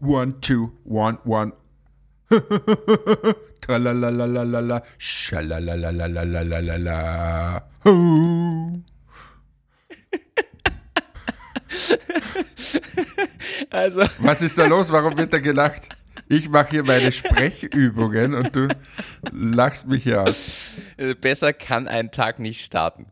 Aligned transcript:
one, 0.00 0.40
two, 0.40 0.72
one, 0.84 1.18
one. 1.24 1.52
Tralalalalala, 3.60 4.82
Schalalalalalalala. 4.98 7.62
Also. 13.70 14.02
Was 14.18 14.42
ist 14.42 14.58
da 14.58 14.66
los? 14.66 14.92
Warum 14.92 15.16
wird 15.16 15.32
da 15.32 15.38
gelacht? 15.38 15.88
Ich 16.28 16.48
mache 16.48 16.70
hier 16.70 16.84
meine 16.84 17.12
Sprechübungen 17.12 18.34
und 18.34 18.54
du 18.54 18.68
lachst 19.32 19.88
mich 19.88 20.04
hier 20.04 20.22
aus. 20.22 20.72
Besser 21.20 21.52
kann 21.52 21.88
ein 21.88 22.10
Tag 22.10 22.38
nicht 22.38 22.62
starten. 22.62 23.06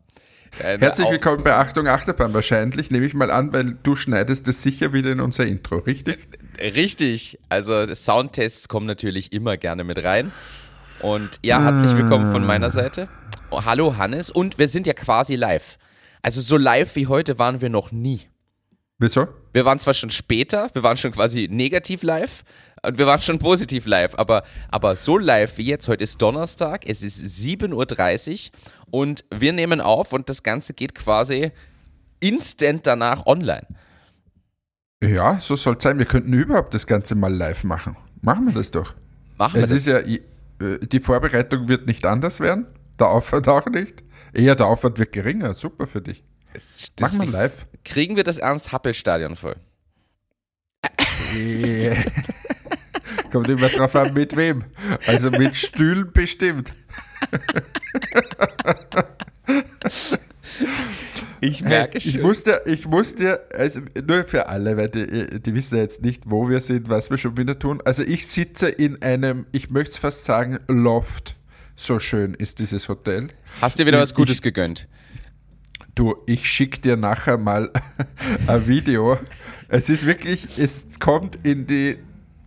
Herzlich 0.57 1.09
willkommen 1.09 1.43
bei 1.43 1.55
Achtung 1.55 1.87
Achterbahn 1.87 2.33
wahrscheinlich, 2.33 2.91
nehme 2.91 3.05
ich 3.05 3.13
mal 3.13 3.31
an, 3.31 3.53
weil 3.53 3.77
du 3.83 3.95
schneidest 3.95 4.47
es 4.47 4.61
sicher 4.61 4.93
wieder 4.93 5.11
in 5.11 5.21
unser 5.21 5.45
Intro, 5.45 5.77
richtig? 5.77 6.19
Richtig. 6.59 7.39
Also 7.49 7.93
Soundtests 7.93 8.67
kommen 8.67 8.85
natürlich 8.85 9.31
immer 9.31 9.57
gerne 9.57 9.83
mit 9.83 10.03
rein. 10.03 10.31
Und 11.01 11.39
ja, 11.41 11.61
herzlich 11.61 11.95
willkommen 11.97 12.31
von 12.31 12.45
meiner 12.45 12.69
Seite. 12.69 13.07
Oh, 13.49 13.63
hallo 13.65 13.97
Hannes. 13.97 14.29
Und 14.29 14.59
wir 14.59 14.67
sind 14.67 14.85
ja 14.85 14.93
quasi 14.93 15.35
live. 15.35 15.77
Also 16.21 16.41
so 16.41 16.57
live 16.57 16.95
wie 16.95 17.07
heute 17.07 17.39
waren 17.39 17.61
wir 17.61 17.69
noch 17.69 17.91
nie. 17.91 18.21
Wieso? 18.99 19.27
Wir 19.53 19.65
waren 19.65 19.79
zwar 19.79 19.95
schon 19.95 20.11
später, 20.11 20.69
wir 20.73 20.83
waren 20.83 20.95
schon 20.95 21.11
quasi 21.11 21.47
negativ 21.49 22.03
live 22.03 22.43
und 22.83 22.99
wir 22.99 23.07
waren 23.07 23.19
schon 23.19 23.39
positiv 23.39 23.87
live, 23.87 24.13
aber, 24.15 24.43
aber 24.69 24.95
so 24.95 25.17
live 25.17 25.57
wie 25.57 25.65
jetzt, 25.65 25.87
heute 25.87 26.03
ist 26.03 26.21
Donnerstag, 26.21 26.85
es 26.87 27.01
ist 27.01 27.19
7.30 27.19 27.71
Uhr 27.73 28.57
und 28.91 29.23
wir 29.33 29.53
nehmen 29.53 29.81
auf 29.81 30.13
und 30.13 30.29
das 30.29 30.43
Ganze 30.43 30.73
geht 30.73 30.95
quasi 30.95 31.51
instant 32.19 32.85
danach 32.85 33.25
online. 33.25 33.65
Ja, 35.03 35.39
so 35.39 35.55
soll 35.55 35.77
es 35.77 35.83
sein. 35.83 35.97
Wir 35.97 36.05
könnten 36.05 36.33
überhaupt 36.33 36.73
das 36.73 36.85
Ganze 36.85 37.15
mal 37.15 37.33
live 37.33 37.63
machen. 37.63 37.97
Machen 38.21 38.45
wir 38.45 38.53
das 38.53 38.69
doch. 38.69 38.93
Machen 39.37 39.55
wir 39.55 39.63
Es 39.63 39.69
das. 39.71 39.79
ist 39.79 39.87
ja, 39.87 39.97
äh, 39.97 40.19
die 40.85 40.99
Vorbereitung 40.99 41.67
wird 41.67 41.87
nicht 41.87 42.05
anders 42.05 42.39
werden, 42.39 42.67
der 42.99 43.07
Aufwand 43.07 43.47
auch 43.47 43.65
nicht. 43.65 44.03
Eher 44.33 44.55
der 44.55 44.67
Aufwand 44.67 44.99
wird 44.99 45.11
geringer. 45.11 45.55
Super 45.55 45.87
für 45.87 46.01
dich. 46.01 46.23
Das 46.53 46.91
Machen 46.99 47.21
wir 47.21 47.29
live. 47.29 47.65
Kriegen 47.83 48.15
wir 48.15 48.23
das 48.23 48.37
Ernst-Happel-Stadion 48.37 49.35
voll? 49.35 49.55
Kommt 53.31 53.49
immer 53.49 53.69
drauf 53.69 53.95
an, 53.95 54.13
mit 54.13 54.35
wem. 54.35 54.65
Also 55.07 55.31
mit 55.31 55.55
Stühlen 55.55 56.11
bestimmt. 56.11 56.73
Ich 61.39 61.63
Hey, 61.63 61.87
ich 61.93 62.21
muss 62.21 62.43
dir, 62.43 62.61
ich 62.65 62.85
muss 62.85 63.15
dir, 63.15 63.39
also 63.55 63.81
nur 64.07 64.23
für 64.25 64.47
alle, 64.47 64.77
weil 64.77 64.89
die, 64.89 65.39
die 65.41 65.53
wissen 65.55 65.75
ja 65.75 65.81
jetzt 65.81 66.03
nicht, 66.03 66.23
wo 66.29 66.49
wir 66.49 66.59
sind, 66.61 66.87
was 66.89 67.09
wir 67.09 67.17
schon 67.17 67.35
wieder 67.37 67.57
tun. 67.57 67.81
Also 67.83 68.03
ich 68.03 68.27
sitze 68.27 68.69
in 68.69 69.01
einem, 69.01 69.47
ich 69.51 69.71
möchte 69.71 69.91
es 69.91 69.97
fast 69.97 70.23
sagen, 70.25 70.59
Loft. 70.67 71.35
So 71.75 71.97
schön 71.97 72.35
ist 72.35 72.59
dieses 72.59 72.89
Hotel. 72.89 73.27
Hast 73.59 73.79
dir 73.79 73.87
wieder 73.87 73.99
was 73.99 74.11
ich- 74.11 74.15
Gutes 74.15 74.41
gegönnt? 74.43 74.87
Du, 75.95 76.15
ich 76.27 76.47
schicke 76.47 76.79
dir 76.79 76.95
nachher 76.95 77.37
mal 77.37 77.71
ein 78.47 78.67
Video. 78.67 79.17
Es 79.67 79.89
ist 79.89 80.05
wirklich, 80.05 80.47
es 80.59 80.99
kommt 80.99 81.39
in 81.43 81.65
die 81.65 81.97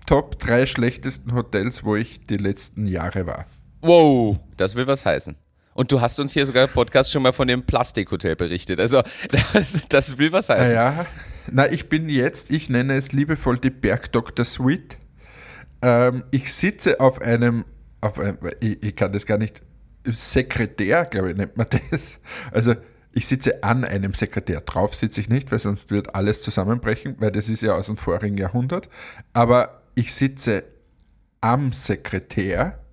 Top 0.07 0.39
3 0.39 0.67
schlechtesten 0.67 1.35
Hotels, 1.35 1.83
wo 1.85 1.97
ich 1.97 2.27
die 2.27 2.37
letzten 2.37 2.87
Jahre 2.87 3.27
war. 3.27 3.47
Wow, 3.81 4.39
das 4.57 4.77
will 4.77 4.87
was 4.87 5.05
heißen. 5.05 5.35
Und 5.75 5.93
du 5.93 6.01
hast 6.01 6.19
uns 6.21 6.33
hier 6.33 6.47
sogar 6.47 6.65
im 6.65 6.71
Podcast 6.71 7.11
schon 7.11 7.23
mal 7.23 7.33
von 7.33 7.49
dem 7.49 7.65
Plastikhotel 7.65 8.37
berichtet. 8.37 8.81
Also, 8.81 9.03
das, 9.53 9.83
das 9.89 10.19
will 10.19 10.33
was 10.33 10.49
heißen. 10.49 10.75
Ja, 10.75 11.07
na, 11.51 11.71
ich 11.71 11.89
bin 11.89 12.09
jetzt, 12.09 12.51
ich 12.51 12.71
nenne 12.71 12.97
es 12.97 13.13
liebevoll 13.13 13.59
die 13.59 13.71
Bergdoktor 13.71 14.45
Suite. 14.45 14.97
Ähm, 15.83 16.25
ich 16.31 16.53
sitze 16.53 17.01
auf 17.01 17.21
einem, 17.21 17.65
auf 18.01 18.19
einem 18.19 18.39
ich, 18.61 18.83
ich 18.83 18.97
kann 18.97 19.13
das 19.13 19.27
gar 19.27 19.39
nicht, 19.39 19.63
Sekretär, 20.07 21.07
glaube 21.07 21.31
ich, 21.31 21.37
nennt 21.37 21.57
man 21.57 21.67
das. 21.91 22.21
Also, 22.53 22.75
ich 23.13 23.27
sitze 23.27 23.63
an 23.63 23.85
einem 23.85 24.13
Sekretär. 24.13 24.61
Drauf 24.61 24.95
sitze 24.95 25.21
ich 25.21 25.29
nicht, 25.29 25.51
weil 25.53 25.59
sonst 25.59 25.91
wird 25.91 26.15
alles 26.15 26.43
zusammenbrechen, 26.43 27.17
weil 27.21 27.31
das 27.31 27.49
ist 27.49 27.63
ja 27.63 27.75
aus 27.75 27.87
dem 27.87 27.97
vorigen 27.97 28.37
Jahrhundert. 28.37 28.89
Aber 29.33 29.83
ich 29.95 30.13
sitze 30.15 30.65
am 31.41 31.73
Sekretär. 31.73 32.84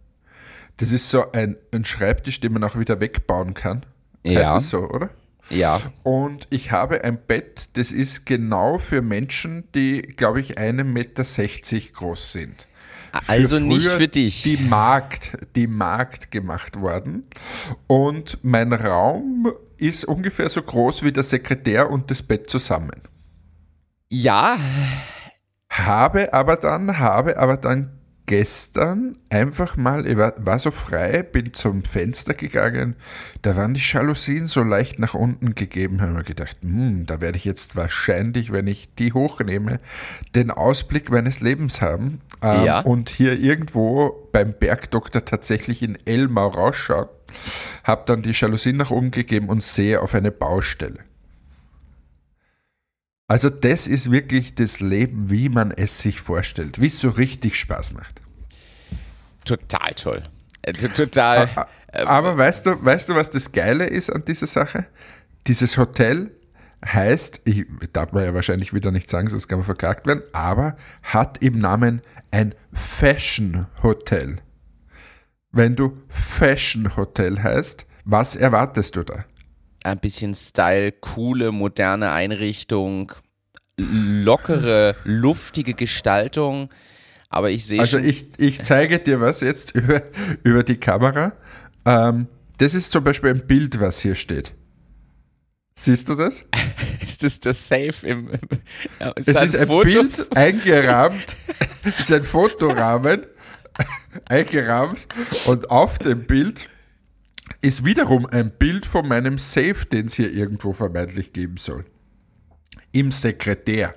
Das 0.81 0.91
ist 0.91 1.09
so 1.09 1.31
ein, 1.31 1.55
ein 1.71 1.85
Schreibtisch, 1.85 2.39
den 2.39 2.53
man 2.53 2.63
auch 2.63 2.77
wieder 2.77 2.99
wegbauen 2.99 3.53
kann. 3.53 3.85
Heißt 4.25 4.35
Ja. 4.35 4.53
das 4.55 4.69
so, 4.69 4.89
oder? 4.89 5.09
Ja. 5.49 5.79
Und 6.03 6.47
ich 6.49 6.71
habe 6.71 7.03
ein 7.03 7.19
Bett, 7.25 7.77
das 7.77 7.91
ist 7.91 8.25
genau 8.25 8.77
für 8.77 9.01
Menschen, 9.01 9.65
die, 9.75 10.01
glaube 10.01 10.39
ich, 10.39 10.57
1,60 10.57 10.83
Meter 10.83 11.23
groß 11.93 12.31
sind. 12.31 12.67
Also 13.27 13.59
nicht 13.59 13.87
früher 13.87 13.97
für 13.97 14.07
dich. 14.07 14.43
Die 14.43 14.57
Markt, 14.57 15.37
die 15.55 15.67
Markt 15.67 16.31
gemacht 16.31 16.79
worden. 16.79 17.23
Und 17.87 18.39
mein 18.41 18.71
Raum 18.71 19.51
ist 19.77 20.05
ungefähr 20.05 20.47
so 20.49 20.61
groß 20.63 21.03
wie 21.03 21.11
der 21.11 21.23
Sekretär 21.23 21.89
und 21.89 22.09
das 22.09 22.23
Bett 22.23 22.49
zusammen. 22.49 23.01
Ja, 24.09 24.57
Habe 25.69 26.33
aber 26.33 26.55
dann, 26.57 26.99
habe 26.99 27.37
aber 27.37 27.57
dann 27.57 28.00
gestern 28.25 29.17
einfach 29.29 29.77
mal, 29.77 30.07
ich 30.07 30.17
war, 30.17 30.33
war 30.37 30.59
so 30.59 30.71
frei, 30.71 31.23
bin 31.23 31.53
zum 31.53 31.83
Fenster 31.83 32.33
gegangen, 32.33 32.95
da 33.41 33.55
waren 33.57 33.73
die 33.73 33.81
Jalousien 33.83 34.47
so 34.47 34.63
leicht 34.63 34.99
nach 34.99 35.13
unten 35.13 35.55
gegeben, 35.55 36.01
habe 36.01 36.13
mir 36.13 36.23
gedacht, 36.23 36.57
hm, 36.61 37.05
da 37.05 37.21
werde 37.21 37.37
ich 37.37 37.45
jetzt 37.45 37.75
wahrscheinlich, 37.75 38.51
wenn 38.51 38.67
ich 38.67 38.93
die 38.95 39.13
hochnehme, 39.13 39.79
den 40.35 40.51
Ausblick 40.51 41.09
meines 41.09 41.41
Lebens 41.41 41.81
haben 41.81 42.21
ähm, 42.41 42.65
Ja. 42.65 42.79
und 42.81 43.09
hier 43.09 43.39
irgendwo 43.39 44.29
beim 44.31 44.53
Bergdoktor 44.53 45.25
tatsächlich 45.25 45.83
in 45.83 45.97
Elmau 46.05 46.47
rausschauen, 46.47 47.09
habe 47.83 48.03
dann 48.05 48.21
die 48.21 48.31
Jalousien 48.31 48.77
nach 48.77 48.91
oben 48.91 49.11
gegeben 49.11 49.49
und 49.49 49.63
sehe 49.63 50.01
auf 50.01 50.13
eine 50.15 50.31
Baustelle. 50.31 50.99
Also 53.31 53.49
das 53.49 53.87
ist 53.87 54.11
wirklich 54.11 54.55
das 54.55 54.81
Leben, 54.81 55.29
wie 55.29 55.47
man 55.47 55.71
es 55.71 56.01
sich 56.01 56.19
vorstellt, 56.19 56.81
wie 56.81 56.87
es 56.87 56.99
so 56.99 57.11
richtig 57.11 57.57
Spaß 57.57 57.93
macht. 57.93 58.21
total 59.45 59.93
toll. 59.95 60.21
Äh, 60.63 60.73
Total. 60.73 61.49
Aber 61.93 62.37
weißt 62.37 62.65
du, 62.65 62.83
weißt 62.83 63.07
du, 63.07 63.15
was 63.15 63.29
das 63.29 63.53
Geile 63.53 63.85
ist 63.85 64.09
an 64.09 64.25
dieser 64.25 64.47
Sache? 64.47 64.85
Dieses 65.47 65.77
Hotel 65.77 66.35
heißt, 66.85 67.43
ich 67.45 67.67
darf 67.93 68.11
man 68.11 68.25
ja 68.25 68.33
wahrscheinlich 68.33 68.73
wieder 68.73 68.91
nicht 68.91 69.09
sagen, 69.09 69.29
sonst 69.29 69.47
kann 69.47 69.59
man 69.59 69.65
verklagt 69.65 70.07
werden, 70.07 70.23
aber 70.33 70.75
hat 71.01 71.41
im 71.41 71.57
Namen 71.57 72.01
ein 72.31 72.53
Fashion 72.73 73.65
Hotel. 73.81 74.39
Wenn 75.53 75.77
du 75.77 75.97
Fashion 76.09 76.97
Hotel 76.97 77.41
heißt, 77.41 77.85
was 78.03 78.35
erwartest 78.35 78.97
du 78.97 79.03
da? 79.03 79.23
Ein 79.83 79.99
bisschen 79.99 80.35
Style, 80.35 80.91
coole, 80.91 81.51
moderne 81.51 82.11
Einrichtung, 82.11 83.13
lockere, 83.77 84.95
luftige 85.03 85.73
Gestaltung. 85.73 86.69
Aber 87.29 87.49
ich 87.49 87.65
sehe 87.65 87.79
Also 87.79 87.97
schon, 87.97 88.07
ich, 88.07 88.27
ich 88.37 88.61
zeige 88.61 88.99
dir 88.99 89.21
was 89.21 89.41
jetzt 89.41 89.71
über, 89.75 90.03
über 90.43 90.63
die 90.63 90.77
Kamera. 90.77 91.33
Ähm, 91.85 92.27
das 92.57 92.75
ist 92.75 92.91
zum 92.91 93.03
Beispiel 93.03 93.31
ein 93.31 93.47
Bild, 93.47 93.79
was 93.79 94.01
hier 94.01 94.15
steht. 94.15 94.53
Siehst 95.75 96.09
du 96.09 96.15
das? 96.15 96.45
ist 97.01 97.23
das 97.23 97.39
das 97.39 97.67
Safe 97.67 98.05
im. 98.05 98.29
im 98.29 98.39
ja, 98.99 99.13
Es 99.15 99.27
ist 99.27 99.55
ein 99.55 99.67
Foto 99.67 99.83
Bild 99.83 100.37
eingerahmt, 100.37 101.35
es 101.83 101.99
ist 102.01 102.13
ein 102.13 102.23
Fotorahmen 102.23 103.25
eingerahmt 104.25 105.07
und 105.45 105.71
auf 105.71 105.97
dem 105.97 106.25
Bild 106.27 106.69
ist 107.61 107.85
wiederum 107.85 108.25
ein 108.25 108.51
Bild 108.57 108.85
von 108.85 109.07
meinem 109.07 109.37
Safe, 109.37 109.85
den 109.91 110.07
es 110.07 110.15
hier 110.15 110.31
irgendwo 110.31 110.73
vermeintlich 110.73 111.33
geben 111.33 111.57
soll. 111.57 111.85
Im 112.91 113.11
Sekretär. 113.11 113.95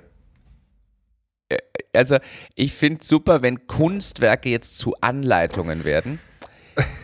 Also, 1.93 2.17
ich 2.55 2.73
finde 2.73 3.03
super, 3.03 3.41
wenn 3.41 3.67
Kunstwerke 3.67 4.49
jetzt 4.49 4.77
zu 4.77 4.95
Anleitungen 5.01 5.83
werden. 5.83 6.19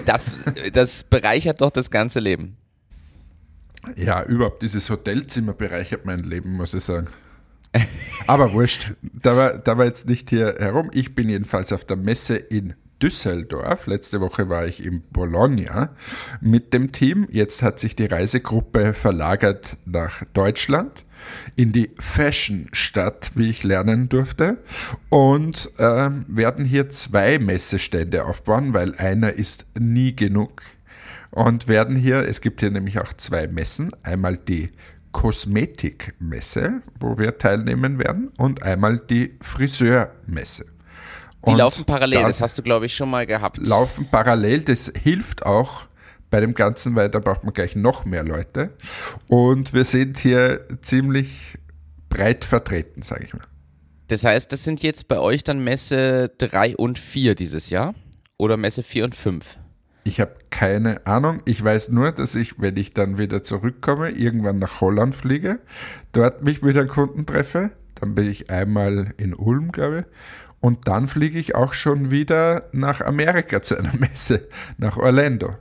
Das, 0.06 0.44
das 0.74 1.04
bereichert 1.04 1.62
doch 1.62 1.72
das 1.72 1.90
ganze 1.90 2.20
Leben. 2.20 2.58
Ja, 3.96 4.24
überhaupt 4.24 4.62
dieses 4.62 4.90
Hotelzimmer 4.90 5.54
bereichert 5.54 6.06
mein 6.06 6.24
Leben, 6.24 6.54
muss 6.54 6.74
ich 6.74 6.84
sagen. 6.84 7.08
Aber 8.28 8.54
wurscht, 8.54 8.94
da 9.02 9.36
war, 9.36 9.58
da 9.58 9.78
war 9.78 9.86
jetzt 9.86 10.08
nicht 10.08 10.30
hier 10.30 10.56
herum. 10.60 10.92
Ich 10.94 11.16
bin 11.16 11.30
jedenfalls 11.30 11.72
auf 11.74 11.86
der 11.86 11.98
Messe 11.98 12.36
in 12.36 12.76
Düsseldorf. 13.02 13.88
Letzte 13.88 14.22
Woche 14.22 14.50
war 14.50 14.66
ich 14.66 14.86
in 14.86 15.02
Bologna 15.12 15.96
mit 16.40 16.74
dem 16.74 16.92
Team. 16.92 17.28
Jetzt 17.32 17.62
hat 17.62 17.80
sich 17.80 17.96
die 17.96 18.06
Reisegruppe 18.06 18.94
verlagert 18.94 19.78
nach 19.86 20.24
Deutschland 20.34 21.06
in 21.56 21.72
die 21.72 21.92
Fashion-Stadt, 22.00 23.32
wie 23.36 23.50
ich 23.50 23.64
lernen 23.64 24.10
durfte, 24.10 24.58
und 25.10 25.72
ähm, 25.78 26.26
werden 26.28 26.66
hier 26.66 26.90
zwei 26.90 27.38
Messestände 27.40 28.26
aufbauen, 28.26 28.74
weil 28.74 28.96
einer 28.96 29.34
ist 29.34 29.66
nie 29.78 30.16
genug 30.16 30.62
und 31.32 31.68
werden 31.68 31.96
hier, 31.96 32.28
es 32.28 32.42
gibt 32.42 32.60
hier 32.60 32.72
nämlich 32.72 33.00
auch 33.00 33.14
zwei 33.14 33.48
Messen, 33.48 33.92
einmal 34.04 34.38
die 34.38 34.72
Kosmetikmesse, 35.12 36.82
wo 37.00 37.18
wir 37.18 37.38
teilnehmen 37.38 38.00
werden, 38.00 38.32
und 38.38 38.64
einmal 38.64 39.00
die 39.00 39.38
Friseurmesse. 39.42 40.66
Die 41.48 41.54
laufen 41.54 41.86
parallel, 41.86 42.22
da 42.22 42.28
das 42.28 42.42
hast 42.42 42.58
du, 42.58 42.62
glaube 42.62 42.86
ich, 42.86 42.96
schon 42.96 43.10
mal 43.10 43.26
gehabt. 43.26 43.66
laufen 43.66 44.08
parallel. 44.12 44.62
Das 44.64 44.92
hilft 45.02 45.46
auch 45.46 45.84
bei 46.30 46.40
dem 46.40 46.54
Ganzen, 46.54 46.96
weil 46.96 47.10
da 47.10 47.20
braucht 47.20 47.44
man 47.44 47.54
gleich 47.54 47.76
noch 47.76 48.06
mehr 48.06 48.24
Leute. 48.24 48.74
Und 49.28 49.74
wir 49.74 49.86
sind 49.86 50.18
hier 50.18 50.68
ziemlich 50.82 51.58
breit 52.10 52.46
vertreten, 52.46 53.02
sage 53.02 53.26
ich 53.26 53.34
mal. 53.34 53.42
Das 54.08 54.24
heißt, 54.24 54.52
das 54.52 54.64
sind 54.64 54.84
jetzt 54.84 55.08
bei 55.08 55.20
euch 55.20 55.44
dann 55.44 55.64
Messe 55.64 56.32
3 56.38 56.76
und 56.76 57.00
4 57.00 57.34
dieses 57.34 57.70
Jahr? 57.70 57.96
Oder 58.38 58.58
Messe 58.58 58.84
4 58.84 59.06
und 59.06 59.16
5? 59.16 59.58
Ich 60.04 60.20
habe 60.20 60.36
keine 60.50 61.06
Ahnung. 61.06 61.42
Ich 61.46 61.64
weiß 61.64 61.90
nur, 61.90 62.12
dass 62.12 62.36
ich, 62.36 62.60
wenn 62.60 62.76
ich 62.76 62.94
dann 62.94 63.18
wieder 63.18 63.44
zurückkomme, 63.44 64.10
irgendwann 64.10 64.60
nach 64.60 64.82
Holland 64.82 65.16
fliege, 65.16 65.60
dort 66.12 66.44
mich 66.44 66.62
mit 66.62 66.78
einem 66.78 66.90
Kunden 66.90 67.26
treffe. 67.26 67.72
Dann 67.96 68.16
bin 68.16 68.30
ich 68.30 68.50
einmal 68.50 69.14
in 69.18 69.34
Ulm, 69.34 69.72
glaube 69.72 70.00
ich. 70.00 70.06
Und 70.62 70.88
dann 70.88 71.08
fliege 71.08 71.40
ich 71.40 71.56
auch 71.56 71.74
schon 71.74 72.12
wieder 72.12 72.70
nach 72.72 73.02
Amerika 73.02 73.62
zu 73.62 73.78
einer 73.78 73.94
Messe, 74.00 74.48
nach 74.78 74.98
Orlando. 74.98 75.56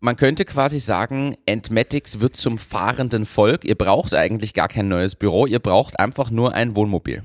Man 0.00 0.16
könnte 0.16 0.44
quasi 0.44 0.80
sagen, 0.80 1.36
Entmatics 1.46 2.20
wird 2.20 2.36
zum 2.36 2.58
fahrenden 2.58 3.24
Volk. 3.24 3.64
Ihr 3.64 3.76
braucht 3.76 4.14
eigentlich 4.14 4.54
gar 4.54 4.68
kein 4.68 4.88
neues 4.88 5.14
Büro, 5.14 5.46
ihr 5.46 5.60
braucht 5.60 5.98
einfach 6.00 6.30
nur 6.30 6.54
ein 6.54 6.74
Wohnmobil. 6.74 7.22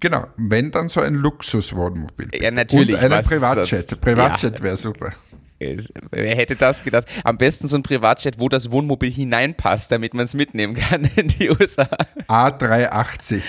Genau, 0.00 0.26
wenn 0.36 0.70
dann 0.70 0.88
so 0.88 1.00
ein 1.00 1.14
Luxuswohnmobil. 1.14 2.30
Ja, 2.34 2.50
natürlich, 2.50 2.96
Und 2.96 3.12
einen 3.12 3.24
Privatjet. 3.24 4.00
Privatjet 4.00 4.62
wäre 4.62 4.76
super. 4.76 5.12
Wer 5.58 6.36
hätte 6.36 6.56
das 6.56 6.82
gedacht? 6.82 7.06
Am 7.24 7.38
besten 7.38 7.68
so 7.68 7.76
ein 7.76 7.82
Privatjet, 7.82 8.38
wo 8.38 8.48
das 8.48 8.70
Wohnmobil 8.70 9.10
hineinpasst, 9.10 9.90
damit 9.90 10.14
man 10.14 10.24
es 10.24 10.34
mitnehmen 10.34 10.74
kann 10.74 11.04
in 11.16 11.28
die 11.28 11.50
USA. 11.50 11.88
A380. 12.28 13.42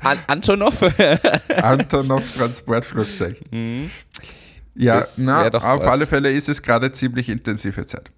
An 0.00 0.18
Antonov? 0.26 0.82
Antonov 1.62 2.36
Transportflugzeug. 2.36 3.40
Ja, 4.74 4.96
Das 4.96 5.18
na, 5.18 5.46
auf 5.48 5.62
was. 5.62 5.86
alle 5.86 6.06
Fälle 6.06 6.30
ist 6.32 6.48
es 6.48 6.62
gerade 6.62 6.92
ziemlich 6.92 7.28
intensive 7.28 7.86
Zeit. 7.86 8.10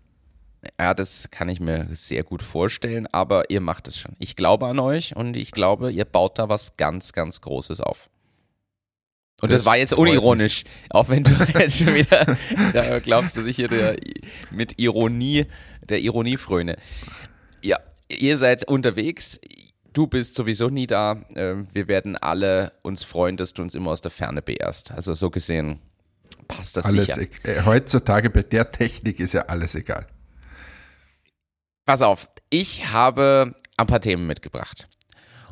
Ja, 0.78 0.92
das 0.92 1.28
kann 1.30 1.48
ich 1.48 1.60
mir 1.60 1.86
sehr 1.92 2.24
gut 2.24 2.42
vorstellen, 2.42 3.06
aber 3.12 3.48
ihr 3.50 3.60
macht 3.60 3.86
es 3.86 3.96
schon. 3.98 4.16
Ich 4.18 4.34
glaube 4.34 4.66
an 4.66 4.80
euch 4.80 5.14
und 5.14 5.36
ich 5.36 5.52
glaube, 5.52 5.92
ihr 5.92 6.04
baut 6.04 6.38
da 6.38 6.48
was 6.48 6.76
ganz, 6.76 7.12
ganz 7.12 7.40
Großes 7.40 7.80
auf. 7.80 8.08
Und 9.40 9.52
das, 9.52 9.60
Das 9.60 9.66
war 9.66 9.76
jetzt 9.76 9.92
unironisch, 9.94 10.64
auch 10.90 11.08
wenn 11.08 11.22
du 11.22 11.30
jetzt 11.58 11.78
schon 11.78 11.94
wieder 11.94 12.36
da 12.72 12.98
glaubst, 12.98 13.36
dass 13.36 13.46
ich 13.46 13.56
hier 13.56 13.68
der, 13.68 13.96
mit 14.50 14.78
Ironie, 14.80 15.46
der 15.82 16.00
Ironie 16.00 16.36
fröne. 16.36 16.76
Ja, 17.62 17.78
ihr 18.08 18.36
seid 18.38 18.64
unterwegs. 18.66 19.40
Du 19.92 20.06
bist 20.06 20.34
sowieso 20.34 20.68
nie 20.68 20.86
da. 20.86 21.20
Ähm, 21.36 21.68
Wir 21.72 21.86
werden 21.88 22.16
alle 22.16 22.72
uns 22.82 23.04
freuen, 23.04 23.36
dass 23.36 23.54
du 23.54 23.62
uns 23.62 23.74
immer 23.74 23.90
aus 23.92 24.00
der 24.00 24.10
Ferne 24.10 24.42
beehrst. 24.42 24.90
Also 24.92 25.14
so 25.14 25.30
gesehen 25.30 25.80
passt 26.48 26.76
das 26.76 26.86
Alles, 26.86 27.06
sicher. 27.06 27.22
e- 27.44 27.48
äh, 27.52 27.62
heutzutage 27.64 28.30
bei 28.30 28.42
der 28.42 28.70
Technik 28.72 29.20
ist 29.20 29.34
ja 29.34 29.42
alles 29.42 29.74
egal. 29.74 30.06
Pass 31.84 32.02
auf, 32.02 32.28
ich 32.50 32.90
habe 32.92 33.54
ein 33.76 33.86
paar 33.86 34.00
Themen 34.00 34.26
mitgebracht. 34.26 34.88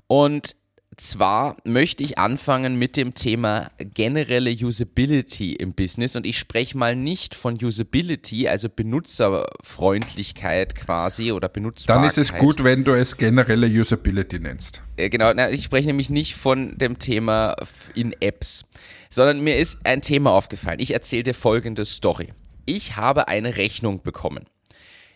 Und 0.06 0.55
zwar 0.97 1.57
möchte 1.65 2.03
ich 2.03 2.19
anfangen 2.19 2.79
mit 2.79 2.97
dem 2.97 3.15
Thema 3.15 3.71
generelle 3.79 4.51
Usability 4.51 5.53
im 5.55 5.75
Business. 5.75 6.17
Und 6.17 6.27
ich 6.27 6.39
spreche 6.39 6.77
mal 6.77 6.97
nicht 6.97 7.35
von 7.35 7.57
Usability, 7.63 8.49
also 8.49 8.69
Benutzerfreundlichkeit 8.69 10.75
quasi 10.75 11.33
oder 11.33 11.49
Dann 11.49 11.63
Benutzbarkeit. 11.63 12.11
ist 12.11 12.19
es 12.19 12.35
gut, 12.35 12.65
wenn 12.65 12.85
du 12.85 12.93
es 12.93 13.17
generelle 13.17 13.67
Usability 13.67 14.41
nennst. 14.41 14.83
Äh, 14.97 15.11
Genau, 15.11 15.33
na, 15.35 15.51
ich 15.51 15.65
spreche 15.65 15.87
nämlich 15.87 16.11
nicht 16.11 16.35
von 16.35 16.77
dem 16.79 16.99
Thema 16.99 17.57
in 17.95 18.15
Apps, 18.21 18.65
sondern 19.11 19.41
mir 19.41 19.57
ist 19.57 19.79
ein 19.85 20.03
Thema 20.03 20.33
aufgefallen. 20.33 20.81
Ich 20.81 20.93
erzähle 20.93 21.23
dir 21.23 21.35
folgende 21.35 21.85
Story. 21.85 22.33
Ich 22.65 22.97
habe 22.97 23.29
eine 23.29 23.57
Rechnung 23.57 24.03
bekommen. 24.03 24.47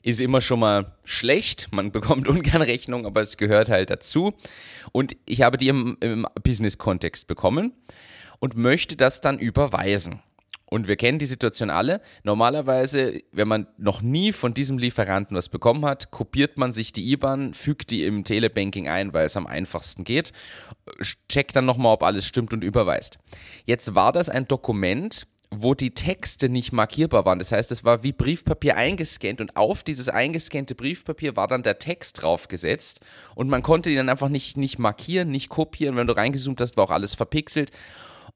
Ist 0.03 0.21
immer 0.21 0.41
schon 0.41 0.61
mal 0.61 0.97
schlecht, 1.05 1.69
man 1.73 1.93
bekommt 1.93 2.29
ungern 2.29 2.63
Rechnung, 2.63 3.07
aber 3.07 3.21
es 3.21 3.37
gehört 3.37 3.69
halt 3.69 3.91
dazu. 3.91 4.33
Und 4.93 5.17
ich 5.27 5.43
habe 5.43 5.57
die 5.57 5.69
im, 5.69 5.97
im 6.01 6.27
Business-Kontext 6.43 7.27
bekommen 7.27 7.73
und 8.39 8.57
möchte 8.57 8.97
das 8.97 9.21
dann 9.21 9.39
überweisen. 9.39 10.21
Und 10.71 10.87
wir 10.87 10.95
kennen 10.95 11.19
die 11.19 11.27
Situation 11.27 11.69
alle. 11.69 12.01
Normalerweise, 12.23 13.21
wenn 13.33 13.49
man 13.49 13.67
noch 13.77 14.03
nie 14.03 14.31
von 14.31 14.55
diesem 14.55 14.79
Lieferanten 14.79 15.37
was 15.37 15.49
bekommen 15.49 15.85
hat, 15.85 16.13
kopiert 16.13 16.59
man 16.59 16.73
sich 16.73 16.93
die 16.93 17.11
IBAN, 17.11 17.55
fügt 17.55 17.91
die 17.91 18.05
im 18.05 18.23
Telebanking 18.23 18.89
ein, 18.89 19.13
weil 19.13 19.27
es 19.27 19.37
am 19.37 19.49
einfachsten 19.49 20.05
geht, 20.05 20.33
checkt 21.29 21.57
dann 21.57 21.67
nochmal, 21.67 21.95
ob 21.95 22.05
alles 22.05 22.25
stimmt 22.25 22.53
und 22.53 22.63
überweist. 22.63 23.19
Jetzt 23.65 23.97
war 23.97 24.13
das 24.13 24.29
ein 24.29 24.47
Dokument, 24.47 25.27
wo 25.53 25.75
die 25.75 25.91
Texte 25.91 26.49
nicht 26.49 26.73
markierbar 26.73 27.25
waren. 27.25 27.41
Das 27.41 27.51
heißt, 27.51 27.73
es 27.73 27.85
war 27.85 28.03
wie 28.03 28.13
Briefpapier 28.13 28.77
eingescannt 28.77 29.41
und 29.41 29.57
auf 29.57 29.83
dieses 29.83 30.09
eingescannte 30.09 30.75
Briefpapier 30.75 31.37
war 31.37 31.49
dann 31.49 31.63
der 31.63 31.79
Text 31.79 32.23
draufgesetzt 32.23 33.01
und 33.35 33.49
man 33.49 33.63
konnte 33.63 33.91
die 33.91 33.97
dann 33.97 34.09
einfach 34.09 34.29
nicht, 34.29 34.57
nicht 34.57 34.79
markieren, 34.79 35.31
nicht 35.31 35.49
kopieren. 35.49 35.97
Wenn 35.97 36.07
du 36.07 36.17
reingezoomt 36.17 36.61
hast, 36.61 36.77
war 36.77 36.85
auch 36.85 36.91
alles 36.91 37.15
verpixelt. 37.15 37.73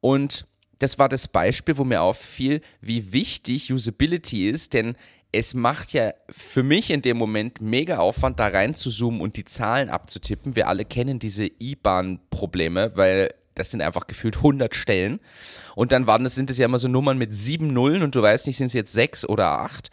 Und 0.00 0.46
das 0.80 0.98
war 0.98 1.08
das 1.08 1.28
Beispiel, 1.28 1.78
wo 1.78 1.84
mir 1.84 2.02
auffiel, 2.02 2.60
wie 2.80 3.12
wichtig 3.12 3.72
Usability 3.72 4.50
ist, 4.50 4.74
denn 4.74 4.96
es 5.30 5.54
macht 5.54 5.92
ja 5.92 6.12
für 6.30 6.62
mich 6.62 6.90
in 6.90 7.02
dem 7.02 7.16
Moment 7.16 7.60
mega 7.60 7.98
Aufwand, 7.98 8.38
da 8.38 8.48
reinzuzoomen 8.48 9.20
und 9.20 9.36
die 9.36 9.44
Zahlen 9.44 9.88
abzutippen. 9.88 10.56
Wir 10.56 10.68
alle 10.68 10.84
kennen 10.84 11.18
diese 11.18 11.46
IBAN-Probleme, 11.46 12.92
weil 12.94 13.34
das 13.54 13.70
sind 13.70 13.82
einfach 13.82 14.06
gefühlt 14.06 14.36
100 14.36 14.74
Stellen. 14.74 15.20
Und 15.74 15.92
dann 15.92 16.06
waren 16.06 16.24
das, 16.24 16.34
sind 16.34 16.50
es 16.50 16.58
ja 16.58 16.66
immer 16.66 16.78
so 16.78 16.88
Nummern 16.88 17.18
mit 17.18 17.34
sieben 17.34 17.68
Nullen 17.68 18.02
und 18.02 18.14
du 18.14 18.22
weißt 18.22 18.46
nicht, 18.46 18.56
sind 18.56 18.68
es 18.68 18.72
jetzt 18.72 18.92
sechs 18.92 19.28
oder 19.28 19.60
acht. 19.60 19.90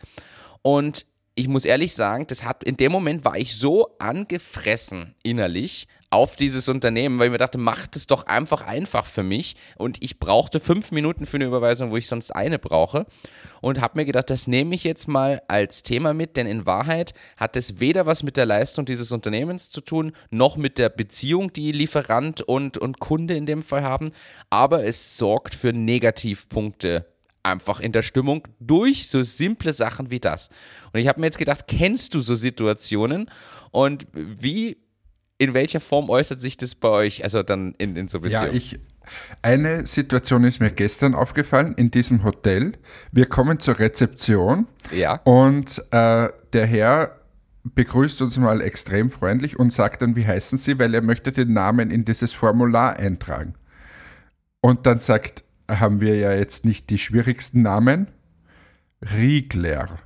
Und 0.61 1.05
ich 1.35 1.47
muss 1.47 1.65
ehrlich 1.65 1.93
sagen, 1.93 2.27
das 2.27 2.43
hat, 2.43 2.63
in 2.63 2.77
dem 2.77 2.91
Moment 2.91 3.25
war 3.25 3.37
ich 3.37 3.55
so 3.55 3.95
angefressen 3.99 5.15
innerlich 5.23 5.87
auf 6.11 6.35
dieses 6.35 6.67
Unternehmen, 6.67 7.17
weil 7.17 7.27
ich 7.27 7.31
mir 7.31 7.37
dachte, 7.37 7.57
macht 7.57 7.95
es 7.95 8.05
doch 8.05 8.27
einfach 8.27 8.61
einfach 8.61 9.05
für 9.05 9.23
mich. 9.23 9.55
Und 9.77 10.03
ich 10.03 10.19
brauchte 10.19 10.59
fünf 10.59 10.91
Minuten 10.91 11.25
für 11.25 11.37
eine 11.37 11.45
Überweisung, 11.45 11.89
wo 11.89 11.97
ich 11.97 12.07
sonst 12.07 12.35
eine 12.35 12.59
brauche. 12.59 13.05
Und 13.61 13.79
habe 13.79 13.97
mir 13.97 14.05
gedacht, 14.05 14.29
das 14.29 14.45
nehme 14.45 14.75
ich 14.75 14.83
jetzt 14.83 15.07
mal 15.07 15.41
als 15.47 15.83
Thema 15.83 16.13
mit, 16.13 16.35
denn 16.35 16.47
in 16.47 16.65
Wahrheit 16.65 17.13
hat 17.37 17.55
es 17.55 17.79
weder 17.79 18.05
was 18.05 18.23
mit 18.23 18.35
der 18.35 18.45
Leistung 18.45 18.85
dieses 18.85 19.11
Unternehmens 19.13 19.69
zu 19.69 19.79
tun, 19.79 20.11
noch 20.29 20.57
mit 20.57 20.77
der 20.77 20.89
Beziehung, 20.89 21.53
die 21.53 21.71
Lieferant 21.71 22.41
und, 22.41 22.77
und 22.77 22.99
Kunde 22.99 23.35
in 23.35 23.45
dem 23.45 23.63
Fall 23.63 23.83
haben. 23.83 24.11
Aber 24.49 24.83
es 24.83 25.17
sorgt 25.17 25.55
für 25.55 25.71
Negativpunkte 25.71 27.05
einfach 27.43 27.79
in 27.79 27.91
der 27.91 28.01
Stimmung 28.01 28.47
durch 28.59 29.07
so 29.07 29.23
simple 29.23 29.73
Sachen 29.73 30.11
wie 30.11 30.19
das. 30.19 30.49
Und 30.93 30.99
ich 30.99 31.07
habe 31.07 31.19
mir 31.19 31.27
jetzt 31.27 31.37
gedacht, 31.37 31.65
kennst 31.67 32.13
du 32.13 32.19
so 32.19 32.35
Situationen 32.35 33.31
und 33.71 34.05
wie, 34.13 34.77
in 35.41 35.55
welcher 35.55 35.79
Form 35.79 36.09
äußert 36.11 36.39
sich 36.39 36.55
das 36.55 36.75
bei 36.75 36.89
euch, 36.89 37.23
also 37.23 37.41
dann 37.41 37.73
in, 37.79 37.95
in 37.95 38.07
so 38.07 38.19
Ja, 38.19 38.41
Beziehungen? 38.41 38.55
ich. 38.55 38.79
Eine 39.41 39.87
Situation 39.87 40.43
ist 40.43 40.59
mir 40.59 40.69
gestern 40.69 41.15
aufgefallen 41.15 41.73
in 41.75 41.89
diesem 41.89 42.23
Hotel. 42.23 42.73
Wir 43.11 43.25
kommen 43.25 43.59
zur 43.59 43.79
Rezeption 43.79 44.67
Ja. 44.91 45.15
und 45.23 45.79
äh, 45.91 46.29
der 46.53 46.65
Herr 46.67 47.17
begrüßt 47.63 48.21
uns 48.21 48.37
mal 48.37 48.61
extrem 48.61 49.09
freundlich 49.09 49.57
und 49.57 49.73
sagt 49.73 50.03
dann, 50.03 50.15
wie 50.15 50.27
heißen 50.27 50.59
Sie, 50.59 50.77
weil 50.77 50.93
er 50.93 51.01
möchte 51.01 51.31
den 51.31 51.53
Namen 51.53 51.89
in 51.89 52.05
dieses 52.05 52.33
Formular 52.33 52.97
eintragen. 52.97 53.55
Und 54.61 54.85
dann 54.85 54.99
sagt, 54.99 55.43
haben 55.67 55.99
wir 56.01 56.15
ja 56.17 56.33
jetzt 56.33 56.65
nicht 56.65 56.91
die 56.91 56.99
schwierigsten 56.99 57.63
Namen? 57.63 58.07
Riegler. 59.01 59.97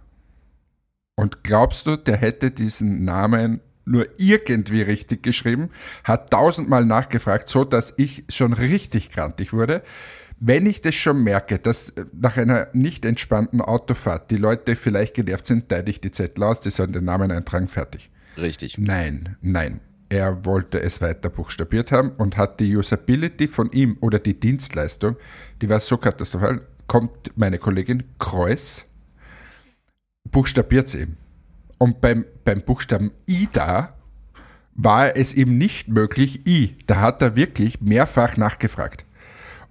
Und 1.18 1.44
glaubst 1.44 1.88
du, 1.88 1.98
der 1.98 2.16
hätte 2.18 2.52
diesen 2.52 3.04
Namen 3.04 3.60
nur 3.86 4.08
irgendwie 4.18 4.82
richtig 4.82 5.24
geschrieben, 5.24 5.70
hat 6.04 6.32
tausendmal 6.32 6.86
nachgefragt, 6.86 7.50
so 7.50 7.64
dass 7.64 7.94
ich 7.98 8.26
schon 8.30 8.54
richtig 8.54 9.12
grantig 9.12 9.54
wurde. 9.54 9.84
Wenn 10.40 10.66
ich 10.66 10.82
das 10.82 10.96
schon 10.96 11.24
merke, 11.24 11.60
dass 11.60 11.90
äh, 11.92 12.06
nach 12.14 12.38
einer 12.38 12.68
nicht 12.74 13.06
entspannten 13.06 13.62
Autofahrt 13.62 14.32
die 14.32 14.38
Leute 14.38 14.76
vielleicht 14.76 15.14
genervt 15.14 15.46
sind, 15.46 15.70
teile 15.70 15.90
ich 15.90 16.02
die 16.02 16.12
Zettel 16.12 16.44
aus, 16.44 16.62
die 16.62 16.72
sollen 16.72 16.92
den 16.92 17.06
Namen 17.06 17.32
eintragen, 17.32 17.68
fertig. 17.68 18.10
Richtig. 18.38 18.78
Nein, 18.78 19.38
nein. 19.42 19.80
Er 20.10 20.46
wollte 20.46 20.82
es 20.82 21.02
weiter 21.02 21.30
buchstabiert 21.30 21.92
haben 21.92 22.12
und 22.12 22.38
hat 22.38 22.60
die 22.60 22.76
Usability 22.76 23.48
von 23.48 23.72
ihm 23.72 23.98
oder 24.02 24.20
die 24.20 24.40
Dienstleistung, 24.40 25.16
die 25.62 25.70
war 25.70 25.80
so 25.80 25.98
katastrophal, 25.98 26.62
kommt 26.86 27.32
meine 27.36 27.58
Kollegin 27.58 28.04
Kreuz, 28.20 28.86
buchstabiert 30.26 30.90
sie 30.90 31.04
ihm. 31.04 31.18
Und 31.78 32.02
beim, 32.02 32.26
beim 32.44 32.62
Buchstaben 32.62 33.12
I 33.28 33.48
da 33.52 33.96
war 34.76 35.16
es 35.16 35.34
ihm 35.34 35.58
nicht 35.58 35.88
möglich, 35.88 36.46
I. 36.48 36.78
Da 36.86 37.00
hat 37.00 37.22
er 37.22 37.36
wirklich 37.36 37.82
mehrfach 37.82 38.38
nachgefragt. 38.38 39.06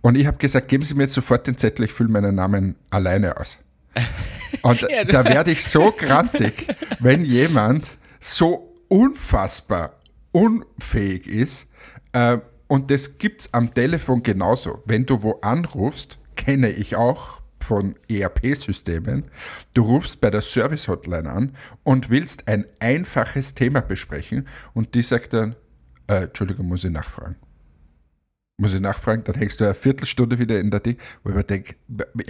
Und 0.01 0.17
ich 0.17 0.27
habe 0.27 0.39
gesagt, 0.39 0.69
geben 0.69 0.83
Sie 0.83 0.95
mir 0.95 1.05
jetzt 1.05 1.15
sofort 1.15 1.47
den 1.47 1.57
Zettel, 1.57 1.85
ich 1.85 1.93
fülle 1.93 2.11
meinen 2.11 2.35
Namen 2.35 2.77
alleine 2.91 3.39
aus. 3.39 3.59
Und 4.63 4.81
ja, 4.83 5.05
da 5.05 5.25
werde 5.25 5.51
ich 5.51 5.65
so 5.65 5.93
grantig, 5.93 6.75
wenn 7.01 7.25
jemand 7.25 7.99
so 8.21 8.75
unfassbar 8.89 9.99
unfähig 10.33 11.27
ist. 11.27 11.69
Äh, 12.13 12.39
und 12.67 12.91
das 12.91 13.19
gibt 13.19 13.43
es 13.43 13.55
am 13.55 13.75
Telefon 13.75 14.23
genauso. 14.23 14.83
Wenn 14.87 15.07
du 15.07 15.23
wo 15.23 15.39
anrufst, 15.43 16.19
kenne 16.37 16.71
ich 16.71 16.97
auch 16.97 17.41
von 17.65 17.97
ERP-Systemen. 18.09 19.25
Du 19.73 19.83
rufst 19.83 20.21
bei 20.21 20.31
der 20.31 20.43
Service-Hotline 20.43 21.29
an 21.29 21.57
und 21.83 22.11
willst 22.11 22.47
ein 22.47 22.67
einfaches 22.79 23.55
Thema 23.55 23.81
besprechen 23.81 24.47
und 24.75 24.95
die 24.95 25.03
sagt 25.03 25.33
dann, 25.33 25.57
äh, 26.07 26.25
Entschuldigung, 26.25 26.67
muss 26.67 26.85
ich 26.85 26.93
nachfragen. 26.93 27.37
Muss 28.57 28.73
ich 28.73 28.81
nachfragen, 28.81 29.25
dann 29.25 29.35
hängst 29.35 29.61
du 29.61 29.65
eine 29.65 29.75
Viertelstunde 29.75 30.39
wieder 30.39 30.61
in 30.61 30.71
der 30.71 30.79
Ding, 30.79 30.97
wo 31.25 31.31
ich 31.31 31.35
mir 31.35 31.43
denke, 31.43 31.75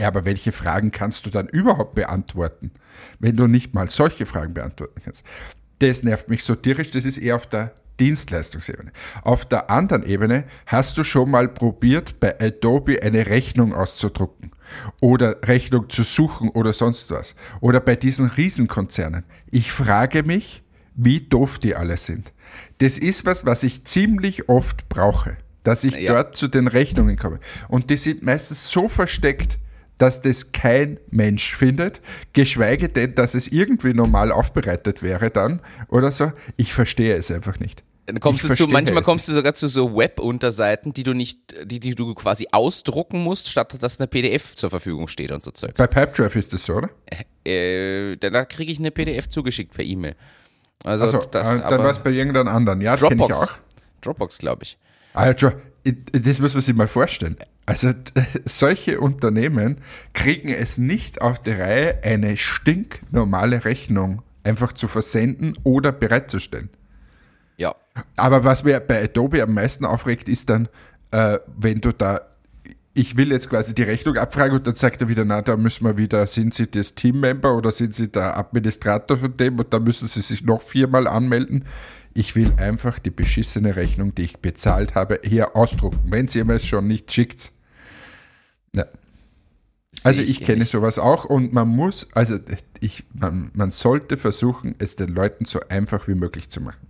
aber 0.00 0.24
welche 0.24 0.52
Fragen 0.52 0.90
kannst 0.90 1.26
du 1.26 1.30
dann 1.30 1.48
überhaupt 1.48 1.94
beantworten, 1.94 2.70
wenn 3.18 3.36
du 3.36 3.46
nicht 3.46 3.74
mal 3.74 3.90
solche 3.90 4.24
Fragen 4.24 4.54
beantworten 4.54 5.02
kannst? 5.04 5.22
Das 5.80 6.02
nervt 6.02 6.30
mich 6.30 6.44
so 6.44 6.54
tierisch, 6.54 6.92
das 6.92 7.04
ist 7.04 7.18
eher 7.18 7.36
auf 7.36 7.46
der 7.46 7.74
Dienstleistungsebene. 8.00 8.92
Auf 9.22 9.44
der 9.44 9.70
anderen 9.70 10.04
Ebene 10.04 10.44
hast 10.66 10.98
du 10.98 11.04
schon 11.04 11.30
mal 11.30 11.48
probiert, 11.48 12.20
bei 12.20 12.38
Adobe 12.40 13.02
eine 13.02 13.26
Rechnung 13.26 13.74
auszudrucken 13.74 14.52
oder 15.00 15.36
Rechnung 15.42 15.90
zu 15.90 16.02
suchen 16.02 16.48
oder 16.50 16.72
sonst 16.72 17.10
was. 17.10 17.34
Oder 17.60 17.80
bei 17.80 17.96
diesen 17.96 18.26
Riesenkonzernen. 18.26 19.24
Ich 19.50 19.72
frage 19.72 20.22
mich, 20.22 20.62
wie 20.94 21.20
doof 21.20 21.58
die 21.58 21.74
alle 21.74 21.96
sind. 21.96 22.32
Das 22.78 22.98
ist 22.98 23.26
was, 23.26 23.46
was 23.46 23.62
ich 23.62 23.84
ziemlich 23.84 24.48
oft 24.48 24.88
brauche 24.88 25.36
dass 25.64 25.82
ich 25.82 25.96
ja. 25.96 26.12
dort 26.12 26.36
zu 26.36 26.46
den 26.46 26.68
Rechnungen 26.68 27.16
komme. 27.16 27.40
Und 27.68 27.90
die 27.90 27.96
sind 27.96 28.22
meistens 28.22 28.70
so 28.70 28.86
versteckt, 28.86 29.58
dass 29.98 30.20
das 30.20 30.52
kein 30.52 30.98
Mensch 31.10 31.54
findet, 31.54 32.00
geschweige 32.32 32.88
denn, 32.88 33.14
dass 33.14 33.34
es 33.34 33.48
irgendwie 33.48 33.94
normal 33.94 34.32
aufbereitet 34.32 35.02
wäre 35.02 35.30
dann 35.30 35.60
oder 35.88 36.10
so. 36.10 36.32
Ich 36.56 36.74
verstehe 36.74 37.16
es 37.16 37.30
einfach 37.30 37.60
nicht. 37.60 37.84
Dann 38.06 38.20
kommst 38.20 38.44
ich 38.44 38.50
du 38.50 38.54
zu, 38.54 38.66
manchmal 38.68 39.02
kommst 39.02 39.28
du 39.28 39.32
sogar 39.32 39.54
zu 39.54 39.66
so 39.66 39.96
Web-Unterseiten, 39.96 40.92
die 40.92 41.04
du 41.04 41.14
nicht, 41.14 41.38
die, 41.64 41.80
die 41.80 41.94
du 41.94 42.12
quasi 42.14 42.48
ausdrucken 42.52 43.20
musst, 43.20 43.48
statt 43.48 43.74
dass 43.80 43.98
eine 43.98 44.08
PDF 44.08 44.54
zur 44.56 44.68
Verfügung 44.68 45.08
steht 45.08 45.32
und 45.32 45.42
so 45.42 45.50
Zeug. 45.52 45.74
Bei 45.76 45.86
Pipedrive 45.86 46.38
ist 46.38 46.52
das 46.52 46.66
so, 46.66 46.74
oder? 46.74 46.90
Äh, 47.46 48.12
äh 48.12 48.16
da 48.16 48.44
kriege 48.44 48.70
ich 48.70 48.78
eine 48.78 48.90
PDF 48.90 49.28
zugeschickt 49.28 49.72
per 49.72 49.84
E-Mail. 49.84 50.16
Also, 50.82 51.04
also 51.04 51.18
das, 51.30 51.62
dann 51.62 51.78
war 51.78 51.90
es 51.90 51.98
bei 51.98 52.10
irgendeinem 52.10 52.48
anderen. 52.48 52.82
Ja, 52.82 52.94
Dropbox. 52.94 53.42
Ich 53.42 53.50
auch. 53.50 53.54
Dropbox, 54.02 54.38
glaube 54.38 54.64
ich. 54.64 54.76
Also, 55.14 55.52
das 55.84 56.40
muss 56.40 56.54
man 56.54 56.62
sich 56.62 56.74
mal 56.74 56.88
vorstellen. 56.88 57.36
Also, 57.66 57.92
solche 58.44 59.00
Unternehmen 59.00 59.78
kriegen 60.12 60.48
es 60.48 60.78
nicht 60.78 61.20
auf 61.20 61.42
die 61.42 61.52
Reihe, 61.52 62.02
eine 62.02 62.36
stinknormale 62.36 63.64
Rechnung 63.64 64.22
einfach 64.42 64.72
zu 64.72 64.88
versenden 64.88 65.54
oder 65.62 65.92
bereitzustellen. 65.92 66.70
Ja. 67.56 67.74
Aber 68.16 68.44
was 68.44 68.64
mir 68.64 68.80
bei 68.80 69.04
Adobe 69.04 69.42
am 69.42 69.54
meisten 69.54 69.84
aufregt, 69.84 70.28
ist 70.28 70.50
dann, 70.50 70.68
äh, 71.10 71.38
wenn 71.56 71.80
du 71.80 71.92
da, 71.92 72.20
ich 72.92 73.16
will 73.16 73.30
jetzt 73.30 73.50
quasi 73.50 73.74
die 73.74 73.82
Rechnung 73.82 74.16
abfragen 74.16 74.56
und 74.56 74.66
dann 74.66 74.74
sagt 74.74 75.02
er 75.02 75.08
wieder, 75.08 75.24
na, 75.24 75.42
da 75.42 75.56
müssen 75.56 75.84
wir 75.84 75.96
wieder, 75.96 76.26
sind 76.26 76.54
Sie 76.54 76.70
das 76.70 76.94
Teammember 76.94 77.56
oder 77.56 77.72
sind 77.72 77.94
Sie 77.94 78.08
der 78.08 78.36
Administrator 78.36 79.18
von 79.18 79.36
dem 79.36 79.58
und 79.58 79.72
da 79.72 79.78
müssen 79.78 80.08
Sie 80.08 80.20
sich 80.20 80.44
noch 80.44 80.62
viermal 80.62 81.06
anmelden. 81.06 81.64
Ich 82.14 82.36
will 82.36 82.52
einfach 82.58 82.98
die 83.00 83.10
beschissene 83.10 83.74
Rechnung, 83.76 84.14
die 84.14 84.22
ich 84.22 84.38
bezahlt 84.38 84.94
habe, 84.94 85.20
hier 85.24 85.56
ausdrucken. 85.56 86.00
Wenn 86.06 86.28
sie 86.28 86.42
mir 86.44 86.54
es 86.54 86.66
schon 86.66 86.86
nicht 86.86 87.12
schickt. 87.12 87.52
Ja. 88.74 88.86
Also 90.04 90.22
ich, 90.22 90.30
ich 90.30 90.40
kenne 90.42 90.64
sowas 90.64 90.98
auch 90.98 91.24
und 91.24 91.52
man 91.52 91.68
muss, 91.68 92.08
also 92.12 92.38
ich, 92.80 93.04
man, 93.12 93.50
man 93.54 93.70
sollte 93.70 94.16
versuchen, 94.16 94.74
es 94.78 94.96
den 94.96 95.08
Leuten 95.08 95.44
so 95.44 95.60
einfach 95.68 96.08
wie 96.08 96.14
möglich 96.14 96.48
zu 96.50 96.60
machen. 96.60 96.86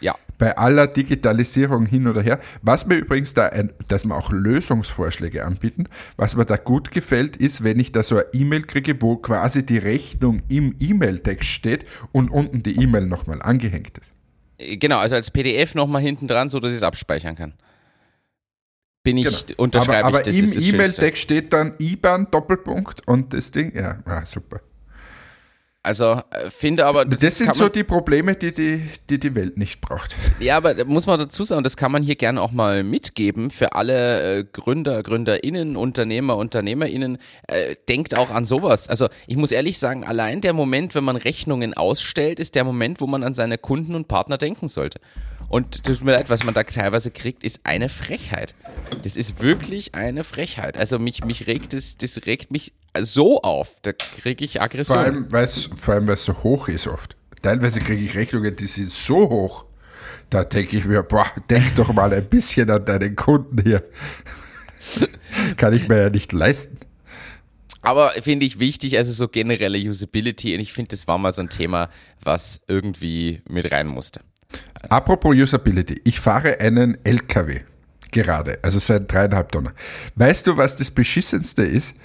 Ja. 0.00 0.16
Bei 0.38 0.56
aller 0.56 0.88
Digitalisierung 0.88 1.86
hin 1.86 2.08
oder 2.08 2.22
her. 2.22 2.40
Was 2.62 2.86
mir 2.86 2.96
übrigens 2.96 3.34
da, 3.34 3.46
ein, 3.46 3.72
dass 3.88 4.04
man 4.04 4.18
auch 4.18 4.32
Lösungsvorschläge 4.32 5.44
anbieten, 5.44 5.84
was 6.16 6.34
mir 6.34 6.44
da 6.44 6.56
gut 6.56 6.90
gefällt, 6.90 7.36
ist, 7.36 7.62
wenn 7.62 7.78
ich 7.78 7.92
da 7.92 8.02
so 8.02 8.16
eine 8.16 8.26
E-Mail 8.32 8.62
kriege, 8.62 9.00
wo 9.00 9.16
quasi 9.16 9.64
die 9.64 9.78
Rechnung 9.78 10.42
im 10.48 10.74
E-Mail-Text 10.78 11.48
steht 11.48 11.84
und 12.10 12.30
unten 12.30 12.62
die 12.62 12.80
E-Mail 12.82 13.06
nochmal 13.06 13.42
angehängt 13.42 13.98
ist. 13.98 14.11
Genau, 14.78 14.98
also 14.98 15.14
als 15.14 15.30
PDF 15.30 15.74
nochmal 15.74 16.02
hinten 16.02 16.28
dran, 16.28 16.50
so 16.50 16.60
dass 16.60 16.72
ich 16.72 16.78
es 16.78 16.82
abspeichern 16.82 17.36
kann. 17.36 17.54
Bin 19.04 19.16
ich, 19.16 19.46
genau. 19.46 19.62
unterschreibe 19.62 20.06
aber, 20.06 20.18
aber 20.18 20.28
ich, 20.28 20.40
das 20.40 20.64
im 20.64 20.74
E-Mail-Deck 20.74 21.16
steht 21.16 21.52
dann 21.52 21.74
IBAN 21.78 22.30
Doppelpunkt 22.30 23.06
und 23.06 23.32
das 23.32 23.50
Ding, 23.50 23.74
ja, 23.74 24.00
ah, 24.04 24.24
super. 24.24 24.60
Also 25.84 26.20
äh, 26.30 26.48
finde 26.48 26.86
aber. 26.86 27.04
Das, 27.04 27.18
das 27.18 27.38
sind 27.38 27.54
so 27.56 27.68
die 27.68 27.82
Probleme, 27.82 28.36
die 28.36 28.52
die, 28.52 28.88
die 29.10 29.18
die 29.18 29.34
Welt 29.34 29.58
nicht 29.58 29.80
braucht. 29.80 30.16
Ja, 30.40 30.56
aber 30.56 30.74
da 30.74 30.84
muss 30.84 31.06
man 31.06 31.18
dazu 31.18 31.44
sagen, 31.44 31.62
das 31.62 31.76
kann 31.76 31.92
man 31.92 32.02
hier 32.02 32.16
gerne 32.16 32.40
auch 32.40 32.50
mal 32.50 32.82
mitgeben 32.82 33.50
für 33.50 33.74
alle 33.74 34.38
äh, 34.38 34.44
Gründer, 34.44 35.02
GründerInnen, 35.02 35.76
Unternehmer, 35.76 36.36
UnternehmerInnen. 36.36 37.18
Äh, 37.46 37.76
denkt 37.88 38.18
auch 38.18 38.30
an 38.30 38.44
sowas. 38.44 38.88
Also 38.88 39.08
ich 39.26 39.36
muss 39.36 39.52
ehrlich 39.52 39.78
sagen, 39.78 40.04
allein 40.04 40.40
der 40.40 40.52
Moment, 40.52 40.94
wenn 40.94 41.04
man 41.04 41.16
Rechnungen 41.16 41.74
ausstellt, 41.74 42.40
ist 42.40 42.54
der 42.54 42.64
Moment, 42.64 43.00
wo 43.00 43.06
man 43.06 43.22
an 43.22 43.34
seine 43.34 43.58
Kunden 43.58 43.94
und 43.94 44.08
Partner 44.08 44.38
denken 44.38 44.68
sollte. 44.68 45.00
Und 45.52 45.84
tut 45.84 46.02
mir 46.02 46.12
leid, 46.12 46.30
was 46.30 46.44
man 46.44 46.54
da 46.54 46.62
teilweise 46.62 47.10
kriegt, 47.10 47.44
ist 47.44 47.60
eine 47.64 47.90
Frechheit. 47.90 48.54
Das 49.02 49.18
ist 49.18 49.42
wirklich 49.42 49.94
eine 49.94 50.24
Frechheit. 50.24 50.78
Also 50.78 50.98
mich, 50.98 51.26
mich 51.26 51.46
regt 51.46 51.74
es, 51.74 51.98
das 51.98 52.24
regt 52.24 52.52
mich 52.52 52.72
so 52.98 53.42
auf, 53.42 53.76
da 53.82 53.92
kriege 53.92 54.46
ich 54.46 54.62
Aggression. 54.62 54.96
Vor 54.96 55.92
allem, 55.92 56.08
weil 56.08 56.14
es 56.14 56.24
so 56.24 56.42
hoch 56.42 56.68
ist 56.68 56.86
oft. 56.86 57.16
Teilweise 57.42 57.80
kriege 57.80 58.02
ich 58.02 58.14
Rechnungen, 58.14 58.56
die 58.56 58.64
sind 58.64 58.90
so 58.90 59.28
hoch. 59.28 59.66
Da 60.30 60.42
denke 60.42 60.78
ich 60.78 60.86
mir, 60.86 61.02
boah, 61.02 61.26
denk 61.50 61.76
doch 61.76 61.92
mal 61.92 62.14
ein 62.14 62.24
bisschen 62.24 62.70
an 62.70 62.86
deinen 62.86 63.14
Kunden 63.14 63.62
hier. 63.62 63.84
Kann 65.58 65.74
ich 65.74 65.86
mir 65.86 66.00
ja 66.00 66.08
nicht 66.08 66.32
leisten. 66.32 66.78
Aber 67.82 68.12
finde 68.12 68.46
ich 68.46 68.58
wichtig, 68.58 68.96
also 68.96 69.12
so 69.12 69.28
generelle 69.28 69.76
Usability, 69.76 70.54
und 70.54 70.60
ich 70.60 70.72
finde, 70.72 70.96
das 70.96 71.06
war 71.06 71.18
mal 71.18 71.34
so 71.34 71.42
ein 71.42 71.50
Thema, 71.50 71.90
was 72.22 72.62
irgendwie 72.68 73.42
mit 73.46 73.70
rein 73.70 73.86
musste. 73.86 74.20
Apropos 74.88 75.34
Usability, 75.34 76.00
ich 76.04 76.20
fahre 76.20 76.60
einen 76.60 76.98
LKW 77.04 77.60
gerade, 78.12 78.58
also 78.62 78.78
seit 78.78 79.10
dreieinhalb 79.10 79.50
Tonnen. 79.50 79.72
Weißt 80.14 80.46
du, 80.46 80.56
was 80.56 80.76
das 80.76 80.92
Beschissenste 80.92 81.64
ist? 81.64 81.96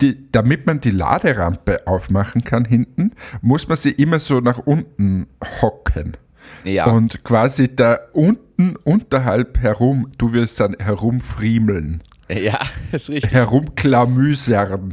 Die, 0.00 0.30
damit 0.30 0.66
man 0.66 0.80
die 0.80 0.90
Laderampe 0.90 1.86
aufmachen 1.86 2.44
kann 2.44 2.64
hinten, 2.64 3.12
muss 3.40 3.66
man 3.66 3.76
sie 3.76 3.92
immer 3.92 4.18
so 4.18 4.40
nach 4.40 4.58
unten 4.58 5.26
hocken. 5.62 6.16
Ja. 6.64 6.86
Und 6.86 7.24
quasi 7.24 7.74
da 7.74 7.98
unten 8.12 8.76
unterhalb 8.76 9.58
herum, 9.58 10.12
du 10.18 10.32
wirst 10.32 10.60
dann 10.60 10.76
herumfriemeln. 10.78 12.02
Ja, 12.28 12.60
ist 12.92 13.08
richtig. 13.08 13.32
Herumklamüsern, 13.32 14.92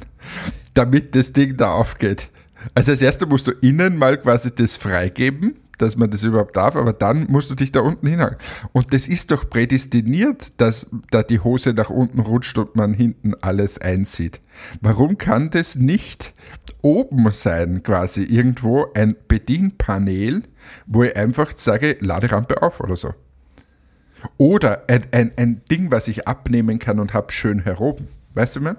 damit 0.74 1.16
das 1.16 1.34
Ding 1.34 1.58
da 1.58 1.72
aufgeht. 1.74 2.30
Also 2.74 2.92
als 2.92 3.02
erstes 3.02 3.28
musst 3.28 3.48
du 3.48 3.52
innen 3.52 3.98
mal 3.98 4.18
quasi 4.18 4.56
das 4.56 4.78
freigeben 4.78 5.56
dass 5.78 5.98
man 5.98 6.10
das 6.10 6.24
überhaupt 6.24 6.56
darf, 6.56 6.76
aber 6.76 6.94
dann 6.94 7.26
musst 7.30 7.50
du 7.50 7.56
dich 7.56 7.72
da 7.72 7.82
unten 7.82 8.08
hinhaken. 8.08 8.38
Und 8.72 8.94
das 8.94 9.08
ist 9.08 9.32
doch 9.32 9.50
prädestiniert, 9.50 10.60
dass 10.62 10.88
da 11.12 11.24
die 11.24 11.40
Hose 11.40 11.74
nach 11.74 11.90
unten 11.90 12.20
rutscht 12.20 12.58
und 12.58 12.76
man 12.76 12.94
hinten 12.94 13.34
alles 13.42 13.80
einsieht. 13.80 14.42
Warum 14.82 15.18
kann 15.18 15.50
das 15.50 15.76
nicht 15.76 16.34
oben 16.82 17.32
sein, 17.32 17.84
quasi 17.84 18.24
irgendwo 18.24 18.88
ein 18.94 19.16
Bedienpanel, 19.28 20.44
wo 20.86 21.04
ich 21.04 21.16
einfach 21.16 21.52
sage, 21.56 21.98
Laderampe 22.00 22.62
auf 22.62 22.80
oder 22.80 22.96
so? 22.96 23.14
Oder 24.38 24.84
ein, 24.88 25.06
ein, 25.12 25.32
ein 25.38 25.62
Ding, 25.70 25.92
was 25.92 26.08
ich 26.08 26.28
abnehmen 26.28 26.80
kann 26.80 27.00
und 27.00 27.14
habe 27.14 27.32
schön 27.32 27.64
heroben. 27.64 28.08
Weißt 28.34 28.56
du, 28.56 28.62
man? 28.62 28.78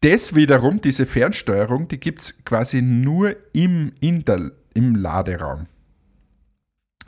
Das 0.00 0.34
wiederum, 0.34 0.80
diese 0.80 1.04
Fernsteuerung, 1.04 1.86
die 1.88 2.00
gibt 2.00 2.22
es 2.22 2.44
quasi 2.44 2.80
nur 2.80 3.36
im, 3.52 3.92
in 4.00 4.24
der 4.24 4.50
im 4.74 4.94
Laderaum. 4.94 5.66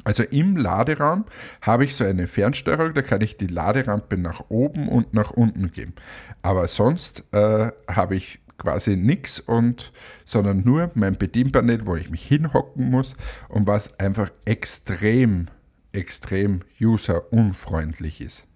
Also 0.04 0.23
im 0.25 0.57
Laderaum 0.57 1.26
habe 1.61 1.85
ich 1.85 1.95
so 1.95 2.04
eine 2.04 2.26
Fernsteuerung, 2.26 2.95
da 2.95 3.02
kann 3.02 3.21
ich 3.21 3.37
die 3.37 3.47
Laderampe 3.47 4.16
nach 4.16 4.45
oben 4.49 4.88
und 4.88 5.14
nach 5.14 5.31
unten 5.31 5.71
geben. 5.71 5.95
Aber 6.40 6.66
sonst 6.66 7.25
äh, 7.33 7.71
habe 7.88 8.16
ich 8.16 8.40
quasi 8.59 8.97
nichts 8.97 9.38
und 9.40 9.92
sondern 10.25 10.62
nur 10.64 10.90
mein 10.95 11.16
Bedienpanel, 11.19 11.87
wo 11.87 11.97
ich 11.97 12.11
mich 12.11 12.26
hinhocken 12.26 12.90
muss 12.90 13.16
und 13.49 13.66
was 13.66 13.99
einfach 14.00 14.31
extrem, 14.45 15.47
extrem 15.92 16.62
userunfreundlich 16.81 18.21
ist 18.21 18.47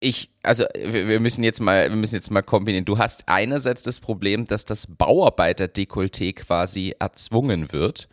ich, 0.00 0.30
also 0.42 0.64
wir 0.74 1.20
müssen 1.20 1.42
jetzt 1.42 1.60
mal, 1.60 1.88
wir 1.88 1.96
müssen 1.96 2.14
jetzt 2.14 2.30
mal 2.30 2.42
kombinieren. 2.42 2.84
Du 2.84 2.98
hast 2.98 3.24
einerseits 3.28 3.82
das 3.82 3.98
Problem, 3.98 4.44
dass 4.44 4.64
das 4.64 4.86
Bauarbeiterdekolleté 4.86 6.34
quasi 6.34 6.94
erzwungen 6.98 7.72
wird. 7.72 8.08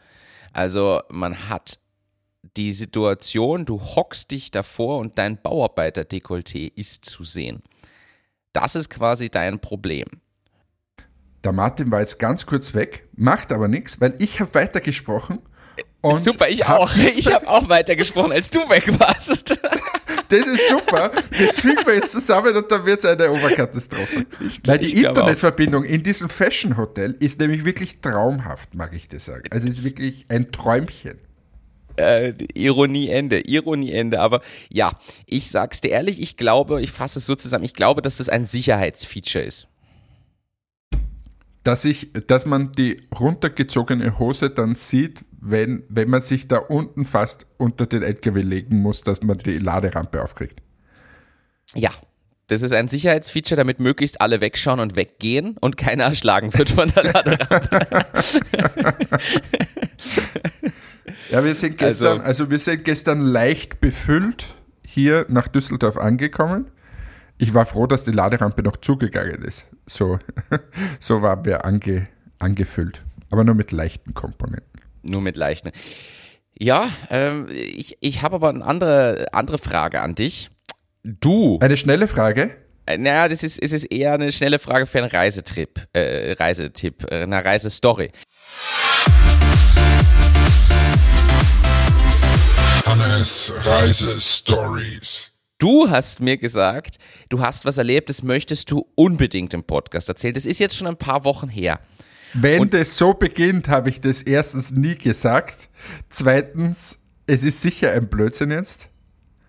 Also 0.53 1.01
man 1.09 1.49
hat 1.49 1.79
die 2.57 2.71
Situation, 2.71 3.65
du 3.65 3.81
hockst 3.81 4.31
dich 4.31 4.51
davor 4.51 4.99
und 4.99 5.17
dein 5.17 5.37
Bauarbeiterdekolleté 5.37 6.71
ist 6.75 7.05
zu 7.05 7.23
sehen. 7.23 7.63
Das 8.53 8.75
ist 8.75 8.89
quasi 8.89 9.29
dein 9.29 9.59
Problem. 9.59 10.07
Der 11.43 11.51
Martin 11.51 11.91
war 11.91 11.99
jetzt 11.99 12.19
ganz 12.19 12.45
kurz 12.45 12.73
weg, 12.73 13.09
macht 13.13 13.51
aber 13.51 13.67
nichts, 13.67 13.99
weil 13.99 14.15
ich 14.19 14.39
habe 14.39 14.53
weitergesprochen. 14.53 15.39
Und 16.01 16.23
super, 16.23 16.47
ich 16.49 16.65
auch. 16.65 16.93
Ich 17.17 17.33
habe 17.33 17.47
auch 17.47 17.67
weitergesprochen, 17.69 18.31
als 18.31 18.49
du 18.49 18.59
weg 18.69 18.87
warst. 18.99 19.59
Das 20.29 20.47
ist 20.47 20.69
super. 20.69 21.11
Das 21.31 21.59
fügen 21.59 21.85
wir 21.85 21.95
jetzt 21.95 22.11
zusammen 22.11 22.55
und 22.55 22.71
dann 22.71 22.85
wird 22.85 22.99
es 22.99 23.05
eine 23.05 23.31
Oberkatastrophe. 23.31 24.25
Ich, 24.45 24.61
Weil 24.65 24.79
die 24.79 25.03
Internetverbindung 25.03 25.83
in 25.83 26.03
diesem 26.03 26.29
Fashion 26.29 26.77
Hotel 26.77 27.15
ist 27.19 27.39
nämlich 27.39 27.65
wirklich 27.65 28.01
traumhaft, 28.01 28.73
mag 28.75 28.93
ich 28.93 29.07
dir 29.07 29.19
sagen. 29.19 29.43
Also 29.51 29.67
es 29.67 29.79
ist 29.79 29.85
wirklich 29.85 30.25
ein 30.29 30.51
Träumchen. 30.51 31.19
Äh, 31.95 32.33
Ironie 32.55 33.09
Ende, 33.09 33.39
Ironie 33.41 33.91
Ende. 33.91 34.19
Aber 34.19 34.41
ja, 34.69 34.97
ich 35.25 35.49
sag's 35.49 35.81
dir 35.81 35.89
ehrlich, 35.89 36.21
ich 36.21 36.37
glaube, 36.37 36.81
ich 36.81 36.91
fasse 36.91 37.19
es 37.19 37.25
so 37.25 37.35
zusammen, 37.35 37.65
ich 37.65 37.73
glaube, 37.73 38.01
dass 38.01 38.17
das 38.17 38.29
ein 38.29 38.45
Sicherheitsfeature 38.45 39.43
ist. 39.43 39.67
Dass 41.63 41.85
ich, 41.85 42.11
dass 42.27 42.45
man 42.45 42.73
die 42.73 42.97
runtergezogene 43.17 44.19
Hose 44.19 44.49
dann 44.49 44.75
sieht, 44.75 45.23
wenn, 45.39 45.83
wenn 45.89 46.09
man 46.09 46.21
sich 46.21 46.47
da 46.47 46.57
unten 46.57 47.05
fast 47.05 47.47
unter 47.57 47.85
den 47.85 48.03
LKW 48.03 48.41
legen 48.41 48.81
muss, 48.81 49.01
dass 49.01 49.21
man 49.21 49.37
die 49.37 49.57
Laderampe 49.59 50.21
aufkriegt. 50.21 50.61
Ja, 51.75 51.91
das 52.47 52.61
ist 52.61 52.73
ein 52.73 52.87
Sicherheitsfeature, 52.87 53.57
damit 53.57 53.79
möglichst 53.79 54.21
alle 54.21 54.41
wegschauen 54.41 54.79
und 54.79 54.95
weggehen 54.95 55.57
und 55.59 55.77
keiner 55.77 56.03
erschlagen 56.05 56.53
wird 56.53 56.69
von 56.69 56.89
der 56.89 57.05
Laderampe. 57.05 58.05
ja, 61.31 61.43
wir 61.43 61.55
sind 61.55 61.77
gestern, 61.77 62.19
also, 62.19 62.23
also 62.23 62.51
wir 62.51 62.59
sind 62.59 62.83
gestern 62.83 63.21
leicht 63.21 63.79
befüllt 63.79 64.55
hier 64.85 65.25
nach 65.29 65.47
Düsseldorf 65.47 65.97
angekommen. 65.97 66.67
Ich 67.37 67.53
war 67.53 67.65
froh, 67.65 67.87
dass 67.87 68.03
die 68.03 68.11
Laderampe 68.11 68.63
noch 68.63 68.77
zugegangen 68.77 69.43
ist. 69.43 69.65
So, 69.85 70.19
so 70.99 71.21
waren 71.21 71.45
wir 71.45 71.65
ange, 71.65 72.07
angefüllt. 72.39 73.03
Aber 73.29 73.43
nur 73.43 73.55
mit 73.55 73.71
leichten 73.71 74.13
Komponenten 74.13 74.73
nur 75.03 75.21
mit 75.21 75.37
leichten. 75.37 75.71
Ja, 76.57 76.89
ähm, 77.09 77.47
ich, 77.49 77.97
ich 77.99 78.21
habe 78.21 78.35
aber 78.35 78.49
eine 78.49 78.65
andere, 78.65 79.27
andere 79.31 79.57
Frage 79.57 80.01
an 80.01 80.15
dich. 80.15 80.49
Du. 81.03 81.59
Eine 81.59 81.77
schnelle 81.77 82.07
Frage? 82.07 82.55
Äh, 82.85 82.97
naja, 82.97 83.27
das 83.27 83.43
ist, 83.43 83.59
ist 83.59 83.73
es 83.73 83.83
eher 83.83 84.13
eine 84.13 84.31
schnelle 84.31 84.59
Frage 84.59 84.85
für 84.85 84.99
einen 84.99 85.09
Reisetrip, 85.09 85.87
äh, 85.93 86.33
Reisetipp, 86.33 87.11
äh, 87.11 87.23
eine 87.23 87.43
Reisestory. 87.43 88.11
Hannes 92.85 93.51
Reisestories. 93.63 95.32
Du 95.63 95.89
hast 95.89 96.19
mir 96.19 96.35
gesagt, 96.35 96.97
du 97.29 97.39
hast 97.39 97.63
was 97.63 97.77
erlebt, 97.77 98.09
das 98.09 98.21
möchtest 98.21 98.69
du 98.69 98.85
unbedingt 98.95 99.53
im 99.53 99.63
Podcast 99.63 100.09
erzählen. 100.09 100.33
Das 100.33 100.45
ist 100.45 100.59
jetzt 100.59 100.75
schon 100.75 100.87
ein 100.87 100.97
paar 100.97 101.23
Wochen 101.23 101.47
her. 101.47 101.79
Wenn 102.33 102.59
und 102.59 102.73
das 102.73 102.97
so 102.97 103.13
beginnt, 103.13 103.69
habe 103.69 103.87
ich 103.87 104.01
das 104.01 104.23
erstens 104.23 104.71
nie 104.71 104.95
gesagt. 104.95 105.69
Zweitens, 106.09 106.99
es 107.27 107.43
ist 107.43 107.61
sicher 107.61 107.93
ein 107.93 108.09
Blödsinn 108.09 108.51
jetzt. 108.51 108.89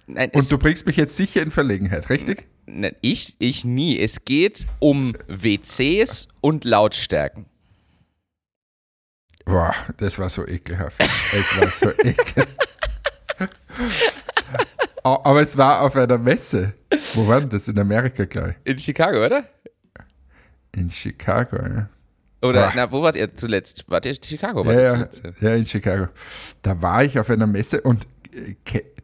Nein, 0.06 0.30
und 0.33 0.52
du 0.52 0.56
bringst 0.56 0.87
mich 0.87 0.97
jetzt 0.97 1.16
sicher 1.16 1.42
in 1.42 1.50
Verlegenheit, 1.50 2.09
richtig? 2.11 2.47
Nein, 2.66 2.94
ich, 3.00 3.35
ich 3.40 3.64
nie. 3.64 3.99
Es 3.99 4.25
geht 4.25 4.68
um 4.78 5.16
WCs 5.26 6.28
und 6.40 6.62
Lautstärken. 6.62 7.47
Boah, 9.44 9.75
das 9.97 10.16
war 10.21 10.28
so 10.28 10.47
ekelhaft. 10.47 11.00
Es 11.00 11.61
war 11.61 11.68
so 11.68 11.90
ekelhaft. 12.04 12.54
Aber 15.04 15.42
es 15.42 15.56
war 15.58 15.82
auf 15.82 15.96
einer 15.96 16.18
Messe. 16.18 16.75
Wo 17.14 17.28
war 17.28 17.40
denn 17.40 17.50
das? 17.50 17.68
In 17.68 17.78
Amerika, 17.78 18.25
gleich? 18.25 18.54
In 18.64 18.78
Chicago, 18.78 19.25
oder? 19.25 19.44
In 20.72 20.90
Chicago, 20.90 21.57
ja. 21.57 21.88
Oder, 22.40 22.66
Boah. 22.66 22.72
na, 22.74 22.92
wo 22.92 23.02
wart 23.02 23.16
ihr 23.16 23.35
zuletzt? 23.35 23.85
Wart 23.88 24.07
ihr 24.07 24.12
in 24.12 24.22
Chicago? 24.22 24.64
Ja, 24.64 24.96
ja, 24.96 25.09
ja, 25.40 25.55
in 25.55 25.66
Chicago. 25.66 26.09
Da 26.62 26.81
war 26.83 27.05
ich 27.05 27.18
auf 27.18 27.31
einer 27.31 27.46
Messe 27.46 27.81
und 27.81 28.07
äh, 28.33 28.55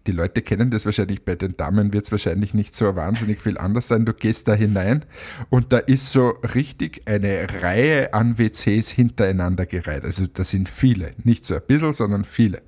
die 0.07 0.12
Leute 0.12 0.42
kennen 0.42 0.70
das 0.70 0.87
wahrscheinlich, 0.87 1.25
bei 1.25 1.37
den 1.37 1.57
Damen 1.57 1.92
wird 1.92 2.05
es 2.05 2.12
wahrscheinlich 2.12 2.55
nicht 2.55 2.75
so 2.75 2.96
wahnsinnig 2.96 3.38
viel 3.40 3.59
anders 3.59 3.88
sein. 3.88 4.07
Du 4.07 4.14
gehst 4.14 4.48
da 4.48 4.55
hinein 4.55 5.05
und 5.51 5.72
da 5.72 5.79
ist 5.79 6.11
so 6.11 6.31
richtig 6.55 7.03
eine 7.07 7.46
Reihe 7.62 8.14
an 8.14 8.38
WCs 8.38 8.90
hintereinander 8.90 9.66
gereiht. 9.66 10.05
Also 10.05 10.27
da 10.27 10.44
sind 10.44 10.68
viele, 10.68 11.12
nicht 11.25 11.44
so 11.44 11.55
ein 11.55 11.62
bisschen, 11.66 11.92
sondern 11.92 12.25
viele. 12.25 12.62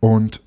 Und 0.00 0.42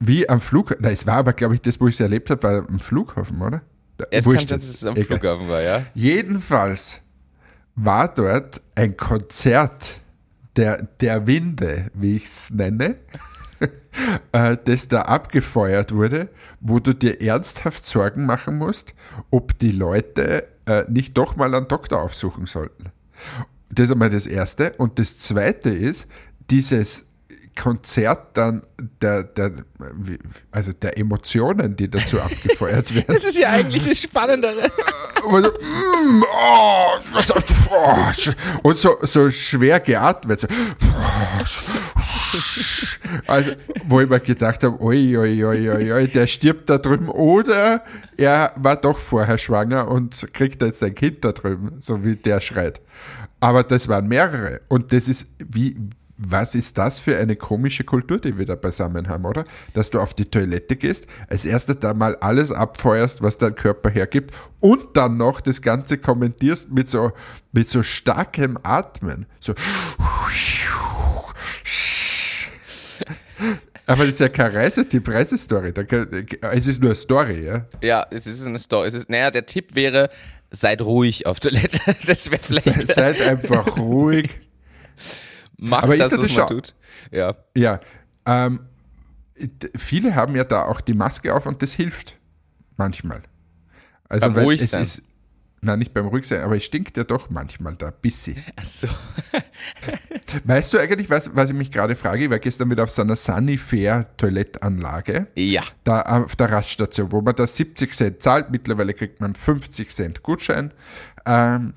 wie 0.00 0.28
am 0.28 0.40
Flughafen, 0.40 0.84
es 0.86 1.06
war 1.06 1.16
aber, 1.16 1.34
glaube 1.34 1.54
ich, 1.54 1.60
das, 1.60 1.80
wo 1.80 1.86
ich 1.86 1.94
es 1.94 2.00
erlebt 2.00 2.30
habe, 2.30 2.42
war 2.42 2.68
am 2.68 2.80
Flughafen, 2.80 3.40
oder? 3.42 3.62
Es 4.10 4.24
kann 4.24 4.38
sein, 4.38 4.46
dass 4.48 4.68
es 4.68 4.84
am 4.84 4.96
Flughafen 4.96 5.48
war, 5.48 5.62
ja. 5.62 5.84
Jedenfalls 5.94 7.00
war 7.74 8.12
dort 8.12 8.62
ein 8.74 8.96
Konzert 8.96 10.00
der, 10.56 10.88
der 11.00 11.26
Winde, 11.26 11.90
wie 11.94 12.16
ich 12.16 12.24
es 12.24 12.50
nenne, 12.50 12.96
äh, 14.32 14.56
das 14.64 14.88
da 14.88 15.02
abgefeuert 15.02 15.94
wurde, 15.94 16.28
wo 16.60 16.78
du 16.78 16.94
dir 16.94 17.20
ernsthaft 17.20 17.84
Sorgen 17.84 18.24
machen 18.24 18.56
musst, 18.56 18.94
ob 19.30 19.58
die 19.58 19.72
Leute 19.72 20.48
äh, 20.66 20.84
nicht 20.88 21.16
doch 21.16 21.36
mal 21.36 21.54
einen 21.54 21.68
Doktor 21.68 22.00
aufsuchen 22.00 22.46
sollten. 22.46 22.86
Das 23.70 23.84
ist 23.84 23.92
einmal 23.92 24.10
das 24.10 24.26
Erste. 24.26 24.72
Und 24.78 24.98
das 24.98 25.18
Zweite 25.18 25.70
ist, 25.70 26.08
dieses 26.50 27.06
Konzert 27.56 28.36
dann 28.36 28.62
der, 29.02 29.24
der, 29.24 29.52
also 30.50 30.72
der 30.72 30.98
Emotionen, 30.98 31.76
die 31.76 31.90
dazu 31.90 32.20
abgefeuert 32.20 32.94
werden. 32.94 33.06
Das 33.08 33.24
ist 33.24 33.38
ja 33.38 33.50
eigentlich 33.50 33.86
das 33.86 34.00
Spannendere. 34.00 34.70
Mm, 35.22 36.22
oh, 36.22 36.92
und 38.62 38.78
so, 38.78 38.96
so 39.02 39.30
schwer 39.30 39.78
geatmet. 39.80 40.40
So. 40.40 40.48
Also, 43.26 43.52
wo 43.84 44.00
ich 44.00 44.08
mir 44.08 44.20
gedacht 44.20 44.62
habe, 44.62 44.80
oi, 44.80 45.16
oi, 45.16 45.44
oi, 45.44 45.70
oi, 45.70 45.92
oi, 45.92 46.08
der 46.08 46.26
stirbt 46.26 46.70
da 46.70 46.78
drüben 46.78 47.08
oder 47.08 47.84
er 48.16 48.52
war 48.56 48.76
doch 48.76 48.98
vorher 48.98 49.36
schwanger 49.36 49.88
und 49.88 50.28
kriegt 50.32 50.62
jetzt 50.62 50.82
ein 50.82 50.94
Kind 50.94 51.24
da 51.24 51.32
drüben, 51.32 51.80
so 51.80 52.04
wie 52.04 52.16
der 52.16 52.40
schreit. 52.40 52.80
Aber 53.40 53.62
das 53.62 53.88
waren 53.88 54.06
mehrere. 54.06 54.60
Und 54.68 54.92
das 54.92 55.08
ist, 55.08 55.26
wie, 55.38 55.76
was 56.22 56.54
ist 56.54 56.76
das 56.76 57.00
für 57.00 57.16
eine 57.16 57.34
komische 57.34 57.84
Kultur, 57.84 58.18
die 58.18 58.36
wir 58.36 58.44
da 58.44 58.54
beisammen 58.54 59.08
haben, 59.08 59.24
oder? 59.24 59.44
Dass 59.72 59.90
du 59.90 60.00
auf 60.00 60.12
die 60.12 60.26
Toilette 60.26 60.76
gehst, 60.76 61.06
als 61.28 61.46
erstes 61.46 61.78
da 61.80 61.94
mal 61.94 62.16
alles 62.16 62.52
abfeuerst, 62.52 63.22
was 63.22 63.38
dein 63.38 63.54
Körper 63.54 63.88
hergibt 63.88 64.34
und 64.60 64.96
dann 64.96 65.16
noch 65.16 65.40
das 65.40 65.62
Ganze 65.62 65.96
kommentierst 65.96 66.70
mit 66.70 66.88
so, 66.88 67.12
mit 67.52 67.68
so 67.68 67.82
starkem 67.82 68.58
Atmen. 68.62 69.26
So. 69.40 69.54
Aber 73.86 74.04
das 74.04 74.14
ist 74.14 74.20
ja 74.20 74.28
keine 74.28 74.54
Reisetipp, 74.54 75.08
Reisestory. 75.08 75.72
Es 76.52 76.66
ist 76.66 76.80
nur 76.80 76.90
eine 76.90 76.96
Story, 76.96 77.44
ja? 77.46 77.66
Ja, 77.80 78.06
es 78.10 78.26
ist 78.26 78.46
eine 78.46 78.58
Story. 78.58 78.88
Es 78.88 78.94
ist, 78.94 79.08
naja, 79.08 79.30
der 79.30 79.46
Tipp 79.46 79.74
wäre, 79.74 80.10
seid 80.50 80.82
ruhig 80.82 81.26
auf 81.26 81.40
Toilette. 81.40 81.78
Das 82.06 82.30
wäre 82.30 82.42
vielleicht. 82.42 82.86
Seid 82.94 83.20
einfach 83.22 83.78
ruhig. 83.78 84.28
Macht 85.60 85.84
Aber 85.84 85.96
das, 85.96 86.16
was 86.16 86.36
man 86.36 86.46
tut. 86.46 86.74
Ja. 87.10 87.36
Ja. 87.56 87.80
Ähm, 88.26 88.60
viele 89.76 90.14
haben 90.14 90.34
ja 90.36 90.44
da 90.44 90.64
auch 90.64 90.80
die 90.80 90.94
Maske 90.94 91.34
auf 91.34 91.46
und 91.46 91.62
das 91.62 91.72
hilft 91.74 92.16
manchmal. 92.76 93.22
Also 94.08 94.32
beim 94.32 94.44
ruhig 94.44 94.66
sein. 94.66 94.82
Ist, 94.82 95.02
Nein, 95.62 95.78
nicht 95.78 95.92
beim 95.92 96.06
Ruhigsein, 96.06 96.40
aber 96.40 96.56
es 96.56 96.64
stinkt 96.64 96.96
ja 96.96 97.04
doch 97.04 97.28
manchmal 97.28 97.76
da, 97.76 97.90
bisschen. 97.90 98.42
Ach 98.56 98.64
so. 98.64 98.88
weißt 100.44 100.72
du 100.72 100.78
eigentlich, 100.78 101.10
was, 101.10 101.36
was 101.36 101.50
ich 101.50 101.56
mich 101.56 101.70
gerade 101.70 101.96
frage? 101.96 102.24
Ich 102.24 102.30
war 102.30 102.38
gestern 102.38 102.70
wieder 102.70 102.84
auf 102.84 102.90
so 102.90 103.02
einer 103.02 103.14
Sunnyfair 103.14 104.06
Toilettanlage. 104.16 105.26
Ja. 105.34 105.62
Da 105.84 106.00
auf 106.00 106.34
der 106.34 106.50
Raststation, 106.50 107.12
wo 107.12 107.20
man 107.20 107.36
da 107.36 107.46
70 107.46 107.92
Cent 107.92 108.22
zahlt. 108.22 108.50
Mittlerweile 108.50 108.94
kriegt 108.94 109.20
man 109.20 109.34
50 109.34 109.90
Cent 109.90 110.22
Gutschein. 110.22 110.72
Ähm, 111.26 111.74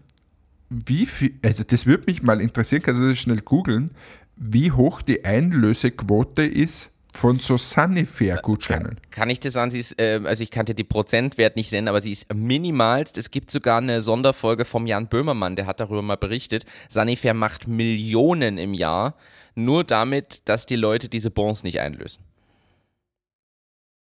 wie 0.85 1.05
viel, 1.05 1.33
also 1.43 1.63
das 1.63 1.85
würde 1.85 2.05
mich 2.07 2.23
mal 2.23 2.41
interessieren, 2.41 2.81
kannst 2.81 3.01
du 3.01 3.09
das 3.09 3.17
schnell 3.17 3.41
googeln, 3.41 3.91
wie 4.35 4.71
hoch 4.71 5.01
die 5.01 5.23
Einlösequote 5.23 6.43
ist 6.43 6.91
von 7.15 7.39
so 7.39 7.57
Sunnyfair-Gutscheinen. 7.57 8.95
Kann, 8.95 9.11
kann, 9.11 9.29
ich 9.29 9.39
das 9.39 9.53
sagen? 9.53 9.69
Sie 9.69 9.79
ist, 9.79 9.99
äh, 9.99 10.19
also 10.23 10.41
ich 10.41 10.49
kannte 10.49 10.73
die 10.73 10.83
Prozentwert 10.83 11.55
nicht 11.55 11.69
sehen, 11.69 11.87
aber 11.87 12.01
sie 12.01 12.11
ist 12.11 12.33
minimalst. 12.33 13.19
Es 13.19 13.29
gibt 13.29 13.51
sogar 13.51 13.77
eine 13.77 14.01
Sonderfolge 14.01 14.65
vom 14.65 14.87
Jan 14.87 15.07
Böhmermann, 15.07 15.55
der 15.55 15.67
hat 15.67 15.79
darüber 15.79 16.01
mal 16.01 16.17
berichtet. 16.17 16.65
Sunnyfair 16.89 17.35
macht 17.35 17.67
Millionen 17.67 18.57
im 18.57 18.73
Jahr, 18.73 19.15
nur 19.53 19.83
damit, 19.83 20.41
dass 20.45 20.65
die 20.65 20.75
Leute 20.75 21.07
diese 21.07 21.29
Bons 21.29 21.63
nicht 21.63 21.79
einlösen. 21.79 22.23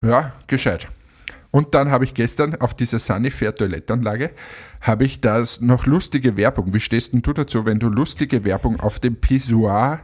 Ja, 0.02 0.34
gescheit. 0.48 0.88
Und 1.56 1.74
dann 1.74 1.90
habe 1.90 2.04
ich 2.04 2.14
gestern 2.14 2.56
auf 2.56 2.74
dieser 2.74 3.00
Sunnyfair 3.00 3.56
Toilettanlage, 3.56 4.32
habe 4.82 5.06
ich 5.06 5.22
da 5.22 5.42
noch 5.62 5.86
lustige 5.86 6.36
Werbung. 6.36 6.74
Wie 6.74 6.82
stehst 6.82 7.14
denn 7.14 7.22
du 7.22 7.32
dazu, 7.32 7.66
wenn 7.66 7.80
du 7.80 7.88
lustige 7.88 8.44
Werbung 8.44 8.82
auf 8.82 9.00
dem 9.00 9.16
Pissoir 9.16 10.02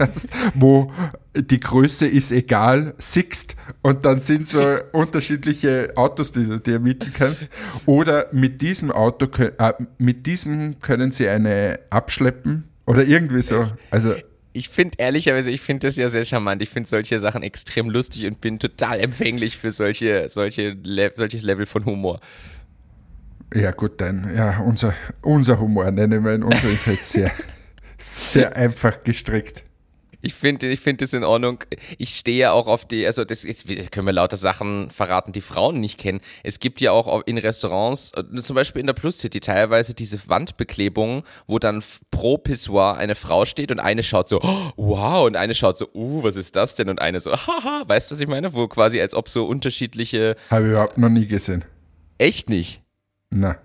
hast, 0.00 0.30
wo 0.52 0.90
die 1.36 1.60
Größe 1.60 2.08
ist 2.08 2.32
egal, 2.32 2.94
sixt 2.98 3.54
und 3.82 4.04
dann 4.04 4.18
sind 4.18 4.48
so 4.48 4.78
unterschiedliche 4.90 5.92
Autos, 5.94 6.32
die 6.32 6.44
du 6.44 6.58
dir 6.58 6.80
mieten 6.80 7.12
kannst. 7.14 7.50
Oder 7.86 8.26
mit 8.32 8.60
diesem 8.60 8.90
Auto, 8.90 9.26
äh, 9.38 9.74
mit 9.98 10.26
diesem 10.26 10.80
können 10.80 11.12
sie 11.12 11.28
eine 11.28 11.78
abschleppen 11.90 12.64
oder 12.84 13.06
irgendwie 13.06 13.42
so. 13.42 13.62
Also 13.92 14.14
ich 14.54 14.68
finde 14.68 14.96
ehrlicherweise, 14.98 15.50
ich 15.50 15.60
finde 15.60 15.88
das 15.88 15.96
ja 15.96 16.08
sehr 16.08 16.24
charmant. 16.24 16.62
Ich 16.62 16.70
finde 16.70 16.88
solche 16.88 17.18
Sachen 17.18 17.42
extrem 17.42 17.90
lustig 17.90 18.24
und 18.24 18.40
bin 18.40 18.60
total 18.60 19.00
empfänglich 19.00 19.58
für 19.58 19.72
solche, 19.72 20.28
solche, 20.28 20.78
solches 21.14 21.42
Level 21.42 21.66
von 21.66 21.84
Humor. 21.84 22.20
Ja, 23.52 23.72
gut, 23.72 24.00
dann, 24.00 24.34
ja, 24.34 24.60
unser, 24.60 24.94
unser 25.22 25.58
Humor, 25.58 25.90
nennen 25.90 26.24
wir 26.24 26.36
ihn. 26.36 26.44
Unser 26.44 26.68
ist 26.68 26.86
halt 26.86 27.04
sehr, 27.04 27.32
sehr 27.98 28.56
einfach 28.56 29.02
gestrickt. 29.02 29.64
Ich 30.24 30.32
finde 30.32 30.68
ich 30.68 30.80
finde 30.80 31.04
das 31.04 31.12
in 31.12 31.22
Ordnung. 31.22 31.62
Ich 31.98 32.16
stehe 32.16 32.38
ja 32.38 32.52
auch 32.52 32.66
auf 32.66 32.86
die, 32.86 33.04
also 33.04 33.26
das 33.26 33.44
jetzt 33.44 33.66
können 33.92 34.06
wir 34.06 34.14
lauter 34.14 34.38
Sachen 34.38 34.88
verraten, 34.88 35.32
die 35.32 35.42
Frauen 35.42 35.80
nicht 35.80 35.98
kennen. 35.98 36.20
Es 36.42 36.60
gibt 36.60 36.80
ja 36.80 36.92
auch 36.92 37.26
in 37.26 37.36
Restaurants, 37.36 38.12
äh, 38.16 38.40
zum 38.40 38.56
Beispiel 38.56 38.80
in 38.80 38.86
der 38.86 38.94
Plus 38.94 39.18
City, 39.18 39.40
teilweise 39.40 39.92
diese 39.92 40.18
Wandbeklebungen, 40.26 41.24
wo 41.46 41.58
dann 41.58 41.84
pro 42.10 42.38
Pissoir 42.38 42.96
eine 42.96 43.16
Frau 43.16 43.44
steht 43.44 43.70
und 43.70 43.80
eine 43.80 44.02
schaut 44.02 44.30
so, 44.30 44.40
oh, 44.40 44.72
wow, 44.76 45.26
und 45.26 45.36
eine 45.36 45.54
schaut 45.54 45.76
so, 45.76 45.88
uh, 45.92 46.22
was 46.22 46.36
ist 46.36 46.56
das 46.56 46.74
denn? 46.74 46.88
Und 46.88 47.02
eine 47.02 47.20
so, 47.20 47.32
haha, 47.36 47.82
weißt 47.86 48.10
du, 48.10 48.14
was 48.14 48.20
ich 48.22 48.28
meine? 48.28 48.54
Wo 48.54 48.66
quasi 48.66 49.02
als 49.02 49.12
ob 49.12 49.28
so 49.28 49.44
unterschiedliche. 49.44 50.36
Habe 50.48 50.64
ich 50.64 50.70
überhaupt 50.70 50.96
noch 50.96 51.10
nie 51.10 51.26
gesehen. 51.26 51.66
Echt 52.16 52.48
nicht? 52.48 52.82
Na. 53.28 53.58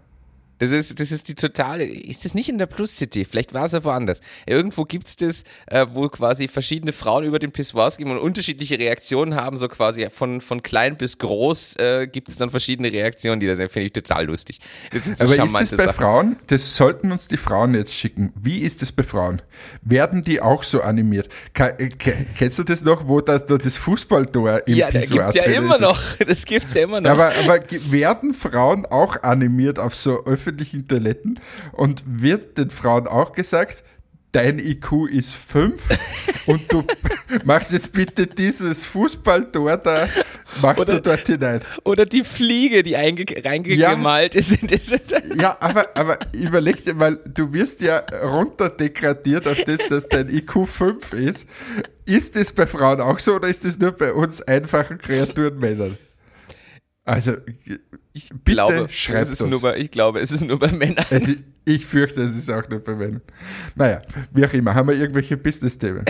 Das 0.60 0.72
ist, 0.72 1.00
das 1.00 1.12
ist 1.12 1.28
die 1.28 1.36
totale. 1.36 1.86
Ist 1.86 2.26
das 2.26 2.34
nicht 2.34 2.50
in 2.50 2.58
der 2.58 2.66
Plus 2.66 2.96
City? 2.98 3.26
Vielleicht 3.26 3.54
war 3.54 3.66
es 3.66 3.72
ja 3.72 3.84
woanders. 3.84 4.20
Irgendwo 4.46 4.84
gibt 4.84 5.08
es 5.08 5.16
das, 5.16 5.44
äh, 5.68 5.88
wo 5.92 6.10
quasi 6.10 6.48
verschiedene 6.48 6.92
Frauen 6.92 7.24
über 7.24 7.40
den 7.40 7.52
Pissoirs 7.52 7.98
gehen 7.98 8.12
und 8.12 8.18
unterschiedliche 8.18 8.78
Reaktionen 8.78 9.36
haben. 9.36 9.58
So 9.58 9.70
quasi 9.70 10.08
von, 10.10 10.42
von 10.42 10.62
klein 10.62 10.98
bis 10.98 11.18
groß 11.18 11.78
äh, 11.78 12.08
gibt 12.08 12.28
es 12.28 12.36
dann 12.36 12.50
verschiedene 12.50 12.92
Reaktionen, 12.92 13.40
die 13.40 13.48
das 13.48 13.58
finde 13.58 13.82
ich 13.82 13.94
total 13.94 14.26
lustig. 14.26 14.60
Das 14.92 15.06
sind 15.06 15.18
so 15.18 15.24
Aber 15.24 15.34
ist 15.34 15.54
das 15.54 15.72
bei 15.72 15.86
Sachen. 15.86 15.94
Frauen? 15.94 16.36
Das 16.48 16.76
sollten 16.76 17.12
uns 17.12 17.28
die 17.28 17.38
Frauen 17.38 17.74
jetzt 17.74 17.94
schicken. 17.94 18.34
Wie 18.36 18.60
ist 18.60 18.82
das 18.82 18.92
bei 18.92 19.04
Frauen? 19.04 19.42
Werden 19.82 20.24
die 20.24 20.42
auch 20.42 20.64
so 20.64 20.82
animiert? 20.82 21.30
Kennst 21.54 22.60
du 22.60 22.64
das 22.64 22.84
noch, 22.84 23.08
wo 23.08 23.22
das, 23.22 23.46
das 23.46 23.78
Fußballtor 23.78 24.68
im 24.68 24.76
ja, 24.76 24.88
Pissoir 24.88 25.32
Ja, 25.34 25.46
ja 25.46 25.58
immer 25.58 25.80
noch. 25.80 26.00
Das 26.28 26.46
gibt 26.46 26.66
es 26.66 26.74
ja 26.74 26.84
immer 26.84 27.02
noch. 27.02 27.12
Aber, 27.12 27.32
aber 27.36 27.60
werden 27.90 28.34
Frauen 28.34 28.86
auch 28.86 29.24
animiert 29.24 29.80
auf 29.80 29.96
so 29.96 30.26
öffentlichen 30.26 30.49
öffentlichen 30.50 30.88
Toiletten 30.88 31.40
und 31.72 32.04
wird 32.06 32.58
den 32.58 32.70
Frauen 32.70 33.08
auch 33.08 33.34
gesagt, 33.34 33.84
dein 34.32 34.60
IQ 34.60 35.08
ist 35.10 35.34
5 35.34 35.82
und 36.48 36.72
du 36.72 36.84
machst 37.46 37.72
jetzt 37.72 37.94
bitte 37.94 38.28
dieses 38.28 38.86
Fußballtor 38.86 39.78
da, 39.78 40.08
machst 40.62 40.88
oder, 40.88 40.96
du 40.96 41.02
dort 41.02 41.26
hinein. 41.28 41.62
Oder 41.84 42.06
die 42.06 42.24
Fliege, 42.24 42.84
die 42.84 42.94
reingemalt 42.96 44.36
ja, 44.36 44.40
ist. 44.40 45.16
ja, 45.36 45.58
aber, 45.60 45.88
aber 45.96 46.20
überleg 46.34 46.84
dir 46.84 46.94
mal, 46.94 47.20
du 47.26 47.54
wirst 47.54 47.82
ja 47.82 48.00
runterdegradiert 48.00 49.48
auf 49.48 49.64
das, 49.64 49.80
dass 49.88 50.08
dein 50.08 50.30
IQ 50.30 50.68
5 50.68 51.14
ist. 51.14 51.48
Ist 52.06 52.36
das 52.36 52.54
bei 52.54 52.68
Frauen 52.68 53.02
auch 53.02 53.20
so 53.20 53.36
oder 53.36 53.48
ist 53.48 53.66
das 53.66 53.80
nur 53.80 53.92
bei 53.92 54.14
uns 54.14 54.42
einfachen 54.42 54.98
Kreaturen 54.98 55.60
Männern? 55.60 55.98
Also, 57.10 57.38
ich 58.14 58.30
glaube, 58.46 58.88
schreibt 58.92 59.32
es 59.32 59.42
ist 59.42 59.48
Nur 59.48 59.62
bei, 59.62 59.78
ich 59.78 59.90
glaube, 59.90 60.20
es 60.20 60.32
ist 60.32 60.44
nur 60.44 60.60
bei 60.60 60.72
Männern. 60.72 61.06
Also, 61.10 61.34
ich 61.66 61.84
fürchte, 61.84 62.22
es 62.22 62.38
ist 62.38 62.52
auch 62.52 62.70
nur 62.70 62.82
bei 62.82 62.94
Männern. 62.94 63.22
Naja, 63.74 64.04
wie 64.32 64.46
auch 64.46 64.54
immer, 64.54 64.76
haben 64.76 64.90
wir 64.90 64.96
irgendwelche 64.96 65.36
Business-Themen? 65.36 66.06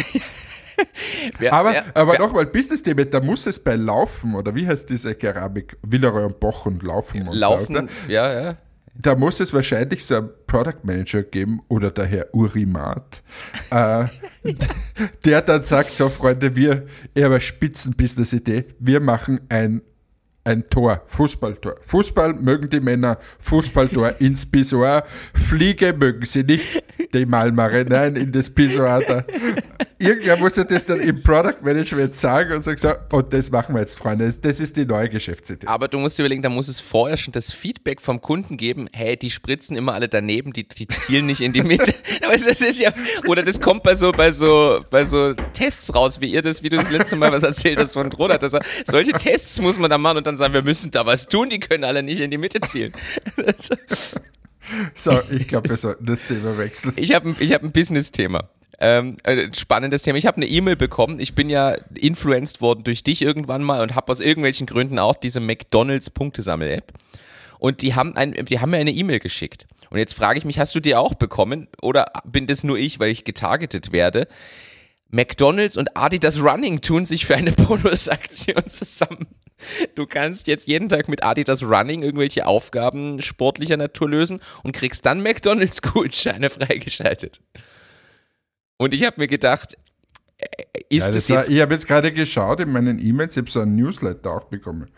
aber 1.51 1.73
ja, 1.73 1.83
aber 1.93 2.17
nochmal, 2.19 2.47
Business-Themen, 2.47 3.09
da 3.09 3.21
muss 3.21 3.47
es 3.47 3.63
bei 3.63 3.75
Laufen, 3.75 4.35
oder 4.35 4.53
wie 4.53 4.67
heißt 4.67 4.89
diese 4.89 5.15
Keramik? 5.15 5.77
Willeroy 5.83 6.25
und 6.25 6.41
Boch 6.41 6.65
und 6.65 6.83
Laufen. 6.83 7.29
Und 7.29 7.33
Laufen, 7.33 7.73
da, 7.75 8.11
ja, 8.11 8.41
ja. 8.41 8.57
Da 9.01 9.15
muss 9.15 9.39
es 9.39 9.53
wahrscheinlich 9.53 10.05
so 10.05 10.17
einen 10.17 10.29
Product 10.47 10.83
Manager 10.83 11.23
geben 11.23 11.61
oder 11.69 11.91
der 11.91 12.07
Herr 12.07 12.35
Urimat, 12.35 13.23
äh, 13.71 14.03
der 15.23 15.41
dann 15.43 15.63
sagt: 15.63 15.95
So, 15.95 16.09
Freunde, 16.09 16.57
wir, 16.57 16.87
ich 17.13 17.23
habe 17.23 17.35
eine 17.35 17.41
Spitzen-Business-Idee, 17.41 18.65
wir 18.79 18.99
machen 18.99 19.39
ein 19.47 19.81
ein 20.43 20.69
Tor, 20.69 21.01
Fußballtor. 21.05 21.75
Fußball 21.85 22.33
mögen 22.33 22.69
die 22.69 22.79
Männer, 22.79 23.17
Fußballtor 23.39 24.15
ins 24.19 24.45
Pissoir. 24.45 25.05
Fliege 25.33 25.93
mögen 25.93 26.25
sie 26.25 26.43
nicht, 26.43 26.83
die 27.13 27.25
Malmare, 27.25 27.85
nein, 27.87 28.15
in 28.15 28.31
das 28.31 28.49
Pissoir. 28.49 29.01
Da. 29.07 29.25
Irgendwer 29.99 30.37
muss 30.37 30.55
ja 30.55 30.63
das 30.63 30.85
dann 30.85 31.01
im 31.01 31.21
Product 31.21 31.61
Management 31.61 32.13
sagen 32.13 32.53
und 32.53 32.63
sagen, 32.63 32.77
so, 32.77 32.93
und 33.17 33.33
das 33.33 33.51
machen 33.51 33.75
wir 33.75 33.81
jetzt, 33.81 33.97
Freunde. 33.97 34.33
Das 34.41 34.59
ist 34.59 34.77
die 34.77 34.85
neue 34.85 35.09
Geschäftsidee. 35.09 35.67
Aber 35.67 35.87
du 35.87 35.99
musst 35.99 36.17
dir 36.17 36.23
überlegen, 36.23 36.41
da 36.41 36.49
muss 36.49 36.69
es 36.69 36.79
vorher 36.79 37.17
schon 37.17 37.33
das 37.33 37.51
Feedback 37.51 37.99
vom 37.99 38.21
Kunden 38.21 38.55
geben, 38.55 38.87
hey, 38.93 39.17
die 39.17 39.29
spritzen 39.29 39.75
immer 39.75 39.93
alle 39.93 40.07
daneben, 40.07 40.53
die, 40.53 40.67
die 40.67 40.87
zielen 40.87 41.25
nicht 41.25 41.41
in 41.41 41.51
die 41.51 41.63
Mitte. 41.63 41.93
das 42.21 42.61
ist 42.61 42.79
ja, 42.79 42.91
oder 43.27 43.43
das 43.43 43.59
kommt 43.59 43.83
bei 43.83 43.95
so, 43.95 44.13
bei 44.13 44.31
so, 44.31 44.79
bei 44.89 45.03
so 45.03 45.33
Tests 45.53 45.93
raus, 45.93 46.21
wie 46.21 46.31
ihr 46.31 46.41
das, 46.41 46.63
wie 46.63 46.69
du 46.69 46.77
das 46.77 46.89
letzte 46.89 47.17
Mal 47.17 47.31
was 47.31 47.43
erzählt 47.43 47.77
hast 47.77 47.93
von 47.93 48.11
Rodat. 48.13 48.39
Solche 48.87 49.11
Tests 49.11 49.59
muss 49.59 49.77
man 49.77 49.89
da 49.89 49.97
machen 49.97 50.19
und 50.19 50.28
dann 50.29 50.37
sagen, 50.37 50.53
wir 50.53 50.61
müssen 50.61 50.91
da 50.91 51.05
was 51.05 51.27
tun, 51.27 51.49
die 51.49 51.59
können 51.59 51.83
alle 51.83 52.03
nicht 52.03 52.19
in 52.19 52.31
die 52.31 52.37
Mitte 52.37 52.61
zielen. 52.61 52.93
so, 54.95 55.11
ich 55.29 55.47
glaube, 55.47 55.69
wir 55.69 55.77
sollten 55.77 56.05
das 56.05 56.21
Thema 56.27 56.57
wechseln. 56.57 56.93
Ich 56.95 57.13
habe 57.13 57.35
ich 57.39 57.53
hab 57.53 57.63
ein 57.63 57.71
Business-Thema. 57.71 58.49
Ähm, 58.81 59.17
äh, 59.23 59.49
spannendes 59.57 60.03
Thema. 60.03 60.17
Ich 60.17 60.25
habe 60.25 60.37
eine 60.37 60.47
E-Mail 60.47 60.77
bekommen. 60.77 61.19
Ich 61.19 61.35
bin 61.35 61.49
ja 61.49 61.71
influenced 61.95 62.61
worden 62.61 62.83
durch 62.83 63.03
dich 63.03 63.21
irgendwann 63.21 63.61
mal 63.61 63.81
und 63.81 63.95
habe 63.95 64.11
aus 64.11 64.21
irgendwelchen 64.21 64.67
Gründen 64.67 64.99
auch 64.99 65.15
diese 65.15 65.41
McDonalds 65.41 66.09
Punktesammel-App. 66.11 66.93
Und 67.57 67.81
die 67.81 67.95
haben, 67.95 68.15
ein, 68.15 68.33
die 68.45 68.59
haben 68.59 68.69
mir 68.69 68.77
eine 68.77 68.91
E-Mail 68.91 69.19
geschickt. 69.19 69.67
Und 69.89 69.97
jetzt 69.97 70.13
frage 70.13 70.39
ich 70.39 70.45
mich, 70.45 70.59
hast 70.59 70.75
du 70.75 70.79
die 70.79 70.95
auch 70.95 71.15
bekommen? 71.15 71.67
Oder 71.81 72.05
bin 72.23 72.47
das 72.47 72.63
nur 72.63 72.77
ich, 72.77 72.99
weil 72.99 73.11
ich 73.11 73.25
getargetet 73.25 73.91
werde? 73.91 74.27
McDonalds 75.11 75.75
und 75.75 75.97
Adidas 75.97 76.41
Running 76.41 76.81
tun 76.81 77.03
sich 77.03 77.25
für 77.25 77.35
eine 77.35 77.51
Bonusaktion 77.51 78.69
zusammen. 78.69 79.27
Du 79.95 80.05
kannst 80.05 80.47
jetzt 80.47 80.67
jeden 80.67 80.89
Tag 80.89 81.09
mit 81.09 81.23
Adidas 81.23 81.63
Running 81.63 82.01
irgendwelche 82.01 82.45
Aufgaben 82.45 83.21
sportlicher 83.21 83.77
Natur 83.77 84.09
lösen 84.09 84.39
und 84.63 84.71
kriegst 84.73 85.05
dann 85.05 85.21
McDonalds 85.21 85.81
Gutscheine 85.81 86.49
freigeschaltet. 86.49 87.41
Und 88.77 88.93
ich 88.93 89.03
habe 89.05 89.19
mir 89.19 89.27
gedacht, 89.27 89.77
äh, 90.37 90.45
ist 90.89 91.07
ja, 91.07 91.11
das, 91.11 91.15
das 91.15 91.27
jetzt. 91.27 91.47
War, 91.47 91.55
ich 91.55 91.61
habe 91.61 91.73
jetzt 91.73 91.87
gerade 91.87 92.11
geschaut 92.11 92.59
in 92.61 92.71
meinen 92.71 92.99
E-Mails, 92.99 93.35
ich 93.35 93.41
habe 93.41 93.51
so 93.51 93.59
ein 93.61 93.75
Newsletter 93.75 94.31
auch 94.31 94.45
bekommen. 94.45 94.89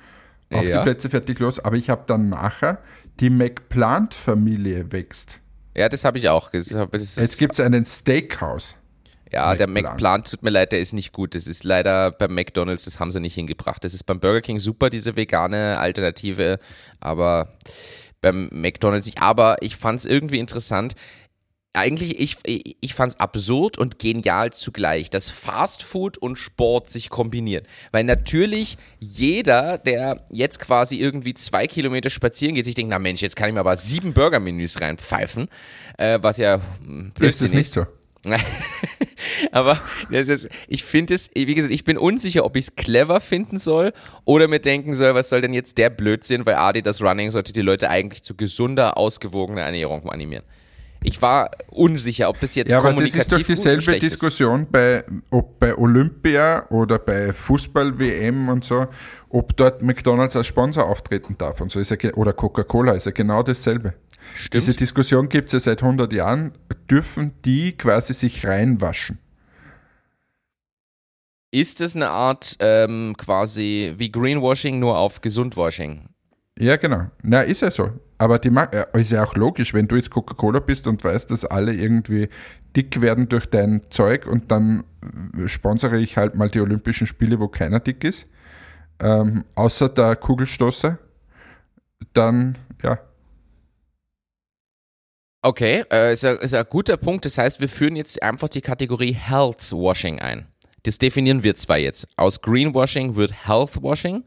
Auf 0.52 0.66
ja. 0.66 0.80
die 0.80 0.84
Plätze 0.84 1.10
fertig 1.10 1.40
los, 1.40 1.60
aber 1.60 1.78
ich 1.78 1.90
habe 1.90 2.04
dann 2.06 2.30
nachher 2.30 2.80
die 3.20 3.30
McPlant-Familie 3.30 4.92
wächst. 4.92 5.40
Ja, 5.76 5.88
das 5.88 6.04
habe 6.04 6.18
ich 6.18 6.28
auch. 6.28 6.52
Das, 6.52 6.66
das 6.66 7.16
jetzt 7.16 7.40
gibt 7.40 7.54
es 7.54 7.60
einen 7.62 7.86
Steakhouse. 7.86 8.76
Ja, 9.32 9.56
der 9.56 9.68
McPlant, 9.68 10.30
tut 10.30 10.44
mir 10.44 10.50
leid, 10.50 10.74
der 10.74 10.82
ist 10.82 10.94
nicht 10.94 11.14
gut. 11.14 11.36
Das 11.36 11.48
ist 11.48 11.64
leider 11.64 12.12
beim 12.12 12.34
McDonalds, 12.34 12.84
das 12.86 13.00
haben 13.00 13.12
sie 13.12 13.22
nicht 13.22 13.36
hingebracht. 13.36 13.84
Das 13.84 13.94
ist 13.94 14.04
beim 14.04 14.20
Burger 14.20 14.42
King 14.42 14.60
super, 14.60 14.90
diese 14.90 15.16
vegane 15.16 15.80
Alternative, 15.80 16.60
aber 17.00 17.54
beim 18.20 18.50
McDonalds 18.52 19.06
nicht. 19.06 19.22
Aber 19.22 19.62
ich 19.62 19.78
fand 19.78 20.00
es 20.02 20.06
irgendwie 20.06 20.40
interessant. 20.40 20.96
Eigentlich, 21.74 22.20
ich, 22.20 22.36
ich 22.82 22.94
fand 22.94 23.14
es 23.14 23.20
absurd 23.22 23.78
und 23.78 23.98
genial 23.98 24.52
zugleich, 24.52 25.10
dass 25.10 25.30
Fast 25.30 25.84
Food 25.84 26.18
und 26.18 26.36
Sport 26.36 26.90
sich 26.90 27.10
kombinieren. 27.10 27.66
Weil 27.94 28.04
natürlich 28.04 28.78
jeder, 29.00 29.78
der 29.78 30.26
jetzt 30.30 30.60
quasi 30.60 30.98
irgendwie 30.98 31.34
zwei 31.34 31.68
Kilometer 31.68 32.10
spazieren 32.10 32.56
geht, 32.56 32.66
sich 32.66 32.76
denkt, 32.76 32.90
na 32.90 33.00
Mensch, 33.00 33.22
jetzt 33.22 33.38
kann 33.38 33.48
ich 33.48 33.54
mir 33.54 33.62
aber 33.62 33.78
sieben 33.78 34.14
Burger-Menüs 34.14 34.82
reinpfeifen, 34.82 35.48
äh, 35.98 36.20
was 36.22 36.36
ja 36.36 36.60
hm, 36.84 37.14
ist 37.20 37.42
es 37.42 37.54
nicht 37.54 37.72
so. 37.72 37.86
Aber 39.52 39.80
ist, 40.10 40.50
ich 40.68 40.84
finde 40.84 41.14
es, 41.14 41.30
wie 41.36 41.54
gesagt, 41.54 41.74
ich 41.74 41.84
bin 41.84 41.98
unsicher, 41.98 42.46
ob 42.46 42.56
ich 42.56 42.68
es 42.68 42.76
clever 42.76 43.20
finden 43.20 43.60
soll 43.60 43.92
oder 44.24 44.48
mir 44.48 44.60
denken 44.60 44.96
soll, 44.96 45.14
was 45.14 45.30
soll 45.30 45.42
denn 45.42 45.54
jetzt 45.54 45.78
der 45.78 45.90
Blödsinn, 45.90 46.46
weil 46.46 46.56
Adi 46.56 46.82
das 46.82 47.02
Running 47.02 47.32
sollte 47.32 47.52
die 47.52 47.62
Leute 47.62 47.90
eigentlich 47.90 48.24
zu 48.24 48.36
gesunder, 48.36 48.98
ausgewogener 48.98 49.62
Ernährung 49.62 50.10
animieren. 50.10 50.44
Ich 51.04 51.20
war 51.22 51.50
unsicher, 51.70 52.30
ob 52.30 52.40
das 52.40 52.54
jetzt 52.54 52.72
ja, 52.72 52.78
aber 52.78 52.94
das 52.94 53.16
ist 53.16 53.32
doch 53.32 53.42
dieselbe 53.42 53.98
Diskussion 53.98 54.68
bei, 54.70 55.04
ob 55.32 55.60
bei 55.60 55.76
Olympia 55.76 56.68
oder 56.70 57.00
bei 57.00 57.34
Fußball-WM 57.34 58.50
und 58.50 58.64
so, 58.64 58.86
ob 59.30 59.58
dort 59.58 59.82
McDonalds 59.82 60.36
als 60.36 60.46
Sponsor 60.46 60.86
auftreten 60.86 61.36
darf 61.40 61.60
und 61.60 61.72
so 61.72 61.80
ist 61.80 61.90
ja, 61.90 62.14
oder 62.14 62.34
Coca-Cola 62.34 62.94
ist 62.94 63.08
ja 63.08 63.12
genau 63.12 63.42
dasselbe. 63.42 63.96
Stimmt. 64.36 64.54
Diese 64.54 64.76
Diskussion 64.76 65.28
gibt 65.28 65.48
es 65.48 65.54
ja 65.54 65.60
seit 65.60 65.82
100 65.82 66.14
Jahren. 66.14 66.52
Dürfen 66.90 67.34
die 67.44 67.76
quasi 67.76 68.14
sich 68.14 68.46
reinwaschen? 68.46 69.18
Ist 71.52 71.82
es 71.82 71.98
eine 71.98 72.10
Art 72.10 72.56
ähm, 72.60 73.14
quasi 73.18 73.94
wie 73.98 74.10
Greenwashing, 74.10 74.80
nur 74.80 74.98
auf 74.98 75.20
Gesundwashing? 75.20 76.08
Ja, 76.58 76.78
genau. 76.78 77.08
Na, 77.24 77.42
ist 77.42 77.62
ja 77.62 77.70
so. 77.70 77.92
Aber 78.18 78.40
die 78.40 78.50
ja, 78.50 78.84
ist 78.94 79.12
ja 79.12 79.24
auch 79.24 79.36
logisch, 79.36 79.74
wenn 79.74 79.88
du 79.88 79.96
jetzt 79.96 80.12
Coca-Cola 80.12 80.60
bist 80.60 80.88
und 80.88 81.04
weißt, 81.04 81.30
dass 81.32 81.44
alle 81.44 81.74
irgendwie 81.74 82.30
dick 82.76 83.02
werden 83.02 83.28
durch 83.28 83.48
dein 83.48 83.82
Zeug 83.90 84.28
und 84.28 84.52
dann 84.52 84.86
äh, 85.38 85.48
sponsere 85.48 86.00
ich 86.00 86.18
halt 86.18 86.36
mal 86.36 86.50
die 86.50 86.62
Olympischen 86.62 87.08
Spiele, 87.08 87.40
wo 87.40 87.48
keiner 87.48 87.80
dick 87.80 88.04
ist, 88.04 88.30
ähm, 89.00 89.44
außer 89.56 89.90
der 89.90 90.16
Kugelstoßer, 90.16 91.00
dann 92.14 92.58
ja. 92.84 93.00
Okay, 95.42 95.84
äh, 95.92 96.14
ist, 96.14 96.24
ein, 96.24 96.38
ist 96.38 96.54
ein 96.54 96.66
guter 96.70 96.98
Punkt. 96.98 97.26
Das 97.26 97.40
heißt, 97.40 97.60
wir 97.60 97.70
führen 97.70 97.96
jetzt 97.96 98.22
einfach 98.22 98.48
die 98.48 98.62
Kategorie 98.62 99.14
Health 99.14 99.72
Washing 99.72 100.20
ein. 100.20 100.51
Das 100.84 100.98
definieren 100.98 101.44
wir 101.44 101.56
zwar 101.56 101.78
jetzt. 101.78 102.08
Aus 102.18 102.42
Greenwashing 102.42 103.16
wird 103.16 103.48
Healthwashing. 103.48 104.24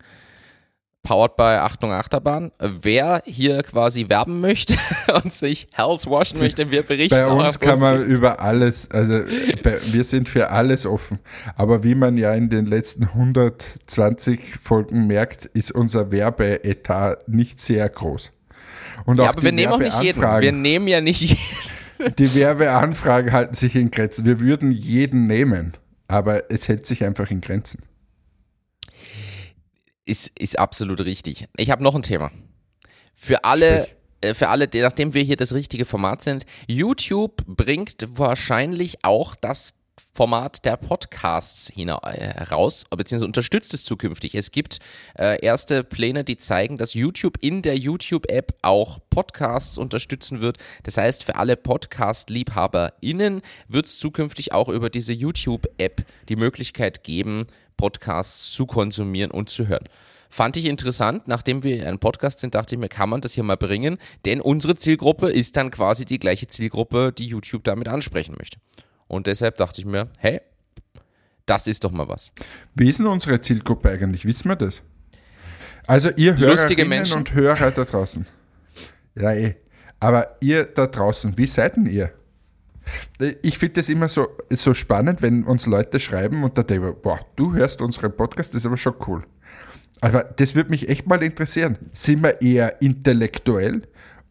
Powered 1.03 1.37
by 1.37 1.59
Achtung 1.61 1.93
Achterbahn. 1.93 2.51
Wer 2.59 3.23
hier 3.27 3.63
quasi 3.63 4.09
werben 4.09 4.41
möchte 4.41 4.75
und 5.23 5.35
sich 5.35 5.69
Health 5.75 6.09
washen 6.09 6.39
möchte, 6.39 6.71
wir 6.71 6.83
berichten. 6.83 7.17
Bei 7.17 7.27
uns 7.27 7.61
kann 7.61 7.79
man 7.79 8.03
über 8.07 8.41
alles, 8.41 8.91
also 8.91 9.21
bei, 9.63 9.79
wir 9.93 10.05
sind 10.05 10.31
für 10.31 10.51
alles 10.51 10.87
offen. 10.87 11.19
Aber 11.57 11.85
wie 11.85 11.95
man 11.95 12.17
ja 12.17 12.33
in 12.33 12.49
den 12.49 12.65
letzten 12.65 13.05
120 13.05 14.57
Folgen 14.57 15.07
merkt, 15.07 15.45
ist 15.45 15.73
unser 15.73 16.11
Werbeetat 16.11 17.29
nicht 17.29 17.61
sehr 17.61 17.87
groß. 17.87 18.31
Und 19.05 19.19
ja, 19.19 19.29
aber 19.29 19.43
wir 19.43 19.53
nehmen 19.53 19.75
auch 19.75 19.79
nicht 19.79 20.03
jeden. 20.03 20.23
Wir 20.23 20.53
nehmen 20.53 20.89
ja 20.89 21.03
nicht 21.03 21.21
jeden. 21.21 22.15
Die 22.19 22.35
Werbeanfragen 22.35 23.31
halten 23.31 23.55
sich 23.55 23.77
in 23.77 23.91
Grenzen. 23.91 24.25
Wir 24.25 24.41
würden 24.41 24.71
jeden 24.73 25.25
nehmen 25.25 25.75
aber 26.09 26.51
es 26.51 26.69
hält 26.69 26.87
sich 26.87 27.05
einfach 27.05 27.31
in 27.31 27.41
Grenzen. 27.41 27.83
Ist, 30.05 30.39
ist 30.39 30.59
absolut 30.59 31.01
richtig. 31.01 31.47
Ich 31.57 31.71
habe 31.71 31.83
noch 31.83 31.95
ein 31.95 32.03
Thema. 32.03 32.31
Für 33.15 33.45
alle, 33.45 33.89
äh, 34.21 34.35
für 34.35 34.49
alle, 34.49 34.69
nachdem 34.75 35.15
wir 35.15 35.23
hier 35.23 35.37
das 35.37 35.55
richtige 35.55 35.85
Format 35.85 36.23
sind, 36.23 36.45
YouTube 36.67 37.45
bringt 37.47 38.07
wahrscheinlich 38.09 39.05
auch 39.05 39.35
das 39.35 39.75
Format 40.13 40.65
der 40.65 40.77
Podcasts 40.77 41.73
heraus, 41.75 42.85
äh, 42.91 42.97
beziehungsweise 42.97 43.27
unterstützt 43.27 43.75
es 43.75 43.85
zukünftig. 43.85 44.35
Es 44.35 44.53
gibt 44.53 44.79
äh, 45.19 45.45
erste 45.45 45.83
Pläne, 45.83 46.23
die 46.23 46.37
zeigen, 46.37 46.77
dass 46.77 46.95
YouTube 46.95 47.37
in 47.41 47.63
der 47.63 47.77
YouTube-App 47.77 48.55
auch 48.63 49.01
Podcasts 49.11 49.77
unterstützen 49.77 50.41
wird. 50.41 50.59
Das 50.85 50.97
heißt, 50.97 51.25
für 51.25 51.37
alle 51.37 51.57
Podcast-LiebhaberInnen 51.57 53.43
wird 53.69 53.87
es 53.87 53.99
zukünftig 53.99 54.53
auch 54.53 54.69
über 54.69 54.89
diese 54.89 55.13
YouTube-App 55.13 56.05
die 56.29 56.37
Möglichkeit 56.37 57.03
geben, 57.03 57.47
Podcasts 57.77 58.53
zu 58.53 58.67
konsumieren 58.67 59.33
und 59.33 59.51
zu 59.51 59.67
hören. 59.67 59.85
Fand 60.31 60.57
ich 60.57 60.67
interessant, 60.67 61.29
nachdem 61.29 61.63
wir 61.63 61.87
ein 61.89 62.01
Podcast 62.01 62.41
sind, 62.41 62.57
dachte 62.57 62.75
ich 62.75 62.81
mir, 62.81 62.89
kann 62.89 63.09
man 63.09 63.21
das 63.21 63.35
hier 63.35 63.45
mal 63.45 63.57
bringen, 63.57 63.99
denn 64.25 64.41
unsere 64.41 64.75
Zielgruppe 64.75 65.31
ist 65.31 65.57
dann 65.57 65.71
quasi 65.71 66.05
die 66.05 66.19
gleiche 66.19 66.49
Zielgruppe, 66.49 67.13
die 67.13 67.27
YouTube 67.27 67.63
damit 67.63 67.87
ansprechen 67.87 68.35
möchte. 68.37 68.59
Und 69.07 69.27
deshalb 69.27 69.57
dachte 69.57 69.81
ich 69.81 69.87
mir, 69.87 70.09
hey, 70.19 70.41
das 71.47 71.67
ist 71.67 71.85
doch 71.85 71.91
mal 71.91 72.09
was. 72.09 72.33
Wie 72.75 72.89
ist 72.89 73.01
denn 73.01 73.07
unsere 73.07 73.41
Zielgruppe 73.41 73.91
eigentlich? 73.91 74.25
Wissen 74.25 74.49
wir 74.49 74.57
das? 74.57 74.83
Also 75.87 76.11
ihr 76.17 76.35
Lustige 76.35 76.85
Menschen. 76.87 77.19
und 77.19 77.35
Hörer 77.35 77.71
da 77.71 77.85
draußen. 77.85 78.27
Ja, 79.15 79.33
eh. 79.33 79.57
Aber 80.01 80.37
ihr 80.41 80.65
da 80.65 80.87
draußen, 80.87 81.37
wie 81.39 81.47
seid 81.47 81.77
denn 81.77 81.87
ihr? 81.87 82.13
Ich 83.43 83.59
finde 83.59 83.75
das 83.75 83.89
immer 83.89 84.09
so, 84.09 84.29
so 84.51 84.75
spannend, 84.75 85.23
wenn 85.23 85.45
uns 85.45 85.67
Leute 85.67 85.99
schreiben 85.99 86.45
und 86.45 86.59
da 86.59 86.63
denke 86.63 86.91
ich, 86.91 86.95
boah, 86.97 87.21
du 87.37 87.55
hörst 87.55 87.81
unseren 87.81 88.15
Podcast, 88.15 88.55
das 88.55 88.63
ist 88.63 88.67
aber 88.67 88.77
schon 88.77 88.95
cool. 89.07 89.25
Aber 90.01 90.25
das 90.25 90.55
würde 90.55 90.71
mich 90.71 90.89
echt 90.89 91.07
mal 91.07 91.23
interessieren. 91.23 91.79
Sind 91.93 92.23
wir 92.23 92.43
eher 92.43 92.83
intellektuell 92.83 93.83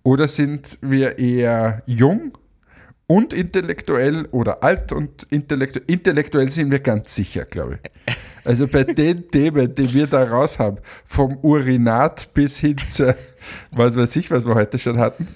oder 0.03 0.27
sind 0.27 0.77
wir 0.81 1.17
eher 1.17 1.81
jung 1.88 2.38
und 3.07 3.33
intellektuell 3.33 4.27
oder 4.31 4.63
alt 4.63 4.91
und 4.91 5.23
intellektuell. 5.29 5.85
Intellektuell 5.87 6.49
sind 6.49 6.71
wir 6.71 6.79
ganz 6.79 7.13
sicher, 7.15 7.45
glaube 7.45 7.79
ich. 7.83 8.15
Also 8.45 8.67
bei 8.67 8.83
den 8.83 9.27
Themen, 9.29 9.73
die 9.75 9.93
wir 9.93 10.07
da 10.07 10.23
raus 10.23 10.59
haben, 10.59 10.77
vom 11.05 11.37
Urinat 11.41 12.33
bis 12.33 12.59
hin 12.59 12.77
zu, 12.87 13.15
was 13.71 13.97
weiß 13.97 14.15
ich, 14.15 14.31
was 14.31 14.45
wir 14.45 14.55
heute 14.55 14.79
schon 14.79 14.99
hatten, 14.99 15.27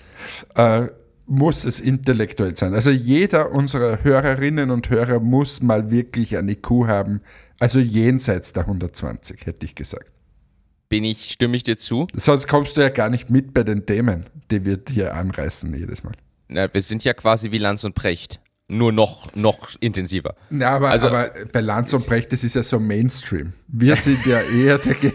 äh, 0.56 0.88
muss 1.26 1.66
es 1.66 1.80
intellektuell 1.80 2.56
sein. 2.56 2.74
Also 2.74 2.90
jeder 2.90 3.52
unserer 3.52 4.04
Hörerinnen 4.04 4.72
und 4.72 4.90
Hörer 4.90 5.20
muss 5.20 5.62
mal 5.62 5.92
wirklich 5.92 6.38
eine 6.38 6.54
IQ 6.54 6.88
haben, 6.88 7.22
also 7.60 7.80
jenseits 7.80 8.54
der 8.54 8.64
120, 8.64 9.46
hätte 9.46 9.66
ich 9.66 9.76
gesagt. 9.76 10.10
Bin 10.90 11.04
ich, 11.04 11.32
stimme 11.32 11.58
ich 11.58 11.64
dir 11.64 11.78
zu? 11.78 12.08
Sonst 12.16 12.48
kommst 12.48 12.78
du 12.78 12.82
ja 12.82 12.90
gar 12.90 13.10
nicht 13.10 13.30
mit 13.30 13.54
bei 13.54 13.64
den 13.64 13.86
Themen, 13.86 14.26
die 14.50 14.64
wir 14.64 14.80
hier 14.88 15.16
anreißen 15.16 15.74
jedes 15.76 16.04
Mal. 16.06 16.14
Na, 16.50 16.74
wir 16.74 16.82
sind 16.82 17.04
ja 17.04 17.14
quasi 17.14 17.52
wie 17.52 17.58
Lanz 17.58 17.84
und 17.84 17.94
Precht. 17.94 18.40
Nur 18.70 18.92
noch, 18.92 19.34
noch 19.34 19.76
intensiver. 19.80 20.36
Ja, 20.50 20.76
aber, 20.76 20.90
also, 20.90 21.08
aber 21.08 21.32
bei 21.54 21.62
Lanz 21.62 21.94
und 21.94 22.06
Precht, 22.06 22.34
das 22.34 22.44
ist 22.44 22.56
ja 22.56 22.64
so 22.64 22.80
Mainstream. 22.80 23.54
Wir 23.68 23.96
sind 23.96 24.26
ja 24.26 24.42
eher 24.56 24.78
dagegen, 24.78 25.14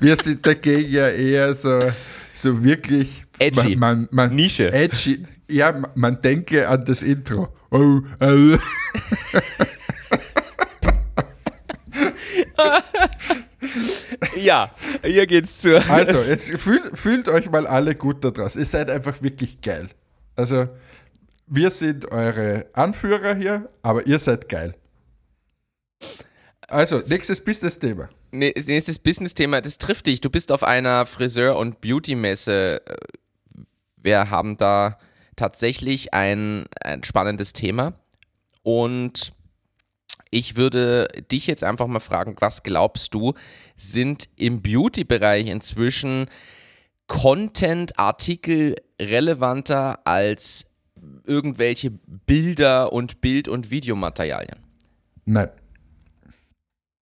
wir 0.00 0.16
sind 0.16 0.46
dagegen 0.46 0.90
ja 0.90 1.08
eher 1.08 1.52
so, 1.54 1.92
so 2.32 2.64
wirklich 2.64 3.24
edgy. 3.38 3.76
Man, 3.76 4.08
man, 4.10 4.34
Nische. 4.34 4.72
Edgy. 4.72 5.26
Ja, 5.50 5.82
man 5.94 6.18
denke 6.20 6.66
an 6.66 6.82
das 6.86 7.02
Intro. 7.02 7.54
Oh, 7.70 8.00
oh. 8.20 8.56
ja, 14.36 14.70
hier 15.02 15.26
geht's 15.26 15.58
zu. 15.58 15.78
Also, 15.90 16.18
jetzt 16.18 16.50
fühlt, 16.52 16.96
fühlt 16.96 17.28
euch 17.28 17.50
mal 17.50 17.66
alle 17.66 17.94
gut 17.94 18.24
da 18.24 18.30
draußen. 18.30 18.62
Ihr 18.62 18.66
seid 18.66 18.88
einfach 18.90 19.20
wirklich 19.20 19.60
geil. 19.60 19.90
Also, 20.36 20.68
wir 21.46 21.70
sind 21.70 22.10
eure 22.10 22.66
Anführer 22.72 23.34
hier, 23.34 23.70
aber 23.82 24.06
ihr 24.06 24.18
seid 24.18 24.48
geil. 24.48 24.74
Also, 26.68 26.98
nächstes 26.98 27.44
Business-Thema. 27.44 28.08
Nächstes 28.32 28.98
Business-Thema, 28.98 29.60
das 29.60 29.78
trifft 29.78 30.06
dich. 30.06 30.20
Du 30.20 30.30
bist 30.30 30.50
auf 30.50 30.62
einer 30.64 31.06
Friseur- 31.06 31.56
und 31.56 31.80
Beauty-Messe. 31.80 32.82
Wir 33.96 34.30
haben 34.30 34.56
da 34.56 34.98
tatsächlich 35.36 36.14
ein, 36.14 36.66
ein 36.80 37.04
spannendes 37.04 37.52
Thema. 37.52 37.94
Und 38.62 39.32
ich 40.30 40.56
würde 40.56 41.08
dich 41.30 41.46
jetzt 41.46 41.62
einfach 41.62 41.86
mal 41.86 42.00
fragen, 42.00 42.34
was 42.40 42.62
glaubst 42.62 43.14
du, 43.14 43.34
sind 43.76 44.28
im 44.36 44.62
Beauty-Bereich 44.62 45.48
inzwischen 45.48 46.26
Content-Artikel 47.06 48.76
relevanter 49.00 50.06
als 50.06 50.66
irgendwelche 51.24 51.90
Bilder 51.90 52.92
und 52.92 53.20
Bild- 53.20 53.48
und 53.48 53.70
Videomaterialien? 53.70 54.58
Nein. 55.24 55.50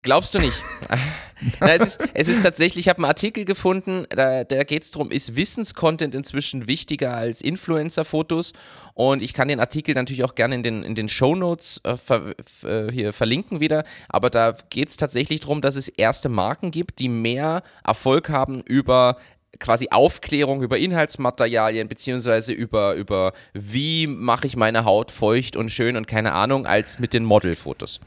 Glaubst 0.02 0.35
du 0.35 0.40
nicht? 0.40 0.61
Na, 1.61 1.74
es, 1.74 1.83
ist, 1.83 2.00
es 2.14 2.28
ist 2.28 2.42
tatsächlich, 2.42 2.87
ich 2.87 2.88
habe 2.88 2.98
einen 2.98 3.05
Artikel 3.05 3.44
gefunden, 3.44 4.07
da, 4.11 4.42
da 4.42 4.64
geht 4.64 4.83
es 4.83 4.90
darum, 4.90 5.11
ist 5.11 5.37
Wissenscontent 5.37 6.14
inzwischen 6.14 6.66
wichtiger 6.66 7.14
als 7.14 7.40
Influencer-Fotos? 7.40 8.52
Und 8.94 9.22
ich 9.22 9.33
kann 9.33 9.48
den 9.48 9.61
Artikel 9.61 9.94
natürlich 9.94 10.24
auch 10.24 10.35
gerne 10.35 10.57
in 10.57 10.62
den, 10.62 10.83
in 10.83 10.94
den 10.94 11.09
Shownotes 11.09 11.81
äh, 11.85 11.96
ver, 11.96 12.35
äh, 12.64 12.92
hier 12.92 13.12
verlinken 13.12 13.61
wieder. 13.61 13.85
Aber 14.09 14.28
da 14.28 14.57
geht 14.70 14.88
es 14.88 14.96
tatsächlich 14.96 15.40
darum, 15.40 15.61
dass 15.62 15.76
es 15.76 15.88
erste 15.88 16.28
Marken 16.28 16.72
gibt, 16.72 16.98
die 16.98 17.09
mehr 17.09 17.62
Erfolg 17.85 18.28
haben 18.28 18.61
über 18.62 19.16
quasi 19.58 19.88
Aufklärung 19.90 20.62
über 20.62 20.78
Inhaltsmaterialien 20.78 21.88
beziehungsweise 21.88 22.52
über, 22.52 22.94
über 22.94 23.32
wie 23.52 24.06
mache 24.06 24.46
ich 24.46 24.56
meine 24.56 24.84
Haut 24.84 25.10
feucht 25.10 25.56
und 25.56 25.70
schön 25.70 25.96
und 25.96 26.06
keine 26.06 26.32
Ahnung, 26.32 26.66
als 26.66 26.98
mit 26.98 27.12
den 27.12 27.24
Modelfotos. 27.24 28.00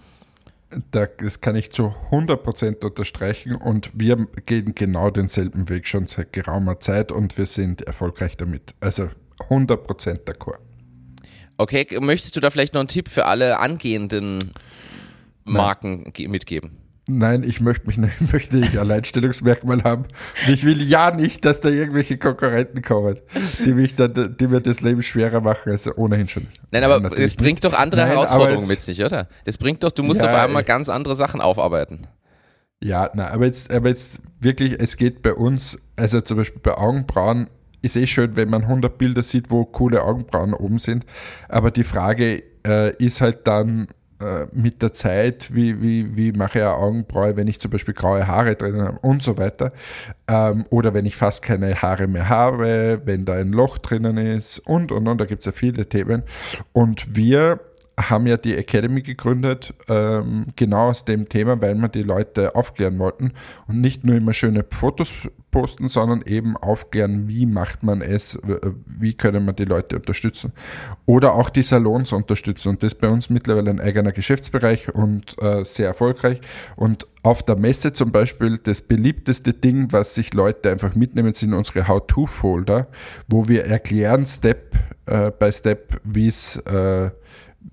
Das 0.91 1.41
kann 1.41 1.55
ich 1.55 1.71
zu 1.71 1.93
100% 2.11 2.83
unterstreichen 2.83 3.55
und 3.55 3.91
wir 3.93 4.27
gehen 4.45 4.73
genau 4.75 5.09
denselben 5.09 5.69
Weg 5.69 5.87
schon 5.87 6.07
seit 6.07 6.33
geraumer 6.33 6.79
Zeit 6.79 7.11
und 7.11 7.37
wir 7.37 7.45
sind 7.45 7.81
erfolgreich 7.83 8.35
damit. 8.35 8.73
Also 8.79 9.09
100% 9.49 10.25
d'accord. 10.25 10.57
Okay, 11.57 11.87
möchtest 12.01 12.35
du 12.35 12.39
da 12.41 12.49
vielleicht 12.49 12.73
noch 12.73 12.81
einen 12.81 12.89
Tipp 12.89 13.07
für 13.07 13.25
alle 13.25 13.59
angehenden 13.59 14.51
Marken 15.45 16.11
Nein. 16.17 16.31
mitgeben? 16.31 16.84
Nein, 17.07 17.43
ich 17.43 17.61
möchte 17.61 17.85
mich 17.85 17.97
nicht, 17.97 18.13
möchte 18.33 18.55
nicht 18.57 18.77
Alleinstellungsmerkmal 18.77 19.83
haben. 19.83 20.05
ich 20.47 20.65
will 20.65 20.81
ja 20.81 21.11
nicht, 21.11 21.45
dass 21.45 21.61
da 21.61 21.69
irgendwelche 21.69 22.17
Konkurrenten 22.17 22.81
kommen, 22.81 23.19
die, 23.63 23.73
mich 23.73 23.95
dann, 23.95 24.35
die 24.39 24.47
mir 24.47 24.61
das 24.61 24.81
Leben 24.81 25.03
schwerer 25.03 25.41
machen 25.41 25.71
als 25.71 25.87
ohnehin 25.97 26.27
schon. 26.27 26.47
Nein, 26.71 26.83
aber 26.83 26.99
Nein, 26.99 27.13
es 27.13 27.35
bringt 27.35 27.63
nicht. 27.63 27.65
doch 27.65 27.73
andere 27.73 28.01
Nein, 28.01 28.11
Herausforderungen 28.11 28.67
mit 28.67 28.81
sich, 28.81 29.03
oder? 29.03 29.27
Das 29.45 29.57
bringt 29.57 29.83
doch, 29.83 29.91
du 29.91 30.01
musst 30.01 30.21
ja, 30.21 30.29
auf 30.29 30.33
einmal 30.33 30.63
ganz 30.63 30.89
andere 30.89 31.15
Sachen 31.15 31.41
aufarbeiten. 31.41 32.07
Ja, 32.83 33.09
nein, 33.13 33.27
aber 33.27 33.45
jetzt, 33.45 33.71
aber 33.71 33.89
jetzt 33.89 34.21
wirklich, 34.39 34.75
es 34.79 34.97
geht 34.97 35.21
bei 35.21 35.33
uns, 35.33 35.79
also 35.95 36.21
zum 36.21 36.37
Beispiel 36.37 36.61
bei 36.61 36.75
Augenbrauen, 36.75 37.49
ist 37.83 37.95
eh 37.95 38.07
schön, 38.07 38.35
wenn 38.35 38.49
man 38.49 38.63
100 38.63 38.97
Bilder 38.97 39.21
sieht, 39.21 39.51
wo 39.51 39.63
coole 39.63 40.01
Augenbrauen 40.01 40.55
oben 40.55 40.79
sind. 40.79 41.05
Aber 41.49 41.69
die 41.69 41.83
Frage 41.83 42.43
äh, 42.65 42.95
ist 42.97 43.21
halt 43.21 43.45
dann, 43.45 43.89
äh, 44.21 44.45
mit 44.53 44.81
der 44.81 44.93
Zeit, 44.93 45.53
wie, 45.53 45.81
wie, 45.81 46.15
wie 46.15 46.31
mache 46.31 46.59
ich 46.59 46.65
eine 46.65 46.73
Augenbraue, 46.73 47.35
wenn 47.35 47.47
ich 47.47 47.59
zum 47.59 47.71
Beispiel 47.71 47.93
graue 47.93 48.27
Haare 48.27 48.55
drin 48.55 48.81
habe 48.81 48.99
und 48.99 49.21
so 49.21 49.37
weiter. 49.37 49.73
Ähm, 50.27 50.65
oder 50.69 50.93
wenn 50.93 51.05
ich 51.05 51.15
fast 51.15 51.41
keine 51.41 51.81
Haare 51.81 52.07
mehr 52.07 52.29
habe, 52.29 53.01
wenn 53.03 53.25
da 53.25 53.33
ein 53.33 53.51
Loch 53.51 53.77
drinnen 53.77 54.17
ist 54.17 54.59
und 54.59 54.91
und 54.91 55.07
und, 55.07 55.19
da 55.19 55.25
gibt 55.25 55.41
es 55.41 55.45
ja 55.47 55.51
viele 55.51 55.87
Themen. 55.87 56.23
Und 56.71 57.15
wir 57.15 57.59
haben 57.99 58.27
ja 58.27 58.37
die 58.37 58.55
Academy 58.55 59.01
gegründet, 59.01 59.73
ähm, 59.87 60.47
genau 60.55 60.89
aus 60.89 61.05
dem 61.05 61.29
Thema, 61.29 61.61
weil 61.61 61.75
wir 61.75 61.87
die 61.87 62.03
Leute 62.03 62.55
aufklären 62.55 62.99
wollten 62.99 63.33
und 63.67 63.81
nicht 63.81 64.03
nur 64.03 64.15
immer 64.15 64.33
schöne 64.33 64.65
Fotos 64.69 65.11
posten, 65.55 65.87
sondern 65.87 66.21
eben 66.23 66.57
aufklären, 66.57 67.29
wie 67.29 67.45
macht 67.45 67.81
man 67.81 68.01
es, 68.01 68.37
wie 68.85 69.13
können 69.13 69.45
wir 69.45 69.53
die 69.53 69.63
Leute 69.63 69.95
unterstützen. 69.95 70.51
Oder 71.05 71.33
auch 71.33 71.49
die 71.49 71.63
Salons 71.63 72.11
unterstützen. 72.11 72.67
Und 72.67 72.83
das 72.83 72.91
ist 72.91 72.99
bei 72.99 73.07
uns 73.07 73.29
mittlerweile 73.29 73.69
ein 73.69 73.79
eigener 73.79 74.11
Geschäftsbereich 74.11 74.93
und 74.93 75.41
äh, 75.41 75.63
sehr 75.63 75.87
erfolgreich. 75.87 76.41
Und 76.75 77.07
auf 77.23 77.41
der 77.41 77.55
Messe 77.55 77.93
zum 77.93 78.11
Beispiel 78.11 78.57
das 78.57 78.81
beliebteste 78.81 79.53
Ding, 79.53 79.93
was 79.93 80.13
sich 80.13 80.33
Leute 80.33 80.69
einfach 80.69 80.93
mitnehmen, 80.93 81.33
sind 81.33 81.53
unsere 81.53 81.87
How-To-Folder, 81.87 82.87
wo 83.29 83.47
wir 83.47 83.63
erklären 83.63 84.25
Step 84.25 84.75
äh, 85.05 85.31
by 85.31 85.53
Step, 85.53 86.01
wie 86.03 86.27
es 86.27 86.57
äh, 86.57 87.11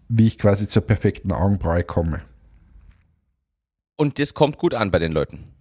wie 0.09 0.29
ich 0.29 0.39
quasi 0.39 0.69
zur 0.69 0.83
perfekten 0.83 1.33
Augenbraue 1.33 1.83
komme. 1.83 2.23
Und 3.97 4.21
das 4.21 4.35
kommt 4.35 4.57
gut 4.57 4.73
an 4.73 4.93
bei 4.93 5.01
den 5.01 5.11
Leuten. 5.11 5.52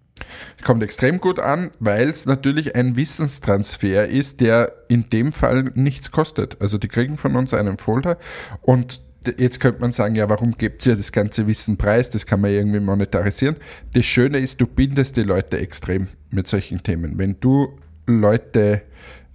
Kommt 0.64 0.84
extrem 0.84 1.20
gut 1.20 1.40
an, 1.40 1.72
weil 1.80 2.10
es 2.10 2.26
natürlich 2.26 2.76
ein 2.76 2.96
Wissenstransfer 2.96 4.08
ist, 4.08 4.42
der 4.42 4.74
in 4.88 5.10
dem 5.10 5.34
Fall 5.34 5.72
nichts 5.76 6.12
kostet. 6.12 6.62
Also 6.62 6.78
die 6.78 6.88
kriegen 6.88 7.18
von 7.18 7.36
uns 7.36 7.54
einen 7.54 7.78
Folder 7.78 8.18
und 8.62 9.02
jetzt 9.38 9.60
könnte 9.60 9.82
man 9.82 9.92
sagen, 9.92 10.16
ja, 10.16 10.30
warum 10.30 10.58
gibt 10.58 10.86
ihr 10.86 10.96
das 10.96 11.12
ganze 11.12 11.48
Wissen 11.48 11.78
preis? 11.78 12.10
Das 12.10 12.26
kann 12.26 12.42
man 12.42 12.52
irgendwie 12.52 12.80
monetarisieren. 12.80 13.56
Das 13.94 14.06
Schöne 14.06 14.40
ist, 14.40 14.62
du 14.62 14.68
bindest 14.68 15.18
die 15.18 15.24
Leute 15.24 15.60
extrem 15.60 16.08
mit 16.32 16.48
solchen 16.48 16.82
Themen. 16.82 17.18
Wenn 17.18 17.40
du 17.40 17.78
Leute 18.08 18.82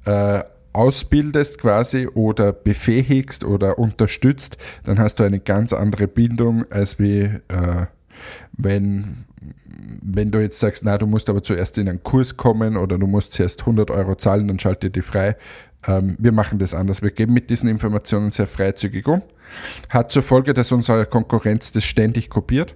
äh, 0.05 0.42
ausbildest 0.72 1.59
quasi 1.59 2.07
oder 2.07 2.53
befähigst 2.53 3.44
oder 3.44 3.79
unterstützt, 3.79 4.59
dann 4.85 4.99
hast 4.99 5.20
du 5.20 5.25
eine 5.25 5.40
ganz 5.40 5.72
andere 5.72 6.07
Bindung, 6.09 6.70
als 6.70 6.99
wie 6.99 7.22
äh, 7.22 7.87
wenn, 8.53 9.25
wenn 10.02 10.30
du 10.30 10.40
jetzt 10.40 10.61
sagst, 10.61 10.85
na, 10.85 10.98
du 10.98 11.06
musst 11.06 11.28
aber 11.28 11.42
zuerst 11.42 11.78
in 11.78 11.88
einen 11.88 12.02
Kurs 12.02 12.37
kommen 12.37 12.76
oder 12.76 12.98
du 12.98 13.06
musst 13.06 13.32
zuerst 13.32 13.61
100 13.61 13.90
Euro 13.90 14.14
zahlen, 14.14 14.48
dann 14.48 14.59
schalte 14.59 14.90
die 14.90 15.02
frei. 15.02 15.37
Ähm, 15.87 16.16
wir 16.18 16.32
machen 16.32 16.59
das 16.59 16.74
anders. 16.74 17.02
Wir 17.02 17.11
geben 17.11 17.32
mit 17.32 17.50
diesen 17.50 17.68
Informationen 17.68 18.30
sehr 18.30 18.46
freizügig 18.46 19.06
um. 19.06 19.22
Hat 19.90 20.11
zur 20.11 20.22
Folge, 20.22 20.54
dass 20.54 20.72
unsere 20.72 21.06
Konkurrenz 21.06 21.72
das 21.72 21.85
ständig 21.85 22.30
kopiert. 22.30 22.74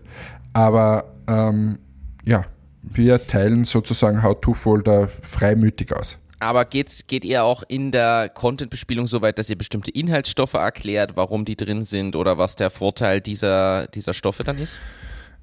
Aber 0.52 1.14
ähm, 1.28 1.78
ja, 2.24 2.44
wir 2.82 3.26
teilen 3.26 3.64
sozusagen 3.64 4.22
How-To-Folder 4.22 5.08
freimütig 5.08 5.92
aus. 5.92 6.18
Aber 6.42 6.64
geht's, 6.64 7.06
geht 7.06 7.24
ihr 7.26 7.44
auch 7.44 7.62
in 7.68 7.92
der 7.92 8.30
Content-Bespielung 8.30 9.06
so 9.06 9.20
weit, 9.20 9.38
dass 9.38 9.50
ihr 9.50 9.58
bestimmte 9.58 9.90
Inhaltsstoffe 9.90 10.54
erklärt, 10.54 11.12
warum 11.14 11.44
die 11.44 11.54
drin 11.54 11.84
sind 11.84 12.16
oder 12.16 12.38
was 12.38 12.56
der 12.56 12.70
Vorteil 12.70 13.20
dieser, 13.20 13.88
dieser 13.88 14.14
Stoffe 14.14 14.42
dann 14.42 14.56
ist? 14.56 14.80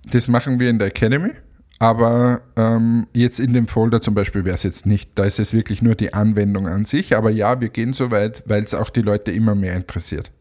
Das 0.05 0.27
machen 0.27 0.59
wir 0.59 0.69
in 0.69 0.79
der 0.79 0.87
Academy. 0.87 1.31
Aber 1.79 2.41
ähm, 2.55 3.07
jetzt 3.13 3.39
in 3.39 3.53
dem 3.53 3.67
Folder 3.67 4.01
zum 4.01 4.15
Beispiel 4.15 4.45
wäre 4.45 4.55
es 4.55 4.63
jetzt 4.63 4.87
nicht, 4.87 5.11
da 5.15 5.25
ist 5.25 5.37
es 5.37 5.53
wirklich 5.53 5.81
nur 5.83 5.93
die 5.93 6.13
Anwendung 6.13 6.67
an 6.67 6.85
sich. 6.85 7.15
Aber 7.15 7.29
ja, 7.29 7.61
wir 7.61 7.69
gehen 7.69 7.93
so 7.93 8.09
weit, 8.09 8.43
weil 8.47 8.63
es 8.63 8.73
auch 8.73 8.89
die 8.89 9.01
Leute 9.01 9.31
immer 9.31 9.53
mehr 9.53 9.75
interessiert. 9.75 10.31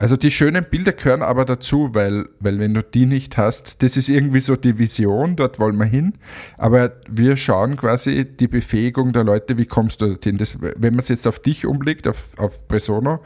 Also 0.00 0.16
die 0.16 0.30
schönen 0.30 0.64
Bilder 0.64 0.92
gehören 0.92 1.22
aber 1.22 1.44
dazu, 1.44 1.90
weil, 1.92 2.28
weil 2.38 2.60
wenn 2.60 2.72
du 2.72 2.82
die 2.82 3.04
nicht 3.04 3.36
hast, 3.36 3.82
das 3.82 3.96
ist 3.96 4.08
irgendwie 4.08 4.38
so 4.38 4.54
die 4.54 4.78
Vision, 4.78 5.34
dort 5.34 5.58
wollen 5.58 5.76
wir 5.76 5.86
hin. 5.86 6.14
Aber 6.56 6.92
wir 7.08 7.36
schauen 7.36 7.76
quasi 7.76 8.24
die 8.24 8.46
Befähigung 8.46 9.12
der 9.12 9.24
Leute, 9.24 9.58
wie 9.58 9.66
kommst 9.66 10.00
du 10.00 10.06
dorthin. 10.06 10.38
Das, 10.38 10.58
wenn 10.60 10.94
man 10.94 11.00
es 11.00 11.08
jetzt 11.08 11.26
auf 11.26 11.40
dich 11.40 11.66
umlegt, 11.66 12.06
auf, 12.06 12.38
auf 12.38 12.68
Presono, 12.68 13.20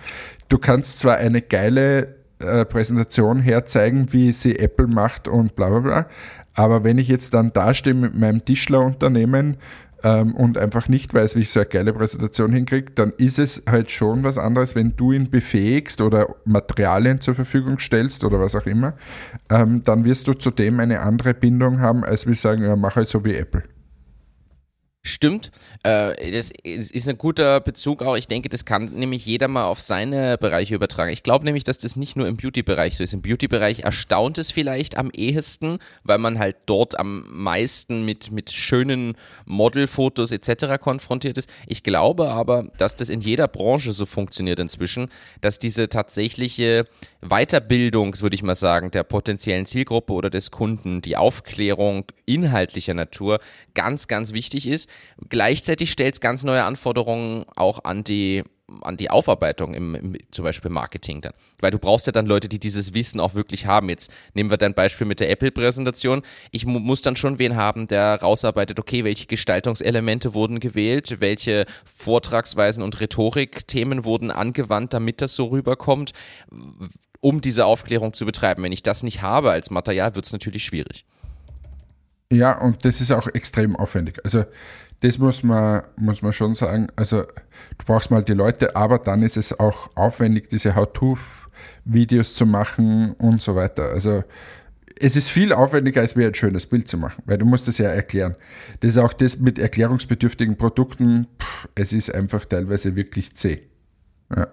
du 0.49 0.57
kannst 0.57 0.99
zwar 0.99 1.17
eine 1.17 1.43
geile 1.43 2.22
äh, 2.43 2.65
Präsentation 2.65 3.41
herzeigen, 3.41 4.13
wie 4.13 4.33
sie 4.33 4.59
Apple 4.59 4.87
macht 4.87 5.29
und 5.29 5.57
bla 5.57 5.69
bla 5.69 5.79
bla, 5.81 6.07
aber 6.55 6.85
wenn 6.85 6.99
ich 6.99 7.09
jetzt 7.09 7.35
dann 7.35 7.53
dastehe 7.53 7.95
mit 7.95 8.15
meinem 8.15 8.45
Tischlerunternehmen 8.45 9.57
ähm, 10.05 10.35
und 10.35 10.59
einfach 10.59 10.89
nicht 10.89 11.15
weiß, 11.15 11.37
wie 11.37 11.41
ich 11.41 11.51
so 11.51 11.61
eine 11.61 11.69
geile 11.69 11.93
Präsentation 11.93 12.53
hinkriege, 12.53 12.93
dann 12.95 13.13
ist 13.17 13.39
es 13.39 13.63
halt 13.69 13.91
schon 13.91 14.25
was 14.25 14.39
anderes, 14.39 14.75
wenn 14.75 14.97
du 14.97 15.13
ihn 15.13 15.31
befähigst 15.31 16.01
oder 16.01 16.35
Materialien 16.45 17.21
zur 17.21 17.35
Verfügung 17.35 17.79
stellst 17.79 18.25
oder 18.25 18.41
was 18.41 18.55
auch 18.55 18.67
immer, 18.67 18.95
ähm, 19.49 19.83
dann 19.85 20.05
wirst 20.05 20.29
du 20.29 20.35
zudem 20.35 20.81
eine 20.81 21.01
andere 21.01 21.35
Bindung 21.35 21.81
haben, 21.81 22.05
als 22.05 22.27
wir 22.27 22.35
sagen, 22.35 22.63
ja, 22.63 22.77
mach 22.77 22.97
halt 22.97 23.09
so 23.09 23.25
wie 23.25 23.35
Apple. 23.35 23.63
Stimmt. 25.05 25.51
Äh, 25.85 26.31
das 26.31 26.53
ist 26.63 27.09
ein 27.09 27.19
guter 27.19 27.61
Bezug 27.61 28.03
auch. 28.03 28.17
Ich 28.17 28.29
denke, 28.29 28.49
das 28.49 28.65
kann 28.65 28.85
nämlich 28.95 29.27
jeder 29.27 29.49
mal 29.49 29.65
auf 29.65 29.81
seine 29.81 30.39
Bereiche 30.39 30.77
übertragen. 30.77 31.13
Ich 31.13 31.25
glaube 31.25 31.45
nämlich, 31.45 31.65
dass 31.65 31.79
das 31.79 31.97
nicht 31.97 32.15
nur 32.15 32.29
im 32.29 32.37
Beauty-Bereich 32.37 32.97
so 32.97 33.03
ist. 33.03 33.15
Im 33.15 33.23
Beauty-Bereich 33.23 33.81
erstaunt 33.81 34.39
es 34.39 34.53
vielleicht 34.53 34.97
am 34.97 35.11
ehesten, 35.11 35.79
weil 36.05 36.19
man 36.19 36.39
halt 36.39 36.57
dort 36.67 36.99
am 36.99 37.27
meisten 37.29 38.05
mit, 38.05 38.31
mit 38.31 38.53
schönen 38.53 39.15
Modelfotos 39.45 40.31
etc. 40.31 40.81
konfrontiert 40.81 41.37
ist. 41.37 41.51
Ich 41.67 41.83
glaube 41.83 42.29
aber, 42.29 42.69
dass 42.79 42.95
das 42.95 43.09
in 43.09 43.21
jeder 43.21 43.49
Branche 43.49 43.93
so 43.93 44.07
funktioniert 44.07 44.61
inzwischen, 44.61 45.09
dass 45.41 45.59
diese 45.59 45.89
tatsächliche 45.89 46.87
Weiterbildung, 47.23 48.21
würde 48.21 48.35
ich 48.35 48.43
mal 48.45 48.55
sagen, 48.55 48.93
der 48.93 49.03
potenziellen 49.03 49.67
Zielgruppe 49.67 50.13
oder 50.13 50.31
des 50.31 50.53
Kunden, 50.53 51.03
die 51.03 51.17
Aufklärung 51.17 52.05
inhaltlicher 52.25 52.95
Natur 52.95 53.41
ganz, 53.75 54.07
ganz 54.07 54.33
wichtig 54.33 54.69
ist. 54.69 54.89
Gleichzeitig 55.29 55.72
stellt 55.81 56.15
es 56.15 56.21
ganz 56.21 56.45
neue 56.45 56.65
Anforderungen 56.65 57.45
auch 57.57 57.85
an 57.85 58.05
die 58.05 58.43
an 58.81 58.97
die 58.97 59.11
Aufarbeitung 59.11 59.75
im, 59.75 59.95
im, 59.95 60.17
zum 60.31 60.45
Beispiel 60.45 60.71
Marketing 60.71 61.21
dann. 61.21 61.33
Weil 61.61 61.71
du 61.71 61.79
brauchst 61.79 62.07
ja 62.07 62.13
dann 62.13 62.27
Leute, 62.27 62.49
die 62.49 62.59
dieses 62.59 62.95
Wissen 62.95 63.21
auch 63.21 63.35
wirklich 63.35 63.67
haben. 63.67 63.89
Jetzt 63.89 64.11
nehmen 64.35 64.51
wir 64.51 64.57
dein 64.57 64.75
Beispiel 64.75 65.07
mit 65.07 65.21
der 65.21 65.31
Apple-Präsentation. 65.31 66.23
Ich 66.51 66.65
mu 66.65 66.79
muss 66.79 67.03
dann 67.03 67.17
schon 67.17 67.39
wen 67.39 67.57
haben, 67.57 67.87
der 67.87 68.21
rausarbeitet, 68.23 68.79
okay, 68.81 69.05
welche 69.05 69.27
Gestaltungselemente 69.27 70.35
wurden 70.35 70.61
gewählt, 70.61 71.21
welche 71.21 71.67
Vortragsweisen 71.85 72.83
und 72.83 73.01
Rhetorikthemen 73.01 74.05
wurden 74.05 74.31
angewandt, 74.31 74.95
damit 74.95 75.21
das 75.21 75.37
so 75.37 75.47
rüberkommt, 75.47 76.13
um 77.21 77.41
diese 77.41 77.67
Aufklärung 77.67 78.13
zu 78.15 78.25
betreiben. 78.25 78.63
Wenn 78.63 78.73
ich 78.73 78.83
das 78.83 79.03
nicht 79.03 79.23
habe 79.23 79.51
als 79.51 79.71
Material, 79.71 80.15
wird 80.15 80.27
es 80.27 80.33
natürlich 80.33 80.65
schwierig. 80.65 81.05
Ja, 82.33 82.59
und 82.59 82.85
das 82.87 83.01
ist 83.03 83.11
auch 83.11 83.29
extrem 83.29 83.77
aufwendig. 83.77 84.19
Also 84.25 84.45
das 85.03 85.19
muss 85.19 85.43
man, 85.43 85.83
muss 85.97 86.23
man 86.23 86.33
schon 86.33 86.55
sagen. 86.55 86.89
Also 86.95 87.23
du 87.23 87.85
brauchst 87.85 88.11
mal 88.11 88.23
die 88.23 88.35
Leute, 88.35 88.77
aber 88.77 88.99
dann 88.99 89.23
ist 89.23 89.37
es 89.37 89.59
auch 89.59 89.91
aufwendig, 89.97 90.49
diese 90.49 90.77
How-To-Videos 90.77 92.35
zu 92.35 92.47
machen 92.47 93.13
und 93.15 93.43
so 93.43 93.57
weiter. 93.57 93.91
Also 93.91 94.23
es 95.01 95.17
ist 95.17 95.29
viel 95.29 95.53
aufwendiger, 95.53 96.01
als 96.01 96.15
mir 96.15 96.29
ein 96.29 96.35
schönes 96.35 96.67
Bild 96.67 96.87
zu 96.87 96.99
machen, 96.99 97.21
weil 97.27 97.37
du 97.37 97.45
musst 97.45 97.67
es 97.67 97.79
ja 97.79 97.89
erklären. 97.89 98.37
Das 98.79 98.93
ist 98.93 98.99
auch 98.99 99.13
das 99.13 99.41
mit 99.41 99.59
erklärungsbedürftigen 99.59 100.57
Produkten, 100.57 101.27
pff, 101.41 101.69
es 101.75 101.93
ist 101.93 102.15
einfach 102.15 102.45
teilweise 102.45 102.95
wirklich 102.95 103.35
zäh. 103.35 103.63
Ja. 104.35 104.47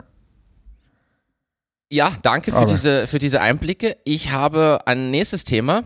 Ja, 1.91 2.11
danke 2.21 2.51
für 2.51 2.65
diese, 2.65 3.07
für 3.07 3.17
diese 3.17 3.41
Einblicke. 3.41 3.97
Ich 4.03 4.31
habe 4.31 4.81
ein 4.85 5.09
nächstes 5.09 5.43
Thema 5.43 5.83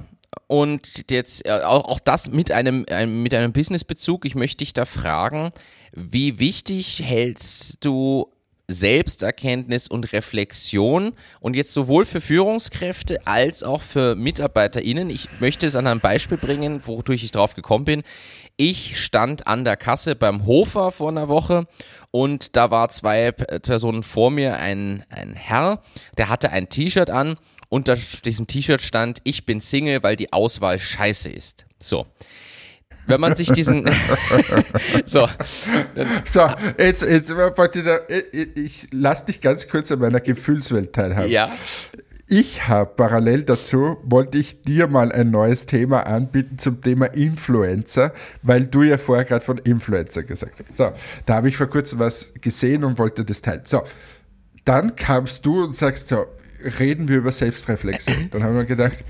und 0.47 1.09
jetzt 1.11 1.45
äh, 1.45 1.51
auch, 1.51 1.85
auch 1.85 1.99
das 1.99 2.29
mit 2.29 2.51
einem, 2.51 2.85
einem, 2.89 3.23
mit 3.23 3.33
einem 3.33 3.53
Businessbezug. 3.53 4.25
Ich 4.25 4.35
möchte 4.35 4.57
dich 4.57 4.73
da 4.73 4.85
fragen, 4.85 5.51
wie 5.93 6.39
wichtig 6.39 7.01
hältst 7.03 7.77
du 7.85 8.33
Selbsterkenntnis 8.67 9.87
und 9.87 10.13
Reflexion 10.13 11.13
und 11.41 11.55
jetzt 11.55 11.73
sowohl 11.73 12.05
für 12.05 12.21
Führungskräfte 12.21 13.27
als 13.27 13.63
auch 13.63 13.81
für 13.81 14.15
MitarbeiterInnen. 14.15 15.09
Ich 15.09 15.27
möchte 15.39 15.65
es 15.65 15.75
an 15.75 15.85
einem 15.85 15.99
Beispiel 15.99 16.37
bringen, 16.37 16.81
wodurch 16.85 17.23
ich 17.23 17.31
drauf 17.31 17.55
gekommen 17.55 17.85
bin. 17.85 18.03
Ich 18.55 19.01
stand 19.01 19.47
an 19.47 19.65
der 19.65 19.77
Kasse 19.77 20.15
beim 20.15 20.45
Hofer 20.45 20.91
vor 20.91 21.09
einer 21.09 21.27
Woche 21.27 21.67
und 22.11 22.55
da 22.55 22.71
war 22.71 22.89
zwei 22.89 23.31
Personen 23.31 24.03
vor 24.03 24.31
mir, 24.31 24.57
ein, 24.57 25.03
ein 25.09 25.33
Herr, 25.33 25.81
der 26.17 26.29
hatte 26.29 26.51
ein 26.51 26.69
T-Shirt 26.69 27.09
an 27.09 27.35
unter 27.73 27.97
diesem 28.23 28.45
T-Shirt 28.45 28.83
stand, 28.83 29.19
ich 29.23 29.47
bin 29.47 29.59
Single, 29.59 30.03
weil 30.03 30.15
die 30.15 30.31
Auswahl 30.31 30.77
scheiße 30.77 31.29
ist. 31.29 31.65
So. 31.81 32.05
Wenn 33.07 33.19
man 33.19 33.35
sich 33.35 33.51
diesen. 33.51 33.89
so. 35.05 35.27
so, 36.23 36.49
jetzt, 36.77 37.01
jetzt 37.01 37.33
ich, 38.31 38.57
ich 38.57 38.87
lass 38.91 39.25
dich 39.25 39.41
ganz 39.41 39.67
kurz 39.67 39.91
an 39.91 39.99
meiner 39.99 40.21
Gefühlswelt 40.21 40.93
teilhaben. 40.93 41.31
Ja. 41.31 41.51
Ich 42.27 42.67
habe 42.67 42.91
parallel 42.95 43.43
dazu, 43.43 43.97
wollte 44.03 44.37
ich 44.37 44.61
dir 44.61 44.87
mal 44.87 45.11
ein 45.11 45.31
neues 45.31 45.65
Thema 45.65 46.05
anbieten 46.05 46.59
zum 46.59 46.79
Thema 46.79 47.07
Influencer, 47.07 48.13
weil 48.43 48.67
du 48.67 48.83
ja 48.83 48.97
vorher 48.97 49.25
gerade 49.25 49.43
von 49.43 49.57
Influencer 49.57 50.21
gesagt 50.23 50.59
hast. 50.59 50.77
So, 50.77 50.91
da 51.25 51.35
habe 51.35 51.49
ich 51.49 51.57
vor 51.57 51.67
kurzem 51.67 51.99
was 51.99 52.33
gesehen 52.39 52.83
und 52.83 52.99
wollte 52.99 53.25
das 53.25 53.41
teilen. 53.41 53.63
So, 53.65 53.83
dann 54.63 54.95
kamst 54.95 55.45
du 55.45 55.63
und 55.63 55.75
sagst 55.75 56.07
so, 56.07 56.27
reden 56.79 57.07
wir 57.07 57.17
über 57.17 57.31
Selbstreflexion. 57.31 58.29
Dann 58.31 58.43
haben 58.43 58.55
wir 58.55 58.65
gedacht, 58.65 59.03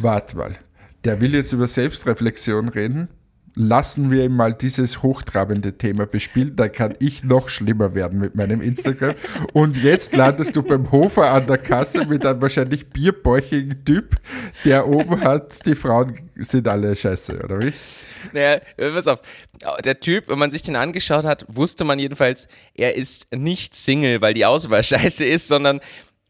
warte 0.00 0.36
mal, 0.36 0.56
der 1.04 1.20
will 1.20 1.34
jetzt 1.34 1.52
über 1.52 1.66
Selbstreflexion 1.66 2.68
reden. 2.68 3.08
Lassen 3.56 4.10
wir 4.10 4.24
ihm 4.24 4.36
mal 4.36 4.54
dieses 4.54 5.02
hochtrabende 5.02 5.76
Thema 5.76 6.06
bespielen, 6.06 6.54
da 6.54 6.68
kann 6.68 6.94
ich 7.00 7.24
noch 7.24 7.48
schlimmer 7.48 7.96
werden 7.96 8.20
mit 8.20 8.36
meinem 8.36 8.60
Instagram. 8.60 9.16
Und 9.52 9.76
jetzt 9.82 10.14
landest 10.14 10.54
du 10.54 10.62
beim 10.62 10.92
Hofer 10.92 11.32
an 11.32 11.48
der 11.48 11.58
Kasse 11.58 12.06
mit 12.06 12.24
einem 12.24 12.40
wahrscheinlich 12.40 12.90
bierbäuchigen 12.90 13.84
Typ, 13.84 14.16
der 14.64 14.86
oben 14.86 15.22
hat, 15.22 15.66
die 15.66 15.74
Frauen 15.74 16.30
sind 16.36 16.68
alle 16.68 16.94
scheiße, 16.94 17.42
oder 17.42 17.58
wie? 17.58 17.72
Naja, 18.32 18.60
pass 18.76 19.08
auf. 19.08 19.20
Der 19.84 19.98
Typ, 19.98 20.28
wenn 20.28 20.38
man 20.38 20.52
sich 20.52 20.62
den 20.62 20.76
angeschaut 20.76 21.24
hat, 21.24 21.44
wusste 21.48 21.82
man 21.82 21.98
jedenfalls, 21.98 22.46
er 22.74 22.94
ist 22.94 23.26
nicht 23.34 23.74
Single, 23.74 24.20
weil 24.20 24.32
die 24.32 24.46
Auswahl 24.46 24.84
scheiße 24.84 25.24
ist, 25.24 25.48
sondern 25.48 25.80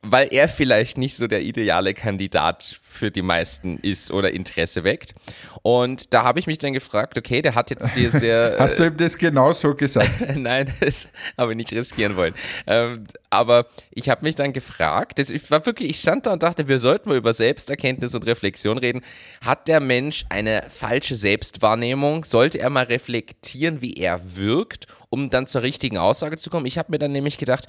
weil 0.02 0.28
er 0.32 0.48
vielleicht 0.48 0.96
nicht 0.96 1.16
so 1.16 1.26
der 1.26 1.42
ideale 1.42 1.92
Kandidat 1.92 2.78
für 2.80 3.10
die 3.10 3.20
meisten 3.22 3.78
ist 3.78 4.10
oder 4.10 4.32
Interesse 4.32 4.82
weckt. 4.82 5.14
Und 5.62 6.14
da 6.14 6.22
habe 6.22 6.40
ich 6.40 6.46
mich 6.46 6.56
dann 6.56 6.72
gefragt, 6.72 7.18
okay, 7.18 7.42
der 7.42 7.54
hat 7.54 7.70
jetzt 7.70 7.94
hier 7.94 8.10
sehr. 8.12 8.56
Hast 8.58 8.78
du 8.78 8.84
ihm 8.84 8.96
das 8.96 9.18
genau 9.18 9.52
so 9.52 9.74
gesagt? 9.74 10.24
Nein, 10.36 10.72
das 10.80 11.08
habe 11.36 11.52
ich 11.52 11.56
nicht 11.56 11.72
riskieren 11.72 12.16
wollen. 12.16 12.34
Ähm, 12.66 13.04
aber 13.28 13.66
ich 13.90 14.08
habe 14.08 14.24
mich 14.24 14.34
dann 14.34 14.54
gefragt, 14.54 15.18
das, 15.18 15.28
ich 15.28 15.50
war 15.50 15.66
wirklich, 15.66 15.90
ich 15.90 15.98
stand 15.98 16.26
da 16.26 16.32
und 16.32 16.42
dachte, 16.42 16.66
wir 16.66 16.78
sollten 16.78 17.10
mal 17.10 17.18
über 17.18 17.34
Selbsterkenntnis 17.34 18.14
und 18.14 18.24
Reflexion 18.26 18.78
reden. 18.78 19.02
Hat 19.44 19.68
der 19.68 19.80
Mensch 19.80 20.24
eine 20.30 20.64
falsche 20.70 21.14
Selbstwahrnehmung? 21.14 22.24
Sollte 22.24 22.58
er 22.58 22.70
mal 22.70 22.84
reflektieren, 22.84 23.82
wie 23.82 23.94
er 23.94 24.36
wirkt, 24.36 24.86
um 25.10 25.28
dann 25.28 25.46
zur 25.46 25.62
richtigen 25.62 25.98
Aussage 25.98 26.38
zu 26.38 26.48
kommen? 26.48 26.64
Ich 26.64 26.78
habe 26.78 26.90
mir 26.90 26.98
dann 26.98 27.12
nämlich 27.12 27.36
gedacht, 27.36 27.66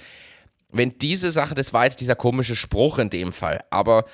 wenn 0.72 0.98
diese 0.98 1.32
Sache, 1.32 1.56
das 1.56 1.74
war 1.74 1.86
jetzt 1.86 2.02
dieser 2.02 2.16
komische 2.16 2.56
Spruch 2.56 3.00
in 3.00 3.10
dem 3.10 3.34
Fall, 3.34 3.64
aber 3.70 4.06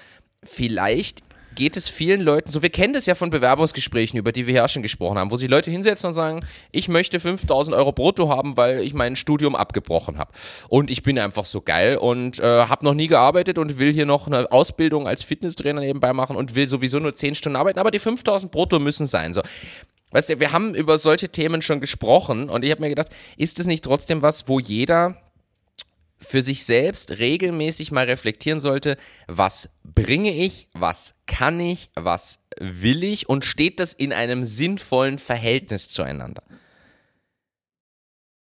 vielleicht 0.43 1.23
geht 1.57 1.75
es 1.75 1.89
vielen 1.89 2.21
Leuten 2.21 2.49
so, 2.51 2.61
wir 2.61 2.69
kennen 2.69 2.93
das 2.93 3.07
ja 3.07 3.15
von 3.15 3.31
Bewerbungsgesprächen, 3.31 4.17
über 4.17 4.31
die 4.31 4.45
wir 4.45 4.53
hier 4.53 4.67
schon 4.67 4.83
gesprochen 4.83 5.17
haben, 5.17 5.31
wo 5.31 5.37
sich 5.37 5.49
Leute 5.49 5.71
hinsetzen 5.71 6.09
und 6.09 6.13
sagen, 6.13 6.45
ich 6.71 6.87
möchte 6.87 7.19
5000 7.19 7.75
Euro 7.75 7.91
brutto 7.91 8.29
haben, 8.29 8.55
weil 8.55 8.81
ich 8.81 8.93
mein 8.93 9.15
Studium 9.15 9.55
abgebrochen 9.55 10.19
habe. 10.19 10.31
Und 10.69 10.91
ich 10.91 11.01
bin 11.01 11.17
einfach 11.17 11.45
so 11.45 11.61
geil 11.61 11.97
und 11.97 12.39
äh, 12.39 12.43
habe 12.43 12.85
noch 12.85 12.93
nie 12.93 13.07
gearbeitet 13.07 13.57
und 13.57 13.79
will 13.79 13.91
hier 13.91 14.05
noch 14.05 14.27
eine 14.27 14.51
Ausbildung 14.51 15.07
als 15.07 15.23
Fitnesstrainer 15.23 15.81
nebenbei 15.81 16.13
machen 16.13 16.35
und 16.35 16.53
will 16.53 16.67
sowieso 16.67 16.99
nur 16.99 17.15
10 17.15 17.33
Stunden 17.33 17.55
arbeiten, 17.55 17.79
aber 17.79 17.91
die 17.91 17.99
5000 17.99 18.51
brutto 18.51 18.77
müssen 18.77 19.07
sein. 19.07 19.33
So. 19.33 19.41
Weißt 20.11 20.29
du, 20.29 20.39
wir 20.39 20.53
haben 20.53 20.75
über 20.75 20.99
solche 20.99 21.29
Themen 21.29 21.63
schon 21.63 21.81
gesprochen 21.81 22.49
und 22.49 22.63
ich 22.63 22.71
habe 22.71 22.81
mir 22.81 22.89
gedacht, 22.89 23.09
ist 23.35 23.59
es 23.59 23.65
nicht 23.65 23.83
trotzdem 23.83 24.21
was, 24.21 24.47
wo 24.47 24.59
jeder 24.59 25.17
für 26.19 26.41
sich 26.41 26.65
selbst 26.65 27.19
regelmäßig 27.19 27.91
mal 27.91 28.05
reflektieren 28.05 28.59
sollte, 28.59 28.97
was 29.27 29.69
bringe 29.83 30.33
ich, 30.33 30.67
was 30.73 31.15
kann 31.27 31.59
ich, 31.59 31.89
was 31.95 32.39
will 32.59 33.03
ich 33.03 33.29
und 33.29 33.45
steht 33.45 33.79
das 33.79 33.93
in 33.93 34.13
einem 34.13 34.43
sinnvollen 34.43 35.19
Verhältnis 35.19 35.89
zueinander? 35.89 36.43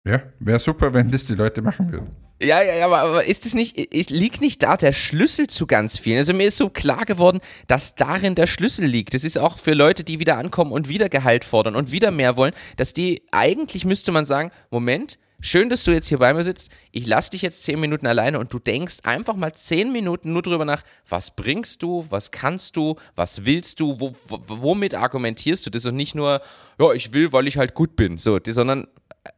Ja, 0.05 0.23
wäre 0.39 0.59
super, 0.59 0.93
wenn 0.93 1.11
das 1.11 1.25
die 1.25 1.35
Leute 1.35 1.61
machen 1.61 1.91
würden. 1.91 2.15
Ja, 2.41 2.63
ja, 2.63 2.73
ja, 2.73 2.85
aber, 2.85 3.25
ist 3.25 3.45
es 3.45 3.53
nicht, 3.53 3.77
ist, 3.77 4.09
liegt 4.09 4.39
nicht 4.39 4.63
da 4.63 4.77
der 4.77 4.93
Schlüssel 4.93 5.47
zu 5.47 5.67
ganz 5.67 5.97
vielen? 5.97 6.19
Also 6.19 6.33
mir 6.33 6.47
ist 6.47 6.55
so 6.55 6.69
klar 6.69 7.03
geworden, 7.03 7.41
dass 7.67 7.95
darin 7.95 8.33
der 8.33 8.47
Schlüssel 8.47 8.85
liegt. 8.85 9.13
Das 9.13 9.25
ist 9.25 9.37
auch 9.37 9.57
für 9.57 9.73
Leute, 9.73 10.05
die 10.05 10.19
wieder 10.19 10.37
ankommen 10.37 10.71
und 10.71 10.87
wieder 10.87 11.09
Gehalt 11.09 11.43
fordern 11.43 11.75
und 11.75 11.91
wieder 11.91 12.11
mehr 12.11 12.37
wollen, 12.37 12.53
dass 12.77 12.93
die 12.93 13.23
eigentlich 13.31 13.83
müsste 13.83 14.13
man 14.13 14.23
sagen, 14.23 14.51
Moment, 14.71 15.19
Schön, 15.41 15.69
dass 15.69 15.83
du 15.83 15.91
jetzt 15.91 16.07
hier 16.09 16.19
bei 16.19 16.33
mir 16.33 16.43
sitzt. 16.43 16.69
Ich 16.91 17.07
lasse 17.07 17.31
dich 17.31 17.41
jetzt 17.41 17.63
zehn 17.63 17.79
Minuten 17.79 18.07
alleine 18.07 18.39
und 18.39 18.53
du 18.53 18.59
denkst 18.59 18.97
einfach 19.03 19.35
mal 19.35 19.53
zehn 19.53 19.93
Minuten 19.93 20.33
nur 20.33 20.41
drüber 20.41 20.65
nach, 20.65 20.83
was 21.07 21.31
bringst 21.31 21.81
du, 21.81 22.05
was 22.09 22.31
kannst 22.31 22.75
du, 22.75 22.97
was 23.15 23.45
willst 23.45 23.79
du, 23.79 23.99
wo, 24.01 24.13
womit 24.27 24.95
argumentierst 24.95 25.65
du 25.65 25.69
das 25.69 25.85
und 25.85 25.95
nicht 25.95 26.13
nur, 26.13 26.41
ja, 26.77 26.91
ich 26.91 27.13
will, 27.13 27.31
weil 27.31 27.47
ich 27.47 27.57
halt 27.57 27.73
gut 27.73 27.95
bin, 27.95 28.17
so, 28.17 28.37
sondern, 28.45 28.87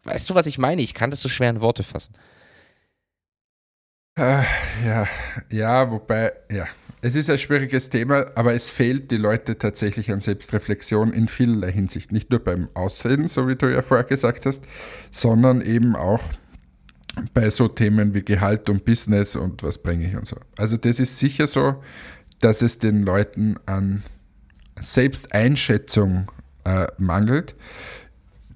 weißt 0.04 0.30
du, 0.30 0.36
was 0.36 0.47
ich 0.47 0.58
meine? 0.58 0.82
Ich 0.82 0.95
kann 0.95 1.12
das 1.12 1.22
so 1.22 1.30
schwer 1.30 1.52
in 1.52 1.62
Worte 1.62 1.84
fassen. 1.84 2.16
Äh, 4.18 4.43
ja, 4.86 5.08
ja, 5.52 5.91
wobei, 5.91 6.34
ja, 6.52 6.66
es 7.02 7.16
ist 7.16 7.30
ein 7.30 7.38
schwieriges 7.39 7.89
Thema, 7.89 8.28
aber 8.36 8.54
es 8.54 8.70
fehlt 8.70 9.10
die 9.10 9.18
Leute 9.18 9.58
tatsächlich 9.58 10.12
an 10.12 10.20
Selbstreflexion 10.20 11.14
in 11.14 11.28
vielerlei 11.28 11.72
Hinsicht. 11.72 12.12
Nicht 12.12 12.30
nur 12.30 12.39
beim 12.39 12.70
Aussehen, 12.76 13.28
so 13.28 13.47
wie 13.47 13.56
du 13.56 13.72
ja 13.72 13.82
vorher 13.82 14.06
gesagt 14.06 14.45
hast, 14.45 14.66
sondern 15.10 15.62
eben 15.62 15.95
auch 15.95 16.22
bei 17.34 17.49
so 17.49 17.68
Themen 17.68 18.14
wie 18.14 18.22
Gehalt 18.22 18.70
und 18.70 18.86
Business 18.86 19.36
und 19.36 19.64
was 19.64 19.80
bringe 19.80 20.08
ich 20.08 20.16
und 20.16 20.28
so. 20.28 20.38
Also 20.58 20.78
das 20.78 20.99
ist 20.99 21.18
sicher 21.18 21.47
so, 21.47 21.82
dass 22.39 22.62
es 22.62 22.78
den 22.78 23.02
Leuten 23.02 23.58
an 23.66 24.04
Selbsteinschätzung 24.80 26.32
äh, 26.64 26.88
mangelt. 26.97 27.56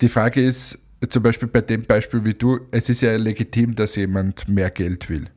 Die 0.01 0.09
Frage 0.09 0.41
ist 0.41 0.79
zum 1.09 1.23
Beispiel 1.23 1.47
bei 1.47 1.61
dem 1.61 1.83
Beispiel 1.83 2.25
wie 2.25 2.33
du, 2.33 2.59
es 2.71 2.89
ist 2.89 3.01
ja 3.01 3.15
legitim, 3.15 3.75
dass 3.75 3.95
jemand 3.95 4.47
mehr 4.47 4.69
Geld 4.69 5.09
will. 5.09 5.29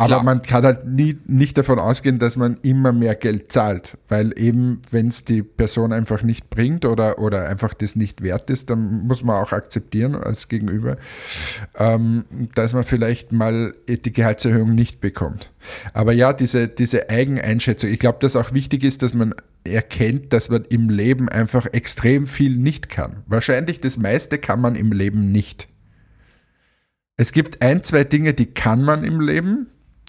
Aber 0.00 0.08
Klar. 0.10 0.22
man 0.22 0.42
kann 0.42 0.62
halt 0.62 0.86
nie, 0.86 1.18
nicht 1.26 1.58
davon 1.58 1.80
ausgehen, 1.80 2.20
dass 2.20 2.36
man 2.36 2.58
immer 2.62 2.92
mehr 2.92 3.16
Geld 3.16 3.50
zahlt, 3.50 3.98
weil 4.08 4.32
eben, 4.38 4.80
wenn 4.92 5.08
es 5.08 5.24
die 5.24 5.42
Person 5.42 5.92
einfach 5.92 6.22
nicht 6.22 6.50
bringt 6.50 6.84
oder, 6.84 7.18
oder 7.18 7.48
einfach 7.48 7.74
das 7.74 7.96
nicht 7.96 8.22
wert 8.22 8.48
ist, 8.48 8.70
dann 8.70 9.08
muss 9.08 9.24
man 9.24 9.42
auch 9.42 9.50
akzeptieren 9.50 10.14
als 10.14 10.46
Gegenüber, 10.46 10.98
ähm, 11.76 12.26
dass 12.54 12.74
man 12.74 12.84
vielleicht 12.84 13.32
mal 13.32 13.74
die 13.88 14.12
Gehaltserhöhung 14.12 14.72
nicht 14.72 15.00
bekommt. 15.00 15.50
Aber 15.94 16.12
ja, 16.12 16.32
diese, 16.32 16.68
diese 16.68 17.10
Eigeneinschätzung, 17.10 17.90
ich 17.90 17.98
glaube, 17.98 18.18
dass 18.20 18.36
auch 18.36 18.52
wichtig 18.52 18.84
ist, 18.84 19.02
dass 19.02 19.14
man 19.14 19.34
erkennt, 19.64 20.32
dass 20.32 20.48
man 20.48 20.64
im 20.66 20.90
Leben 20.90 21.28
einfach 21.28 21.66
extrem 21.72 22.28
viel 22.28 22.56
nicht 22.56 22.88
kann. 22.88 23.24
Wahrscheinlich 23.26 23.80
das 23.80 23.96
meiste 23.96 24.38
kann 24.38 24.60
man 24.60 24.76
im 24.76 24.92
Leben 24.92 25.32
nicht. 25.32 25.66
Es 27.16 27.32
gibt 27.32 27.62
ein, 27.62 27.82
zwei 27.82 28.04
Dinge, 28.04 28.32
die 28.32 28.46
kann 28.46 28.84
man 28.84 29.02
im 29.02 29.20
Leben, 29.20 29.66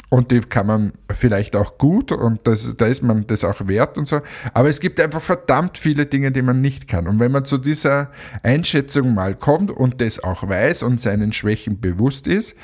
und 0.10 0.32
die 0.32 0.40
kann 0.42 0.66
man 0.66 0.94
vielleicht 1.12 1.56
auch 1.56 1.78
gut 1.78 2.12
und 2.12 2.46
das, 2.48 2.76
da 2.78 2.88
ist 2.88 3.04
man 3.04 3.28
das 3.28 3.44
auch 3.44 3.68
wert 3.68 3.98
und 3.98 4.08
so. 4.08 4.22
Aber 4.54 4.68
es 4.68 4.80
gibt 4.80 5.00
einfach 5.00 5.22
verdammt 5.22 5.78
viele 5.78 6.08
Dinge, 6.08 6.32
die 6.32 6.42
man 6.42 6.62
nicht 6.62 6.88
kann. 6.88 7.08
Und 7.08 7.20
wenn 7.20 7.32
man 7.32 7.46
zu 7.46 7.58
dieser 7.58 8.10
Einschätzung 8.42 9.14
mal 9.14 9.36
kommt 9.36 9.70
und 9.70 10.02
das 10.02 10.24
auch 10.24 10.48
weiß 10.48 10.84
und 10.84 11.00
seinen 11.00 11.32
Schwächen 11.32 11.80
bewusst 11.80 12.28
ist, 12.28 12.56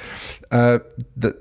äh, 0.49 0.79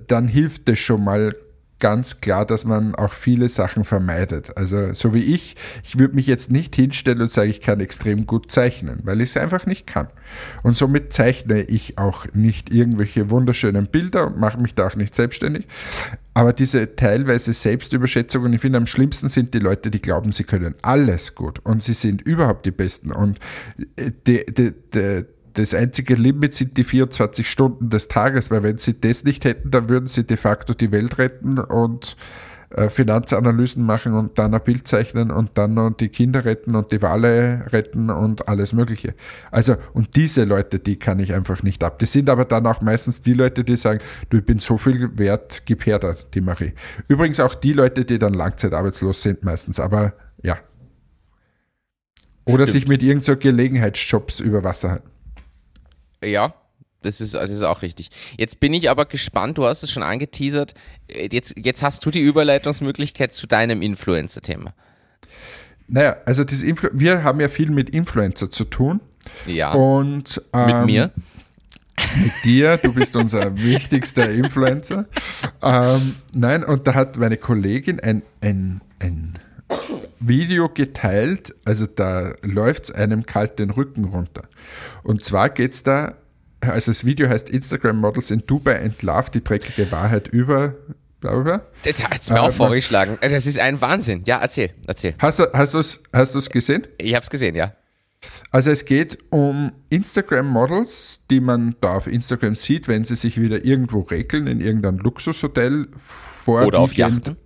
dann 0.06 0.28
hilft 0.28 0.68
das 0.68 0.78
schon 0.78 1.04
mal 1.04 1.34
ganz 1.80 2.20
klar, 2.20 2.46
dass 2.46 2.64
man 2.64 2.94
auch 2.94 3.12
viele 3.12 3.48
Sachen 3.48 3.84
vermeidet. 3.84 4.56
Also 4.56 4.94
so 4.94 5.12
wie 5.12 5.22
ich, 5.22 5.56
ich 5.82 5.98
würde 5.98 6.14
mich 6.14 6.26
jetzt 6.26 6.50
nicht 6.50 6.74
hinstellen 6.76 7.20
und 7.20 7.30
sagen, 7.30 7.50
ich 7.50 7.60
kann 7.60 7.80
extrem 7.80 8.26
gut 8.26 8.50
zeichnen, 8.50 9.00
weil 9.04 9.20
ich 9.20 9.30
es 9.30 9.36
einfach 9.36 9.66
nicht 9.66 9.86
kann. 9.86 10.08
Und 10.62 10.76
somit 10.76 11.12
zeichne 11.12 11.62
ich 11.62 11.98
auch 11.98 12.26
nicht 12.32 12.70
irgendwelche 12.70 13.30
wunderschönen 13.30 13.86
Bilder 13.86 14.28
und 14.28 14.38
mache 14.38 14.58
mich 14.58 14.74
da 14.74 14.86
auch 14.86 14.96
nicht 14.96 15.14
selbstständig. 15.14 15.66
Aber 16.32 16.52
diese 16.52 16.96
teilweise 16.96 17.52
Selbstüberschätzung, 17.52 18.44
und 18.44 18.52
ich 18.52 18.60
finde 18.60 18.78
am 18.78 18.86
schlimmsten 18.86 19.28
sind 19.28 19.54
die 19.54 19.60
Leute, 19.60 19.90
die 19.90 20.00
glauben, 20.00 20.32
sie 20.32 20.44
können 20.44 20.74
alles 20.82 21.34
gut 21.34 21.60
und 21.64 21.82
sie 21.82 21.92
sind 21.92 22.22
überhaupt 22.22 22.66
die 22.66 22.72
Besten. 22.72 23.12
Und 23.12 23.38
äh, 23.96 24.10
die, 24.26 24.44
die, 24.46 24.72
die, 24.92 25.24
das 25.54 25.74
einzige 25.74 26.14
Limit 26.14 26.54
sind 26.54 26.76
die 26.76 26.84
24 26.84 27.48
Stunden 27.48 27.90
des 27.90 28.08
Tages, 28.08 28.50
weil 28.50 28.62
wenn 28.62 28.78
sie 28.78 29.00
das 29.00 29.24
nicht 29.24 29.44
hätten, 29.44 29.70
dann 29.70 29.88
würden 29.88 30.06
sie 30.06 30.24
de 30.24 30.36
facto 30.36 30.74
die 30.74 30.92
Welt 30.92 31.18
retten 31.18 31.58
und 31.58 32.16
äh, 32.70 32.88
Finanzanalysen 32.88 33.84
machen 33.86 34.14
und 34.14 34.36
dann 34.38 34.52
ein 34.52 34.62
Bild 34.62 34.88
zeichnen 34.88 35.30
und 35.30 35.50
dann 35.54 35.74
noch 35.74 35.90
die 35.90 36.08
Kinder 36.08 36.44
retten 36.44 36.74
und 36.74 36.90
die 36.90 37.00
Wale 37.02 37.66
retten 37.72 38.10
und 38.10 38.48
alles 38.48 38.72
Mögliche. 38.72 39.14
Also, 39.52 39.76
und 39.92 40.16
diese 40.16 40.42
Leute, 40.42 40.80
die 40.80 40.96
kann 40.96 41.20
ich 41.20 41.34
einfach 41.34 41.62
nicht 41.62 41.84
ab. 41.84 42.00
Das 42.00 42.12
sind 42.12 42.28
aber 42.28 42.44
dann 42.44 42.66
auch 42.66 42.80
meistens 42.80 43.22
die 43.22 43.34
Leute, 43.34 43.62
die 43.62 43.76
sagen, 43.76 44.00
du, 44.30 44.38
ich 44.38 44.44
bin 44.44 44.58
so 44.58 44.76
viel 44.76 45.16
wert, 45.16 45.62
gib 45.66 45.86
her 45.86 46.00
die 46.34 46.40
mache 46.40 46.66
ich. 46.66 46.72
Übrigens 47.06 47.38
auch 47.38 47.54
die 47.54 47.72
Leute, 47.72 48.04
die 48.04 48.18
dann 48.18 48.34
langzeitarbeitslos 48.34 49.22
sind 49.22 49.44
meistens, 49.44 49.78
aber 49.78 50.14
ja. 50.42 50.58
Oder 52.44 52.66
Stimmt. 52.66 52.72
sich 52.72 52.88
mit 52.88 53.02
irgendeinem 53.04 53.36
so 53.36 53.36
Gelegenheitsjobs 53.36 54.40
über 54.40 54.64
Wasser 54.64 54.90
halten. 54.90 55.13
Ja, 56.24 56.54
das 57.04 57.20
ist, 57.20 57.34
das 57.34 57.50
ist 57.50 57.62
auch 57.62 57.82
richtig. 57.82 58.10
Jetzt 58.38 58.60
bin 58.60 58.72
ich 58.72 58.88
aber 58.88 59.04
gespannt, 59.04 59.58
du 59.58 59.64
hast 59.64 59.82
es 59.82 59.90
schon 59.90 60.02
angeteasert. 60.02 60.74
Jetzt, 61.08 61.54
jetzt 61.58 61.82
hast 61.82 62.04
du 62.04 62.10
die 62.10 62.20
Überleitungsmöglichkeit 62.20 63.32
zu 63.32 63.46
deinem 63.46 63.82
Influencer-Thema. 63.82 64.72
Naja, 65.86 66.16
also 66.24 66.44
das 66.44 66.62
Influ 66.62 66.88
wir 66.92 67.22
haben 67.22 67.40
ja 67.40 67.48
viel 67.48 67.70
mit 67.70 67.90
Influencer 67.90 68.50
zu 68.50 68.64
tun. 68.64 69.00
Ja. 69.46 69.72
Und 69.72 70.42
ähm, 70.52 70.66
mit 70.66 70.86
mir. 70.86 71.10
Mit 72.16 72.32
dir, 72.44 72.78
du 72.78 72.92
bist 72.94 73.16
unser 73.16 73.56
wichtigster 73.62 74.30
Influencer. 74.30 75.06
Ähm, 75.62 76.16
nein, 76.32 76.64
und 76.64 76.86
da 76.86 76.94
hat 76.94 77.18
meine 77.18 77.36
Kollegin 77.36 78.00
ein, 78.00 78.22
ein, 78.40 78.80
ein 78.98 79.38
Video 80.20 80.68
geteilt, 80.68 81.54
also 81.64 81.86
da 81.86 82.32
läuft 82.42 82.84
es 82.84 82.90
einem 82.92 83.26
kalt 83.26 83.58
den 83.58 83.70
Rücken 83.70 84.04
runter. 84.06 84.42
Und 85.02 85.24
zwar 85.24 85.50
geht 85.50 85.72
es 85.72 85.82
da, 85.82 86.14
also 86.60 86.90
das 86.90 87.04
Video 87.04 87.28
heißt 87.28 87.50
Instagram 87.50 87.98
Models 87.98 88.30
in 88.30 88.44
Dubai 88.46 88.90
Love, 89.00 89.30
die 89.32 89.44
dreckige 89.44 89.90
Wahrheit 89.92 90.28
über. 90.28 90.74
Das 91.20 92.04
hat 92.04 92.20
es 92.20 92.28
mir 92.28 92.42
auch 92.42 92.52
vorgeschlagen. 92.52 93.16
Das 93.22 93.46
ist 93.46 93.58
ein 93.58 93.80
Wahnsinn. 93.80 94.24
Ja, 94.26 94.40
erzähl, 94.40 94.72
erzähl. 94.86 95.14
Hast 95.18 95.38
du 95.38 95.44
es 95.78 96.02
hast 96.12 96.34
hast 96.34 96.50
gesehen? 96.50 96.86
Ich 96.98 97.14
habe 97.14 97.22
es 97.22 97.30
gesehen, 97.30 97.54
ja. 97.54 97.72
Also 98.50 98.70
es 98.70 98.84
geht 98.84 99.18
um 99.30 99.72
Instagram-Models, 99.90 101.22
die 101.30 101.40
man 101.40 101.76
da 101.80 101.94
auf 101.94 102.06
Instagram 102.06 102.54
sieht, 102.54 102.88
wenn 102.88 103.04
sie 103.04 103.16
sich 103.16 103.40
wieder 103.40 103.64
irgendwo 103.64 104.00
regeln, 104.00 104.46
in 104.46 104.60
irgendein 104.60 104.98
Luxushotel. 104.98 105.88
Oder 106.46 106.78
auf 106.78 106.94
Yachten. 106.94 107.36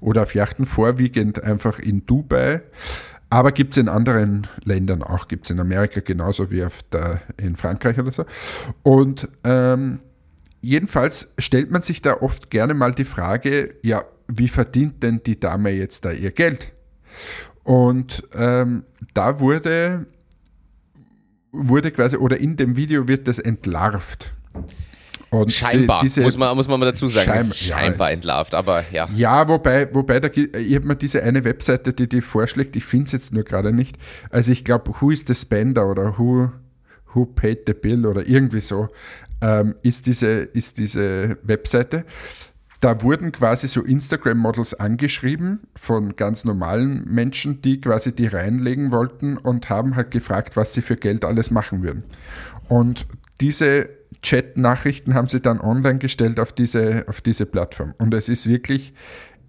Oder 0.00 0.22
auf 0.22 0.34
Yachten, 0.34 0.66
vorwiegend 0.66 1.42
einfach 1.42 1.78
in 1.78 2.06
Dubai. 2.06 2.62
Aber 3.30 3.52
gibt 3.52 3.72
es 3.72 3.76
in 3.76 3.88
anderen 3.88 4.46
Ländern 4.64 5.02
auch, 5.02 5.28
gibt 5.28 5.44
es 5.44 5.50
in 5.50 5.60
Amerika 5.60 6.00
genauso 6.00 6.50
wie 6.50 6.64
auf 6.64 6.82
der, 6.84 7.20
in 7.36 7.56
Frankreich 7.56 7.98
oder 7.98 8.10
so. 8.10 8.24
Und 8.82 9.28
ähm, 9.44 10.00
jedenfalls 10.62 11.32
stellt 11.38 11.70
man 11.70 11.82
sich 11.82 12.00
da 12.00 12.14
oft 12.14 12.50
gerne 12.50 12.72
mal 12.74 12.94
die 12.94 13.04
Frage, 13.04 13.74
ja, 13.82 14.04
wie 14.28 14.48
verdient 14.48 15.02
denn 15.02 15.22
die 15.24 15.38
Dame 15.38 15.70
jetzt 15.70 16.04
da 16.04 16.12
ihr 16.12 16.30
Geld? 16.30 16.72
Und 17.64 18.26
ähm, 18.34 18.84
da 19.12 19.40
wurde, 19.40 20.06
wurde 21.52 21.90
quasi, 21.90 22.16
oder 22.16 22.38
in 22.38 22.56
dem 22.56 22.76
Video 22.76 23.08
wird 23.08 23.28
das 23.28 23.38
entlarvt. 23.38 24.32
Und 25.30 25.52
scheinbar, 25.52 26.00
die, 26.00 26.06
diese, 26.06 26.22
muss, 26.22 26.36
man, 26.38 26.56
muss 26.56 26.68
man 26.68 26.80
mal 26.80 26.86
dazu 26.86 27.06
sagen. 27.06 27.30
Schein, 27.30 27.44
scheinbar 27.52 28.08
ja, 28.08 28.14
entlarvt, 28.14 28.54
aber 28.54 28.84
ja. 28.90 29.08
Ja, 29.14 29.46
wobei, 29.46 29.92
wobei 29.94 30.20
da, 30.20 30.28
ich 30.28 30.74
habe 30.74 30.86
mir 30.86 30.96
diese 30.96 31.22
eine 31.22 31.44
Webseite, 31.44 31.92
die 31.92 32.08
die 32.08 32.20
vorschlägt, 32.20 32.76
ich 32.76 32.84
finde 32.84 33.06
es 33.06 33.12
jetzt 33.12 33.32
nur 33.32 33.44
gerade 33.44 33.72
nicht. 33.72 33.96
Also 34.30 34.52
ich 34.52 34.64
glaube, 34.64 34.92
Who 35.00 35.10
is 35.10 35.24
the 35.26 35.34
Spender 35.34 35.86
oder 35.90 36.18
Who, 36.18 36.50
who 37.12 37.26
Paid 37.26 37.64
the 37.66 37.74
Bill 37.74 38.06
oder 38.06 38.26
irgendwie 38.26 38.60
so 38.60 38.88
ähm, 39.42 39.74
ist, 39.82 40.06
diese, 40.06 40.28
ist 40.28 40.78
diese 40.78 41.36
Webseite 41.42 42.04
da 42.80 43.02
wurden 43.02 43.32
quasi 43.32 43.66
so 43.66 43.82
Instagram-Models 43.82 44.74
angeschrieben 44.74 45.60
von 45.74 46.14
ganz 46.16 46.44
normalen 46.44 47.04
Menschen, 47.12 47.60
die 47.60 47.80
quasi 47.80 48.14
die 48.14 48.26
reinlegen 48.26 48.92
wollten 48.92 49.36
und 49.36 49.68
haben 49.68 49.96
halt 49.96 50.10
gefragt, 50.10 50.56
was 50.56 50.74
sie 50.74 50.82
für 50.82 50.96
Geld 50.96 51.24
alles 51.24 51.50
machen 51.50 51.82
würden. 51.82 52.04
Und 52.68 53.06
diese 53.40 53.88
Chat-Nachrichten 54.22 55.14
haben 55.14 55.28
sie 55.28 55.40
dann 55.40 55.60
online 55.60 55.98
gestellt 55.98 56.40
auf 56.40 56.52
diese, 56.52 57.04
auf 57.08 57.20
diese 57.20 57.46
Plattform. 57.46 57.94
Und 57.98 58.14
es 58.14 58.28
ist 58.28 58.48
wirklich 58.48 58.94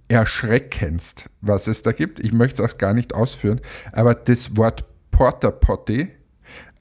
erschreckendst, 0.07 1.29
was 1.41 1.67
es 1.67 1.83
da 1.83 1.91
gibt. 1.91 2.19
Ich 2.19 2.33
möchte 2.33 2.63
es 2.63 2.73
auch 2.73 2.77
gar 2.77 2.93
nicht 2.93 3.13
ausführen, 3.13 3.61
aber 3.91 4.15
das 4.15 4.57
Wort 4.57 4.85
Porter 5.11 5.51
Potty 5.51 6.09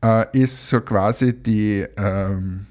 äh, 0.02 0.26
ist 0.32 0.68
so 0.68 0.80
quasi 0.80 1.34
die, 1.34 1.84
ähm, 1.96 2.66
äh, 2.66 2.67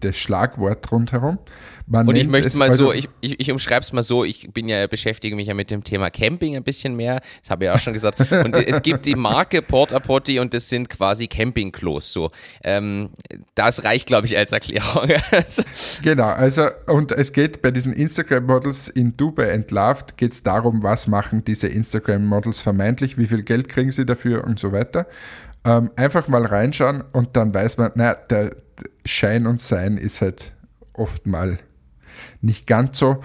das 0.00 0.16
Schlagwort 0.16 0.90
rundherum. 0.90 1.38
Man 1.86 2.06
und 2.06 2.16
ich 2.16 2.28
möchte 2.28 2.48
es 2.48 2.54
mal 2.54 2.70
so, 2.70 2.92
ich, 2.92 3.08
ich, 3.22 3.40
ich 3.40 3.50
umschreibe 3.50 3.80
es 3.80 3.92
mal 3.92 4.02
so, 4.02 4.22
ich 4.22 4.50
bin 4.52 4.68
ja, 4.68 4.86
beschäftige 4.86 5.34
mich 5.34 5.48
ja 5.48 5.54
mit 5.54 5.70
dem 5.70 5.82
Thema 5.84 6.10
Camping 6.10 6.54
ein 6.54 6.62
bisschen 6.62 6.96
mehr, 6.96 7.22
das 7.40 7.50
habe 7.50 7.64
ich 7.64 7.70
auch 7.70 7.78
schon 7.78 7.94
gesagt. 7.94 8.20
Und 8.30 8.56
es 8.56 8.82
gibt 8.82 9.06
die 9.06 9.14
Marke 9.14 9.62
Porta 9.62 9.98
Potty 9.98 10.38
und 10.38 10.52
das 10.52 10.68
sind 10.68 10.90
quasi 10.90 11.28
Campingklos. 11.28 12.12
So. 12.12 12.30
Ähm, 12.62 13.10
das 13.54 13.84
reicht, 13.84 14.06
glaube 14.06 14.26
ich, 14.26 14.36
als 14.36 14.52
Erklärung. 14.52 15.08
genau, 16.02 16.28
also 16.28 16.68
und 16.86 17.12
es 17.12 17.32
geht 17.32 17.62
bei 17.62 17.70
diesen 17.70 17.92
Instagram-Models 17.92 18.88
in 18.88 19.16
Dubai 19.16 19.48
entlarvt, 19.48 20.16
geht 20.16 20.32
es 20.32 20.42
darum, 20.42 20.82
was 20.82 21.06
machen 21.06 21.44
diese 21.44 21.68
Instagram-Models 21.68 22.60
vermeintlich, 22.60 23.16
wie 23.16 23.26
viel 23.26 23.42
Geld 23.42 23.68
kriegen 23.68 23.90
sie 23.90 24.04
dafür 24.04 24.44
und 24.44 24.58
so 24.58 24.72
weiter. 24.72 25.06
Ähm, 25.64 25.90
einfach 25.96 26.28
mal 26.28 26.46
reinschauen 26.46 27.02
und 27.12 27.36
dann 27.36 27.52
weiß 27.52 27.78
man, 27.78 27.92
naja, 27.94 28.14
der 28.14 28.56
Schein 29.04 29.46
und 29.46 29.60
Sein 29.60 29.98
ist 29.98 30.20
halt 30.20 30.52
oft 30.92 31.26
mal 31.26 31.58
nicht 32.40 32.66
ganz 32.66 32.98
so. 32.98 33.22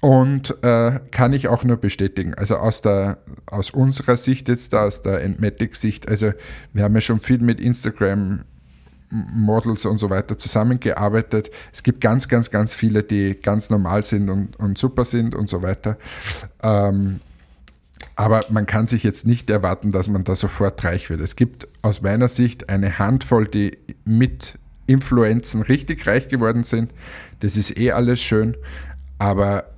Und 0.00 0.62
äh, 0.62 1.00
kann 1.12 1.32
ich 1.32 1.48
auch 1.48 1.64
nur 1.64 1.78
bestätigen. 1.78 2.34
Also 2.34 2.56
aus, 2.56 2.82
der, 2.82 3.18
aus 3.46 3.70
unserer 3.70 4.18
Sicht 4.18 4.48
jetzt, 4.48 4.74
da 4.74 4.82
aus 4.82 5.00
der 5.00 5.22
Entmatic-Sicht, 5.22 6.08
also 6.08 6.32
wir 6.74 6.84
haben 6.84 6.94
ja 6.94 7.00
schon 7.00 7.20
viel 7.20 7.38
mit 7.38 7.58
Instagram 7.58 8.44
Models 9.10 9.86
und 9.86 9.98
so 9.98 10.10
weiter 10.10 10.36
zusammengearbeitet. 10.36 11.50
Es 11.72 11.82
gibt 11.82 12.00
ganz, 12.00 12.28
ganz, 12.28 12.50
ganz 12.50 12.74
viele, 12.74 13.02
die 13.02 13.34
ganz 13.40 13.70
normal 13.70 14.02
sind 14.02 14.28
und, 14.28 14.56
und 14.56 14.76
super 14.76 15.04
sind 15.04 15.34
und 15.34 15.48
so 15.48 15.62
weiter. 15.62 15.96
Ähm, 16.62 17.20
aber 18.16 18.42
man 18.48 18.66
kann 18.66 18.86
sich 18.86 19.02
jetzt 19.02 19.26
nicht 19.26 19.50
erwarten, 19.50 19.90
dass 19.90 20.08
man 20.08 20.24
da 20.24 20.34
sofort 20.34 20.82
reich 20.84 21.10
wird. 21.10 21.20
Es 21.20 21.36
gibt 21.36 21.68
aus 21.82 22.02
meiner 22.02 22.28
Sicht 22.28 22.68
eine 22.68 22.98
Handvoll, 22.98 23.48
die 23.48 23.78
mit 24.04 24.58
Influenzen 24.86 25.62
richtig 25.62 26.06
reich 26.06 26.28
geworden 26.28 26.62
sind. 26.62 26.92
Das 27.40 27.56
ist 27.56 27.78
eh 27.78 27.92
alles 27.92 28.22
schön, 28.22 28.56
aber 29.18 29.70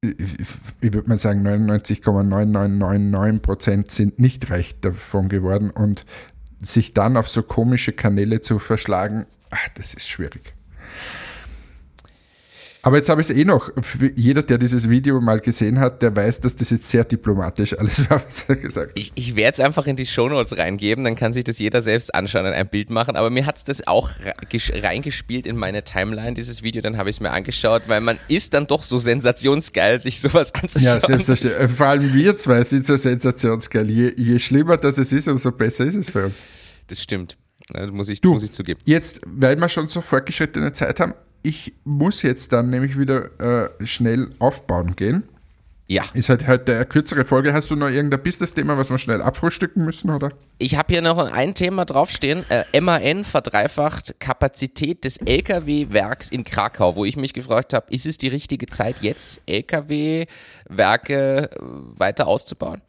ich 0.00 0.92
würde 0.92 1.08
mal 1.08 1.18
sagen, 1.18 1.44
99,9999% 1.46 3.90
sind 3.90 4.20
nicht 4.20 4.50
reich 4.50 4.80
davon 4.80 5.28
geworden 5.28 5.70
und 5.70 6.06
sich 6.62 6.94
dann 6.94 7.16
auf 7.16 7.28
so 7.28 7.42
komische 7.42 7.92
Kanäle 7.92 8.40
zu 8.40 8.60
verschlagen, 8.60 9.26
ach, 9.50 9.68
das 9.74 9.94
ist 9.94 10.08
schwierig. 10.08 10.54
Aber 12.82 12.96
jetzt 12.96 13.08
habe 13.08 13.20
ich 13.20 13.28
es 13.28 13.36
eh 13.36 13.44
noch. 13.44 13.70
Jeder, 14.14 14.42
der 14.42 14.56
dieses 14.56 14.88
Video 14.88 15.20
mal 15.20 15.40
gesehen 15.40 15.80
hat, 15.80 16.00
der 16.00 16.14
weiß, 16.14 16.40
dass 16.40 16.54
das 16.54 16.70
jetzt 16.70 16.88
sehr 16.88 17.04
diplomatisch 17.04 17.76
alles 17.76 18.08
war, 18.10 18.24
was 18.24 18.44
er 18.46 18.56
gesagt 18.56 18.90
hat. 18.90 18.98
Ich, 18.98 19.12
ich 19.14 19.34
werde 19.34 19.54
es 19.54 19.60
einfach 19.60 19.86
in 19.86 19.96
die 19.96 20.06
Shownotes 20.06 20.56
reingeben, 20.56 21.04
dann 21.04 21.16
kann 21.16 21.32
sich 21.32 21.44
das 21.44 21.58
jeder 21.58 21.82
selbst 21.82 22.14
anschauen 22.14 22.46
und 22.46 22.52
ein 22.52 22.68
Bild 22.68 22.90
machen. 22.90 23.16
Aber 23.16 23.30
mir 23.30 23.46
hat 23.46 23.56
es 23.56 23.64
das 23.64 23.86
auch 23.86 24.10
reingespielt 24.72 25.46
in 25.46 25.56
meine 25.56 25.82
Timeline, 25.82 26.34
dieses 26.34 26.62
Video. 26.62 26.80
Dann 26.80 26.96
habe 26.96 27.10
ich 27.10 27.16
es 27.16 27.20
mir 27.20 27.30
angeschaut, 27.30 27.82
weil 27.88 28.00
man 28.00 28.18
ist 28.28 28.54
dann 28.54 28.66
doch 28.66 28.84
so 28.84 28.98
sensationsgeil, 28.98 29.98
sich 29.98 30.20
sowas 30.20 30.54
anzuschauen. 30.54 30.84
Ja, 30.84 31.00
selbstverständlich. 31.06 31.70
Vor 31.76 31.86
allem 31.86 32.14
wir 32.14 32.36
zwei 32.36 32.62
sind 32.62 32.84
so 32.84 32.96
sensationsgeil. 32.96 33.90
Je, 33.90 34.12
je 34.16 34.38
schlimmer 34.38 34.76
das 34.76 34.98
es 34.98 35.12
ist, 35.12 35.26
umso 35.28 35.50
besser 35.50 35.84
ist 35.84 35.96
es 35.96 36.10
für 36.10 36.26
uns. 36.26 36.42
Das 36.86 37.02
stimmt. 37.02 37.36
Das 37.72 37.90
muss 37.90 38.08
ich, 38.08 38.20
du, 38.20 38.32
muss 38.32 38.44
ich 38.44 38.52
zugeben. 38.52 38.80
Jetzt, 38.84 39.20
weil 39.26 39.56
wir 39.56 39.68
schon 39.68 39.88
so 39.88 40.00
fortgeschrittene 40.00 40.72
Zeit 40.72 41.00
haben, 41.00 41.14
ich 41.42 41.74
muss 41.84 42.22
jetzt 42.22 42.52
dann 42.52 42.70
nämlich 42.70 42.98
wieder 42.98 43.40
äh, 43.40 43.86
schnell 43.86 44.30
aufbauen 44.38 44.96
gehen. 44.96 45.24
Ja. 45.90 46.04
Ist 46.12 46.28
halt 46.28 46.46
heute 46.46 46.74
eine 46.76 46.84
kürzere 46.84 47.24
Folge. 47.24 47.54
Hast 47.54 47.70
du 47.70 47.76
noch 47.76 47.88
irgendein 47.88 48.22
Business-Thema, 48.22 48.76
was 48.76 48.90
wir 48.90 48.98
schnell 48.98 49.22
abfrühstücken 49.22 49.86
müssen, 49.86 50.10
oder? 50.10 50.32
Ich 50.58 50.76
habe 50.76 50.92
hier 50.92 51.00
noch 51.00 51.16
ein 51.16 51.54
Thema 51.54 51.86
draufstehen. 51.86 52.44
Äh, 52.50 52.80
MAN 52.82 53.24
verdreifacht 53.24 54.20
Kapazität 54.20 55.04
des 55.04 55.16
Lkw-Werks 55.16 56.30
in 56.30 56.44
Krakau, 56.44 56.94
wo 56.94 57.06
ich 57.06 57.16
mich 57.16 57.32
gefragt 57.32 57.72
habe, 57.72 57.90
ist 57.90 58.04
es 58.04 58.18
die 58.18 58.28
richtige 58.28 58.66
Zeit, 58.66 59.00
jetzt 59.00 59.40
Lkw-Werke 59.46 61.16
äh, 61.16 61.58
weiter 61.98 62.26
auszubauen? 62.26 62.82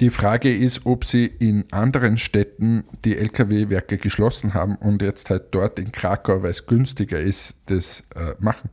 Die 0.00 0.10
Frage 0.10 0.54
ist, 0.54 0.86
ob 0.86 1.04
sie 1.04 1.26
in 1.26 1.64
anderen 1.72 2.18
Städten 2.18 2.84
die 3.04 3.16
Lkw-Werke 3.16 3.98
geschlossen 3.98 4.54
haben 4.54 4.76
und 4.76 5.02
jetzt 5.02 5.28
halt 5.28 5.46
dort 5.50 5.80
in 5.80 5.90
Krakau, 5.90 6.42
weil 6.42 6.50
es 6.50 6.66
günstiger 6.66 7.18
ist, 7.18 7.56
das 7.66 8.04
äh, 8.14 8.34
machen. 8.38 8.70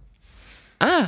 Ah, 0.78 1.08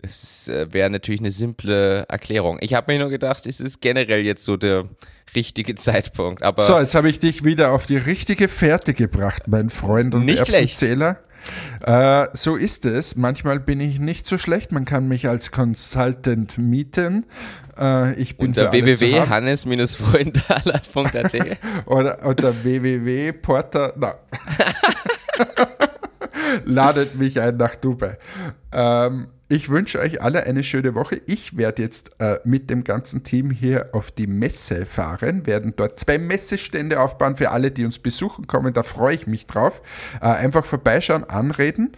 das 0.00 0.48
äh, 0.48 0.72
wäre 0.72 0.88
natürlich 0.88 1.20
eine 1.20 1.30
simple 1.30 2.06
Erklärung. 2.08 2.58
Ich 2.62 2.72
habe 2.72 2.92
mir 2.92 2.98
nur 2.98 3.10
gedacht, 3.10 3.46
es 3.46 3.60
ist 3.60 3.82
generell 3.82 4.20
jetzt 4.20 4.44
so 4.44 4.56
der 4.56 4.88
richtige 5.36 5.74
Zeitpunkt. 5.76 6.42
Aber 6.42 6.62
so, 6.62 6.78
jetzt 6.78 6.94
habe 6.94 7.10
ich 7.10 7.18
dich 7.18 7.44
wieder 7.44 7.72
auf 7.72 7.86
die 7.86 7.98
richtige 7.98 8.48
Fährte 8.48 8.94
gebracht, 8.94 9.48
mein 9.48 9.68
Freund 9.68 10.14
und 10.14 10.24
nicht 10.24 10.38
Erbsenzähler. 10.38 11.18
Äh, 11.80 12.28
so 12.32 12.56
ist 12.56 12.86
es. 12.86 13.16
Manchmal 13.16 13.60
bin 13.60 13.80
ich 13.80 13.98
nicht 13.98 14.26
so 14.26 14.38
schlecht. 14.38 14.72
Man 14.72 14.84
kann 14.84 15.08
mich 15.08 15.28
als 15.28 15.50
Consultant 15.50 16.58
mieten. 16.58 17.26
Äh, 17.78 18.14
ich 18.14 18.36
bin 18.36 18.48
unter 18.48 18.72
www.hannes-freundaler.at 18.72 21.58
oder 21.86 22.24
unter 22.24 22.64
www.porter. 22.64 23.94
No. 23.96 24.12
Ladet 26.64 27.14
mich 27.16 27.40
ein 27.40 27.56
nach 27.56 27.76
Dubai. 27.76 28.18
Ähm, 28.72 29.28
ich 29.52 29.68
wünsche 29.68 30.00
euch 30.00 30.22
alle 30.22 30.44
eine 30.44 30.64
schöne 30.64 30.94
Woche. 30.94 31.20
Ich 31.26 31.58
werde 31.58 31.82
jetzt 31.82 32.18
äh, 32.20 32.38
mit 32.42 32.70
dem 32.70 32.84
ganzen 32.84 33.22
Team 33.22 33.50
hier 33.50 33.90
auf 33.92 34.10
die 34.10 34.26
Messe 34.26 34.86
fahren, 34.86 35.46
werden 35.46 35.74
dort 35.76 36.00
zwei 36.00 36.16
Messestände 36.16 36.98
aufbauen 36.98 37.36
für 37.36 37.50
alle, 37.50 37.70
die 37.70 37.84
uns 37.84 37.98
besuchen 37.98 38.46
kommen. 38.46 38.72
Da 38.72 38.82
freue 38.82 39.14
ich 39.14 39.26
mich 39.26 39.46
drauf. 39.46 39.82
Äh, 40.22 40.28
einfach 40.28 40.64
vorbeischauen, 40.64 41.24
anreden 41.24 41.92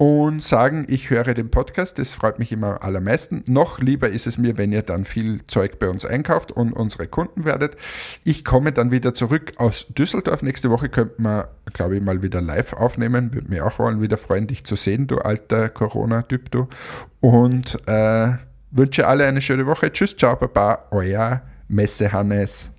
und 0.00 0.42
sagen, 0.42 0.86
ich 0.88 1.10
höre 1.10 1.34
den 1.34 1.50
Podcast. 1.50 1.98
Das 1.98 2.12
freut 2.12 2.38
mich 2.38 2.52
immer 2.52 2.82
allermeisten. 2.82 3.44
Noch 3.44 3.80
lieber 3.80 4.08
ist 4.08 4.26
es 4.26 4.38
mir, 4.38 4.56
wenn 4.56 4.72
ihr 4.72 4.80
dann 4.80 5.04
viel 5.04 5.46
Zeug 5.46 5.78
bei 5.78 5.90
uns 5.90 6.06
einkauft 6.06 6.52
und 6.52 6.72
unsere 6.72 7.06
Kunden 7.06 7.44
werdet. 7.44 7.76
Ich 8.24 8.42
komme 8.42 8.72
dann 8.72 8.92
wieder 8.92 9.12
zurück 9.12 9.52
aus 9.58 9.88
Düsseldorf. 9.90 10.42
Nächste 10.42 10.70
Woche 10.70 10.88
könnten 10.88 11.24
wir, 11.24 11.50
glaube 11.74 11.98
ich, 11.98 12.02
mal 12.02 12.22
wieder 12.22 12.40
live 12.40 12.72
aufnehmen. 12.72 13.34
Würde 13.34 13.50
mich 13.50 13.60
auch 13.60 13.78
wollen, 13.78 14.00
wieder 14.00 14.16
freuen, 14.16 14.46
dich 14.46 14.64
zu 14.64 14.74
sehen, 14.74 15.06
du 15.06 15.18
alter 15.18 15.68
Corona-Typ, 15.68 16.50
du. 16.50 16.68
Und 17.20 17.86
äh, 17.86 18.32
wünsche 18.70 19.06
alle 19.06 19.26
eine 19.26 19.42
schöne 19.42 19.66
Woche. 19.66 19.92
Tschüss, 19.92 20.16
ciao, 20.16 20.34
baba, 20.34 20.86
euer 20.92 21.42
Messe 21.68 22.10
Hannes. 22.10 22.72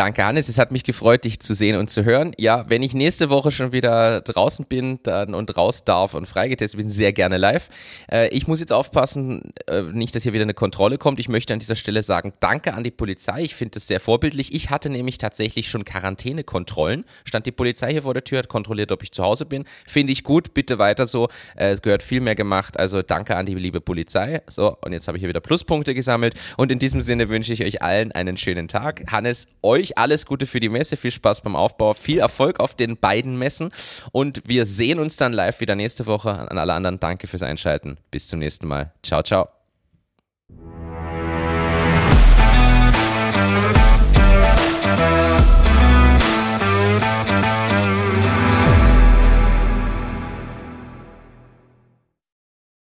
Danke, 0.00 0.24
Hannes. 0.24 0.48
Es 0.48 0.58
hat 0.58 0.72
mich 0.72 0.84
gefreut, 0.84 1.26
dich 1.26 1.40
zu 1.40 1.52
sehen 1.52 1.76
und 1.76 1.90
zu 1.90 2.06
hören. 2.06 2.32
Ja, 2.38 2.64
wenn 2.70 2.82
ich 2.82 2.94
nächste 2.94 3.28
Woche 3.28 3.50
schon 3.50 3.72
wieder 3.72 4.22
draußen 4.22 4.64
bin 4.64 4.98
dann 5.02 5.34
und 5.34 5.54
raus 5.58 5.84
darf 5.84 6.14
und 6.14 6.24
freigetestet 6.24 6.80
bin, 6.80 6.88
sehr 6.88 7.12
gerne 7.12 7.36
live. 7.36 7.68
Äh, 8.10 8.28
ich 8.28 8.48
muss 8.48 8.60
jetzt 8.60 8.72
aufpassen, 8.72 9.52
äh, 9.66 9.82
nicht, 9.82 10.14
dass 10.14 10.22
hier 10.22 10.32
wieder 10.32 10.44
eine 10.44 10.54
Kontrolle 10.54 10.96
kommt. 10.96 11.18
Ich 11.18 11.28
möchte 11.28 11.52
an 11.52 11.58
dieser 11.58 11.74
Stelle 11.74 12.02
sagen, 12.02 12.32
danke 12.40 12.72
an 12.72 12.82
die 12.82 12.90
Polizei. 12.90 13.42
Ich 13.42 13.54
finde 13.54 13.72
das 13.72 13.88
sehr 13.88 14.00
vorbildlich. 14.00 14.54
Ich 14.54 14.70
hatte 14.70 14.88
nämlich 14.88 15.18
tatsächlich 15.18 15.68
schon 15.68 15.84
Quarantänekontrollen. 15.84 17.04
Stand 17.24 17.44
die 17.44 17.52
Polizei 17.52 17.92
hier 17.92 18.04
vor 18.04 18.14
der 18.14 18.24
Tür, 18.24 18.38
hat 18.38 18.48
kontrolliert, 18.48 18.92
ob 18.92 19.02
ich 19.02 19.12
zu 19.12 19.22
Hause 19.22 19.44
bin. 19.44 19.66
Finde 19.86 20.14
ich 20.14 20.24
gut. 20.24 20.54
Bitte 20.54 20.78
weiter 20.78 21.06
so. 21.06 21.28
Äh, 21.56 21.72
es 21.72 21.82
gehört 21.82 22.02
viel 22.02 22.22
mehr 22.22 22.36
gemacht. 22.36 22.78
Also 22.78 23.02
danke 23.02 23.36
an 23.36 23.44
die 23.44 23.54
liebe 23.54 23.82
Polizei. 23.82 24.40
So, 24.46 24.78
und 24.80 24.94
jetzt 24.94 25.08
habe 25.08 25.18
ich 25.18 25.20
hier 25.20 25.28
wieder 25.28 25.42
Pluspunkte 25.42 25.92
gesammelt. 25.92 26.32
Und 26.56 26.72
in 26.72 26.78
diesem 26.78 27.02
Sinne 27.02 27.28
wünsche 27.28 27.52
ich 27.52 27.62
euch 27.62 27.82
allen 27.82 28.12
einen 28.12 28.38
schönen 28.38 28.66
Tag. 28.66 29.04
Hannes, 29.12 29.46
euch 29.90 29.98
alles 29.98 30.26
Gute 30.26 30.46
für 30.46 30.60
die 30.60 30.68
Messe. 30.68 30.96
Viel 30.96 31.10
Spaß 31.10 31.42
beim 31.42 31.56
Aufbau. 31.56 31.94
Viel 31.94 32.18
Erfolg 32.18 32.60
auf 32.60 32.74
den 32.74 32.96
beiden 32.96 33.38
Messen. 33.38 33.70
Und 34.12 34.42
wir 34.46 34.66
sehen 34.66 34.98
uns 34.98 35.16
dann 35.16 35.32
live 35.32 35.60
wieder 35.60 35.74
nächste 35.74 36.06
Woche. 36.06 36.30
An 36.30 36.58
alle 36.58 36.72
anderen 36.72 37.00
danke 37.00 37.26
fürs 37.26 37.42
Einschalten. 37.42 37.98
Bis 38.10 38.28
zum 38.28 38.38
nächsten 38.38 38.66
Mal. 38.66 38.92
Ciao, 39.02 39.22
ciao. 39.22 39.59